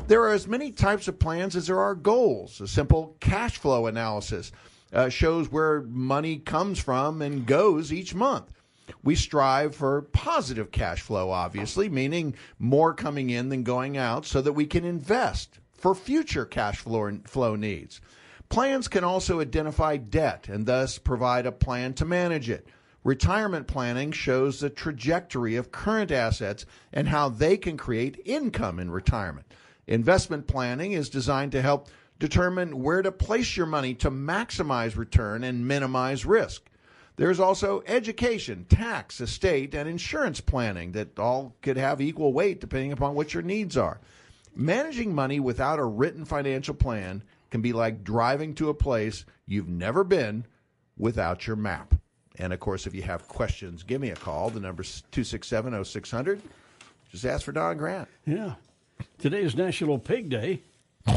There 0.09 0.23
are 0.23 0.33
as 0.33 0.49
many 0.49 0.73
types 0.73 1.07
of 1.07 1.21
plans 1.21 1.55
as 1.55 1.69
there 1.69 1.79
are 1.79 1.95
goals. 1.95 2.61
A 2.61 2.67
simple 2.67 3.17
cash 3.21 3.59
flow 3.59 3.87
analysis 3.87 4.51
uh, 4.93 5.09
shows 5.09 5.53
where 5.53 5.83
money 5.83 6.39
comes 6.39 6.81
from 6.81 7.23
and 7.23 7.47
goes 7.47 7.93
each 7.93 8.15
month. 8.15 8.60
We 9.03 9.15
strive 9.15 9.75
for 9.75 10.03
positive 10.03 10.71
cash 10.71 11.01
flow, 11.01 11.31
obviously, 11.31 11.89
meaning 11.89 12.35
more 12.59 12.95
coming 12.95 13.31
in 13.31 13.49
than 13.49 13.63
going 13.63 13.97
out, 13.97 14.27
so 14.27 14.41
that 14.43 14.53
we 14.53 14.67
can 14.67 14.85
invest 14.85 15.59
for 15.73 15.95
future 15.95 16.45
cash 16.45 16.79
flow, 16.79 17.19
flow 17.25 17.57
needs. 17.57 18.01
Plans 18.49 18.89
can 18.89 19.05
also 19.05 19.41
identify 19.41 19.97
debt 19.97 20.49
and 20.49 20.67
thus 20.67 20.99
provide 20.99 21.47
a 21.47 21.53
plan 21.53 21.95
to 21.95 22.05
manage 22.05 22.51
it. 22.51 22.67
Retirement 23.03 23.67
planning 23.67 24.13
shows 24.13 24.61
the 24.61 24.69
trajectory 24.69 25.57
of 25.57 25.73
current 25.73 26.11
assets 26.11 26.67
and 26.93 27.09
how 27.09 27.31
they 27.31 27.57
can 27.57 27.77
create 27.77 28.21
income 28.27 28.79
in 28.79 28.91
retirement. 28.91 29.47
Investment 29.87 30.47
planning 30.47 30.93
is 30.93 31.09
designed 31.09 31.53
to 31.53 31.63
help 31.63 31.89
determine 32.19 32.83
where 32.83 33.01
to 33.01 33.11
place 33.11 33.57
your 33.57 33.67
money 33.67 33.95
to 33.95 34.11
maximize 34.11 34.97
return 34.97 35.43
and 35.43 35.67
minimize 35.67 36.27
risk. 36.27 36.70
There's 37.21 37.39
also 37.39 37.83
education, 37.87 38.65
tax, 38.71 39.21
estate, 39.21 39.75
and 39.75 39.87
insurance 39.87 40.41
planning 40.41 40.93
that 40.93 41.19
all 41.19 41.55
could 41.61 41.77
have 41.77 42.01
equal 42.01 42.33
weight 42.33 42.63
depending 42.63 42.93
upon 42.93 43.15
what 43.15 43.35
your 43.35 43.43
needs 43.43 43.77
are. 43.77 44.01
Managing 44.57 45.15
money 45.15 45.39
without 45.39 45.79
a 45.79 45.85
written 45.85 46.25
financial 46.25 46.73
plan 46.73 47.23
can 47.51 47.61
be 47.61 47.75
like 47.75 48.05
driving 48.05 48.55
to 48.55 48.71
a 48.71 48.75
place 48.75 49.27
you've 49.45 49.69
never 49.69 50.03
been 50.03 50.47
without 50.97 51.47
your 51.47 51.57
map. 51.57 51.95
And 52.39 52.55
of 52.55 52.61
course, 52.61 52.87
if 52.87 52.95
you 52.95 53.03
have 53.03 53.29
questions, 53.29 53.83
give 53.83 54.01
me 54.01 54.09
a 54.09 54.17
call. 54.17 54.49
The 54.49 54.61
number's 54.61 55.03
267 55.11 55.85
0600. 55.85 56.41
Just 57.11 57.27
ask 57.27 57.45
for 57.45 57.53
Don 57.53 57.77
Grant. 57.77 58.09
Yeah. 58.25 58.55
Today 59.19 59.43
is 59.43 59.55
National 59.55 59.99
Pig 59.99 60.31
Day. 60.31 60.63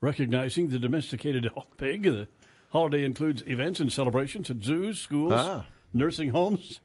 Recognizing 0.00 0.68
the 0.68 0.78
domesticated 0.78 1.50
pig, 1.76 2.04
the 2.04 2.28
holiday 2.70 3.04
includes 3.04 3.42
events 3.46 3.78
and 3.80 3.92
celebrations 3.92 4.50
at 4.50 4.62
zoos, 4.62 4.98
schools, 5.00 5.32
Ah. 5.34 5.66
nursing 5.92 6.30
homes, 6.30 6.80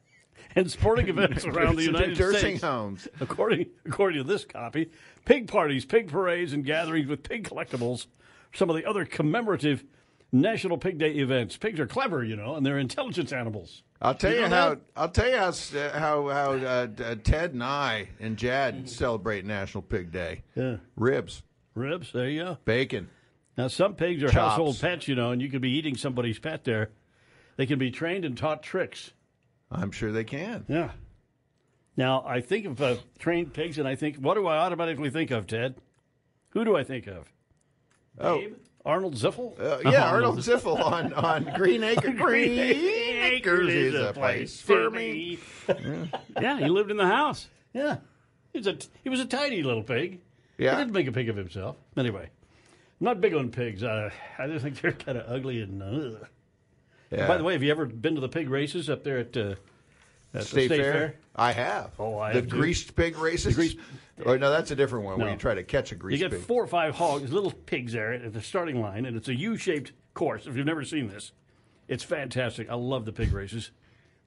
and 0.56 0.70
sporting 0.70 1.08
events 1.08 1.44
around 1.46 1.76
the 1.76 1.84
United 1.84 2.18
Nursing 2.18 2.38
States. 2.58 2.62
homes. 2.62 3.08
According, 3.20 3.66
according 3.84 4.18
to 4.18 4.24
this 4.24 4.44
copy, 4.44 4.90
pig 5.24 5.48
parties, 5.48 5.84
pig 5.84 6.08
parades, 6.08 6.52
and 6.52 6.64
gatherings 6.64 7.08
with 7.08 7.22
pig 7.22 7.44
collectibles 7.48 8.06
some 8.52 8.68
of 8.70 8.74
the 8.76 8.84
other 8.84 9.04
commemorative 9.04 9.84
National 10.32 10.76
Pig 10.78 10.98
Day 10.98 11.12
events. 11.12 11.56
Pigs 11.56 11.78
are 11.80 11.86
clever, 11.86 12.22
you 12.24 12.34
know, 12.36 12.54
and 12.56 12.64
they're 12.66 12.78
intelligence 12.78 13.32
animals. 13.32 13.82
I'll 14.02 14.14
tell 14.14 14.32
you, 14.32 14.40
know 14.42 14.48
how 14.48 14.68
that? 14.70 14.80
I'll 14.96 15.08
tell 15.08 15.28
you 15.28 15.36
how 15.36 15.48
uh, 15.48 15.98
how 15.98 16.28
how 16.28 16.52
uh, 16.52 16.86
uh, 17.04 17.14
Ted 17.22 17.52
and 17.52 17.62
I 17.62 18.08
and 18.20 18.36
Jad 18.36 18.88
celebrate 18.88 19.44
National 19.44 19.82
Pig 19.82 20.10
Day. 20.10 20.42
Yeah. 20.56 20.76
Ribs, 20.96 21.42
Ribs, 21.74 22.12
there 22.12 22.28
you 22.28 22.42
go. 22.42 22.58
bacon. 22.64 23.08
Now, 23.60 23.68
some 23.68 23.94
pigs 23.94 24.22
are 24.22 24.28
Chops. 24.28 24.36
household 24.36 24.80
pets, 24.80 25.06
you 25.06 25.14
know, 25.14 25.32
and 25.32 25.42
you 25.42 25.50
could 25.50 25.60
be 25.60 25.72
eating 25.72 25.94
somebody's 25.94 26.38
pet 26.38 26.64
there. 26.64 26.88
They 27.56 27.66
can 27.66 27.78
be 27.78 27.90
trained 27.90 28.24
and 28.24 28.34
taught 28.34 28.62
tricks. 28.62 29.10
I'm 29.70 29.90
sure 29.90 30.12
they 30.12 30.24
can. 30.24 30.64
Yeah. 30.66 30.92
Now, 31.94 32.24
I 32.26 32.40
think 32.40 32.64
of 32.64 32.80
uh, 32.80 32.96
trained 33.18 33.52
pigs, 33.52 33.76
and 33.76 33.86
I 33.86 33.96
think, 33.96 34.16
what 34.16 34.36
do 34.36 34.46
I 34.46 34.56
automatically 34.56 35.10
think 35.10 35.30
of, 35.30 35.46
Ted? 35.46 35.74
Who 36.50 36.64
do 36.64 36.74
I 36.74 36.84
think 36.84 37.06
of? 37.06 37.30
Oh, 38.18 38.38
Babe? 38.38 38.54
Arnold 38.86 39.14
Ziffel? 39.16 39.60
Uh, 39.60 39.90
yeah, 39.90 40.04
Arnold 40.10 40.38
Ziffel 40.38 40.82
on, 40.82 41.12
on 41.12 41.52
Green 41.54 41.84
Acre. 41.84 42.12
Green 42.16 42.58
Acres 42.58 43.74
is 43.74 43.94
a 43.94 44.14
place 44.14 44.58
for 44.58 44.88
me. 44.88 45.38
yeah, 46.40 46.58
he 46.58 46.68
lived 46.70 46.90
in 46.90 46.96
the 46.96 47.06
house. 47.06 47.48
Yeah. 47.74 47.98
He's 48.54 48.66
a, 48.66 48.78
he 49.04 49.10
was 49.10 49.20
a 49.20 49.26
tidy 49.26 49.62
little 49.62 49.82
pig. 49.82 50.20
Yeah. 50.56 50.70
He 50.70 50.76
didn't 50.78 50.94
make 50.94 51.08
a 51.08 51.12
pig 51.12 51.28
of 51.28 51.36
himself. 51.36 51.76
Anyway, 51.94 52.30
not 53.00 53.20
big 53.20 53.34
on 53.34 53.50
pigs. 53.50 53.82
Uh, 53.82 54.10
I 54.38 54.46
just 54.46 54.62
think 54.64 54.80
they're 54.80 54.92
kind 54.92 55.18
of 55.18 55.24
ugly 55.30 55.60
and. 55.62 55.82
Uh. 55.82 56.18
Yeah. 57.10 57.26
By 57.26 57.38
the 57.38 57.42
way, 57.44 57.54
have 57.54 57.62
you 57.64 57.72
ever 57.72 57.86
been 57.86 58.14
to 58.14 58.20
the 58.20 58.28
pig 58.28 58.48
races 58.48 58.88
up 58.88 59.02
there 59.02 59.18
at, 59.18 59.36
uh, 59.36 59.56
at 60.32 60.44
State, 60.44 60.68
the 60.68 60.74
State 60.76 60.80
Fair? 60.80 60.92
Fair? 60.92 61.14
I 61.34 61.50
have. 61.52 61.90
Oh, 61.98 62.18
I 62.18 62.32
the 62.32 62.40
have 62.42 62.48
too. 62.50 62.56
greased 62.56 62.94
pig 62.94 63.18
races. 63.18 63.56
Greased- 63.56 63.78
Or 64.24 64.38
no, 64.38 64.50
that's 64.50 64.70
a 64.70 64.76
different 64.76 65.06
one 65.06 65.16
where 65.18 65.26
No. 65.26 65.32
you 65.32 65.38
try 65.38 65.54
to 65.54 65.64
catch 65.64 65.90
a 65.90 65.96
greased. 65.96 66.20
Pig. 66.22 66.30
You 66.32 66.36
get 66.36 66.38
pig. 66.38 66.46
four 66.46 66.62
or 66.62 66.68
five 66.68 66.94
hogs, 66.94 67.32
little 67.32 67.50
pigs 67.50 67.94
there 67.94 68.12
at 68.12 68.32
the 68.32 68.40
starting 68.40 68.80
line, 68.80 69.06
and 69.06 69.16
it's 69.16 69.26
a 69.28 69.34
U-shaped 69.34 69.90
course. 70.14 70.46
If 70.46 70.56
you've 70.56 70.66
never 70.66 70.84
seen 70.84 71.08
this, 71.08 71.32
it's 71.88 72.04
fantastic. 72.04 72.70
I 72.70 72.74
love 72.74 73.06
the 73.06 73.12
pig 73.12 73.32
races. 73.32 73.72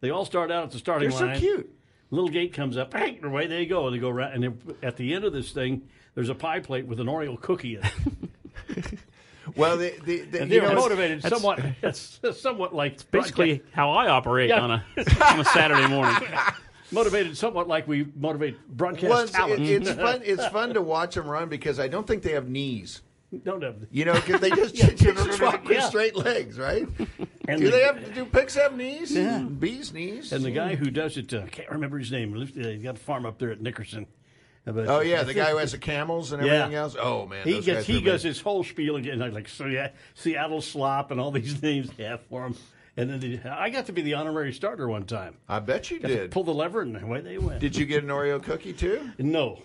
They 0.01 0.09
all 0.09 0.26
start 0.26 0.51
out 0.51 0.65
at 0.65 0.71
the 0.71 0.80
starting 0.80 1.09
line. 1.11 1.26
They're 1.28 1.36
so 1.36 1.39
cute. 1.39 1.74
Little 2.11 2.30
gate 2.30 2.51
comes 2.53 2.76
up, 2.76 2.91
bang, 2.91 3.24
away 3.24 3.47
they 3.47 3.65
go. 3.65 3.89
They 3.89 3.97
go 3.97 4.09
around, 4.09 4.43
and 4.43 4.76
at 4.84 4.97
the 4.97 5.13
end 5.13 5.24
of 5.24 5.32
this 5.32 5.51
thing, 5.51 5.84
there's 6.15 6.28
a 6.30 6.36
pie 6.36 6.59
plate 6.59 6.86
with 6.86 6.99
an 6.99 7.07
Oreo 7.07 7.39
cookie 7.39 7.76
in 7.76 7.84
it. 7.86 7.91
Well, 9.56 9.78
the, 9.78 9.93
the, 10.06 10.22
the, 10.22 10.41
and 10.41 10.51
they're 10.51 10.62
know, 10.64 10.76
motivated 10.76 11.22
that's- 11.22 11.41
somewhat. 11.41 11.60
It's 11.82 12.20
somewhat 12.41 12.74
like 12.74 13.10
Basically, 13.12 13.62
how 13.72 13.91
I 13.91 14.08
operate 14.10 14.49
Yeah. 14.49 14.62
on 14.62 14.72
a 14.72 14.86
on 15.26 15.39
a 15.39 15.45
Saturday 15.45 15.88
morning. 15.88 16.16
motivated 16.91 17.36
somewhat 17.38 17.68
like 17.68 17.88
we 17.88 18.06
motivate 18.16 18.56
broadcast 18.68 19.10
Well, 19.10 19.20
it's, 19.24 19.32
talent. 19.32 19.62
it- 19.62 19.82
it's 19.88 19.91
fun. 19.99 20.22
It's 20.24 20.45
fun 20.47 20.74
to 20.76 20.82
watch 20.82 21.16
them 21.16 21.28
run 21.28 21.49
because 21.49 21.80
I 21.80 21.88
don't 21.88 22.06
think 22.08 22.24
they 22.24 22.34
have 22.34 22.47
knees. 22.49 23.01
Don't 23.43 23.64
have 23.64 23.78
You 23.89 24.06
know, 24.06 24.14
'cause 24.14 24.39
they 24.41 24.51
just, 24.51 24.76
Yeah. 24.78 24.89
just 24.91 25.41
walk 25.41 25.64
with 25.64 25.72
Yeah. 25.78 25.88
straight 25.89 26.16
legs, 26.16 26.60
right? 26.60 26.88
And 27.47 27.60
do 27.60 27.66
the- 27.66 27.72
they 27.72 27.82
have? 27.82 28.14
Do 28.14 28.26
pigs 28.26 28.54
have 28.56 28.78
knees? 28.78 29.12
Yeah. 29.12 29.39
Bees 29.39 29.91
knees. 29.91 30.32
And 30.32 30.45
the 30.45 30.51
guy 30.51 30.76
who 30.76 30.91
does 30.91 31.18
it, 31.18 31.34
uh, 31.34 31.39
I 31.39 31.47
can't 31.47 31.70
remember 31.72 31.97
his 31.97 32.12
name. 32.12 32.36
He 32.36 32.62
uh, 32.62 32.68
He's 32.70 32.84
got 32.84 32.95
a 32.95 32.99
farm 32.99 33.26
up 33.26 33.39
there 33.39 33.49
at 33.51 33.60
Nickerson. 33.60 34.06
But- 34.66 34.88
Oh 34.88 35.01
yeah, 35.01 35.24
the 35.24 35.34
guy 35.34 35.51
who 35.51 35.57
has 35.57 35.74
the 35.74 35.78
camels 35.78 36.32
and 36.32 36.45
Yeah. 36.45 36.53
everything 36.53 36.76
else. 36.76 36.95
Oh 36.99 37.26
man, 37.28 37.45
he 37.45 37.53
those 37.53 37.66
gets 37.66 37.78
guys 37.80 37.88
he 37.88 37.97
are 37.97 38.05
does 38.05 38.24
his 38.24 38.39
whole 38.41 38.64
spiel 38.64 38.95
again, 38.95 39.20
like, 39.20 39.34
like 39.34 39.49
so 39.49 39.66
yeah, 39.66 39.89
Seattle 40.14 40.61
slop 40.61 41.11
and 41.11 41.20
all 41.20 41.32
these 41.39 41.61
names 41.61 41.89
they 41.97 42.03
have 42.05 42.22
for 42.30 42.45
him. 42.45 42.55
And 42.95 43.09
then 43.09 43.20
the, 43.20 43.39
I 43.49 43.72
got 43.72 43.88
to 43.88 43.91
be 43.91 44.03
the 44.03 44.14
honorary 44.14 44.53
starter 44.53 44.88
one 44.88 45.05
time. 45.05 45.36
I 45.49 45.59
bet 45.59 45.89
you 45.89 45.99
Got 45.99 46.07
did. 46.09 46.32
pull 46.32 46.43
the 46.43 46.53
lever 46.53 46.82
and 46.82 46.95
away 46.95 47.22
they 47.22 47.39
went. 47.39 47.59
Did 47.59 47.76
you 47.76 47.86
get 47.88 48.03
an 48.03 48.09
Oreo 48.09 48.41
cookie 48.41 48.72
too? 48.74 49.09
No, 49.18 49.59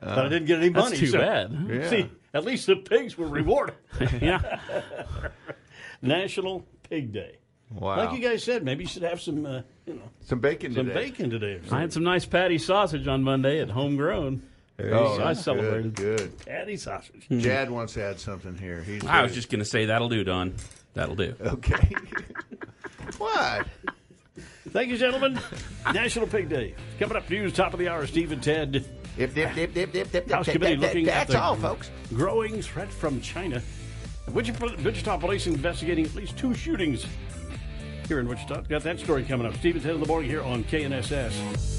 Uh, 0.00 0.14
but 0.14 0.24
I 0.26 0.28
didn't 0.28 0.46
get 0.46 0.58
any 0.58 0.68
That's 0.68 0.84
money. 0.86 0.96
too 0.98 1.06
so- 1.08 1.18
bad. 1.18 1.66
Yeah. 1.68 1.90
See, 1.90 2.08
at 2.32 2.44
least 2.44 2.66
the 2.68 2.76
pigs 2.76 3.18
were 3.18 3.26
rewarded. 3.28 3.74
yeah. 4.22 4.60
National 6.00 6.64
Pig 6.88 7.12
Day. 7.12 7.38
Wow. 7.70 7.96
Like 7.96 8.12
you 8.18 8.26
guys 8.26 8.44
said, 8.44 8.64
maybe 8.64 8.84
you 8.84 8.88
should 8.88 9.02
have 9.02 9.20
some, 9.20 9.44
uh, 9.44 9.62
you 9.86 9.94
know, 9.94 10.02
Some 10.20 10.38
bacon 10.38 10.72
some 10.74 10.86
today. 10.86 11.04
bacon 11.06 11.30
today. 11.30 11.60
I 11.70 11.80
had 11.80 11.92
some 11.92 12.04
nice 12.04 12.24
patty 12.24 12.58
sausage 12.58 13.08
on 13.08 13.22
Monday 13.24 13.60
at 13.60 13.70
homegrown. 13.70 14.42
Oh, 14.78 15.16
so 15.16 15.22
I 15.22 15.28
that's 15.28 15.42
celebrated. 15.42 15.94
Good, 15.94 16.18
good. 16.18 16.46
patty 16.46 16.76
sausage. 16.76 17.26
Jad 17.30 17.70
wants 17.70 17.94
to 17.94 18.04
add 18.04 18.20
something 18.20 18.56
here. 18.56 18.82
He's 18.82 19.04
I 19.04 19.22
was 19.22 19.34
just 19.34 19.50
going 19.50 19.60
to 19.60 19.64
say 19.64 19.86
that'll 19.86 20.08
do, 20.10 20.22
Don. 20.22 20.54
That'll 20.94 21.16
do. 21.16 21.34
okay. 21.40 21.94
what? 23.18 23.66
Thank 24.70 24.90
you, 24.90 24.98
gentlemen. 24.98 25.40
National 25.92 26.26
Pig 26.26 26.48
Day. 26.48 26.74
Coming 26.98 27.16
up 27.16 27.28
news, 27.30 27.52
top 27.52 27.72
of 27.72 27.78
the 27.78 27.88
hour, 27.88 28.06
Steve 28.06 28.32
and 28.32 28.42
Ted. 28.42 28.72
Dip, 28.72 29.34
dip, 29.34 29.54
dip, 29.54 29.72
dip, 29.74 29.92
dip, 29.92 30.12
dip, 30.12 30.30
House 30.30 30.44
dip, 30.46 30.54
Committee 30.54 30.74
dip, 30.76 30.80
dip. 30.82 30.94
looking 30.94 31.08
at 31.08 31.14
That's 31.28 31.30
the 31.32 31.40
all, 31.40 31.56
folks. 31.56 31.90
growing 32.12 32.60
threat 32.60 32.92
from 32.92 33.20
China. 33.22 33.62
Wichita, 34.28 34.76
Wichita 34.82 35.16
police 35.18 35.46
investigating 35.46 36.04
at 36.04 36.14
least 36.14 36.36
two 36.36 36.52
shootings 36.52 37.06
here 38.06 38.20
in 38.20 38.28
Wichita. 38.28 38.62
Got 38.62 38.82
that 38.82 38.98
story 39.00 39.24
coming 39.24 39.46
up. 39.46 39.54
Steve 39.56 39.74
and 39.76 39.84
Ted 39.84 39.94
in 39.94 40.00
the 40.00 40.06
morning 40.06 40.30
here 40.30 40.42
on 40.42 40.64
KNSS. 40.64 41.76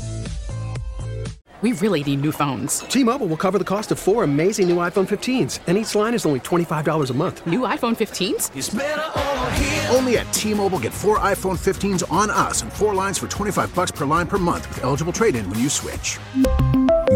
We 1.61 1.71
really 1.73 2.03
need 2.03 2.21
new 2.21 2.31
phones. 2.31 2.81
T-Mobile 2.81 3.25
will 3.25 3.37
cover 3.37 3.57
the 3.57 3.65
cost 3.65 3.91
of 3.91 3.97
four 3.97 4.23
amazing 4.23 4.69
new 4.69 4.75
iPhone 4.75 5.07
15s, 5.07 5.61
and 5.65 5.75
each 5.75 5.95
line 5.95 6.13
is 6.13 6.23
only 6.23 6.39
$25 6.41 7.09
a 7.09 7.13
month. 7.15 7.47
New 7.47 7.61
iPhone 7.61 7.97
15s? 7.97 9.91
Only 9.95 10.19
at 10.19 10.31
T-Mobile 10.31 10.77
get 10.77 10.93
four 10.93 11.17
iPhone 11.17 11.57
15s 11.57 12.03
on 12.11 12.29
us 12.29 12.61
and 12.61 12.71
four 12.71 12.93
lines 12.93 13.17
for 13.17 13.27
25 13.27 13.73
bucks 13.73 13.89
per 13.89 14.05
line 14.05 14.27
per 14.27 14.37
month 14.37 14.69
with 14.69 14.83
eligible 14.83 15.11
trade-in 15.11 15.49
when 15.49 15.57
you 15.57 15.67
switch. 15.69 16.19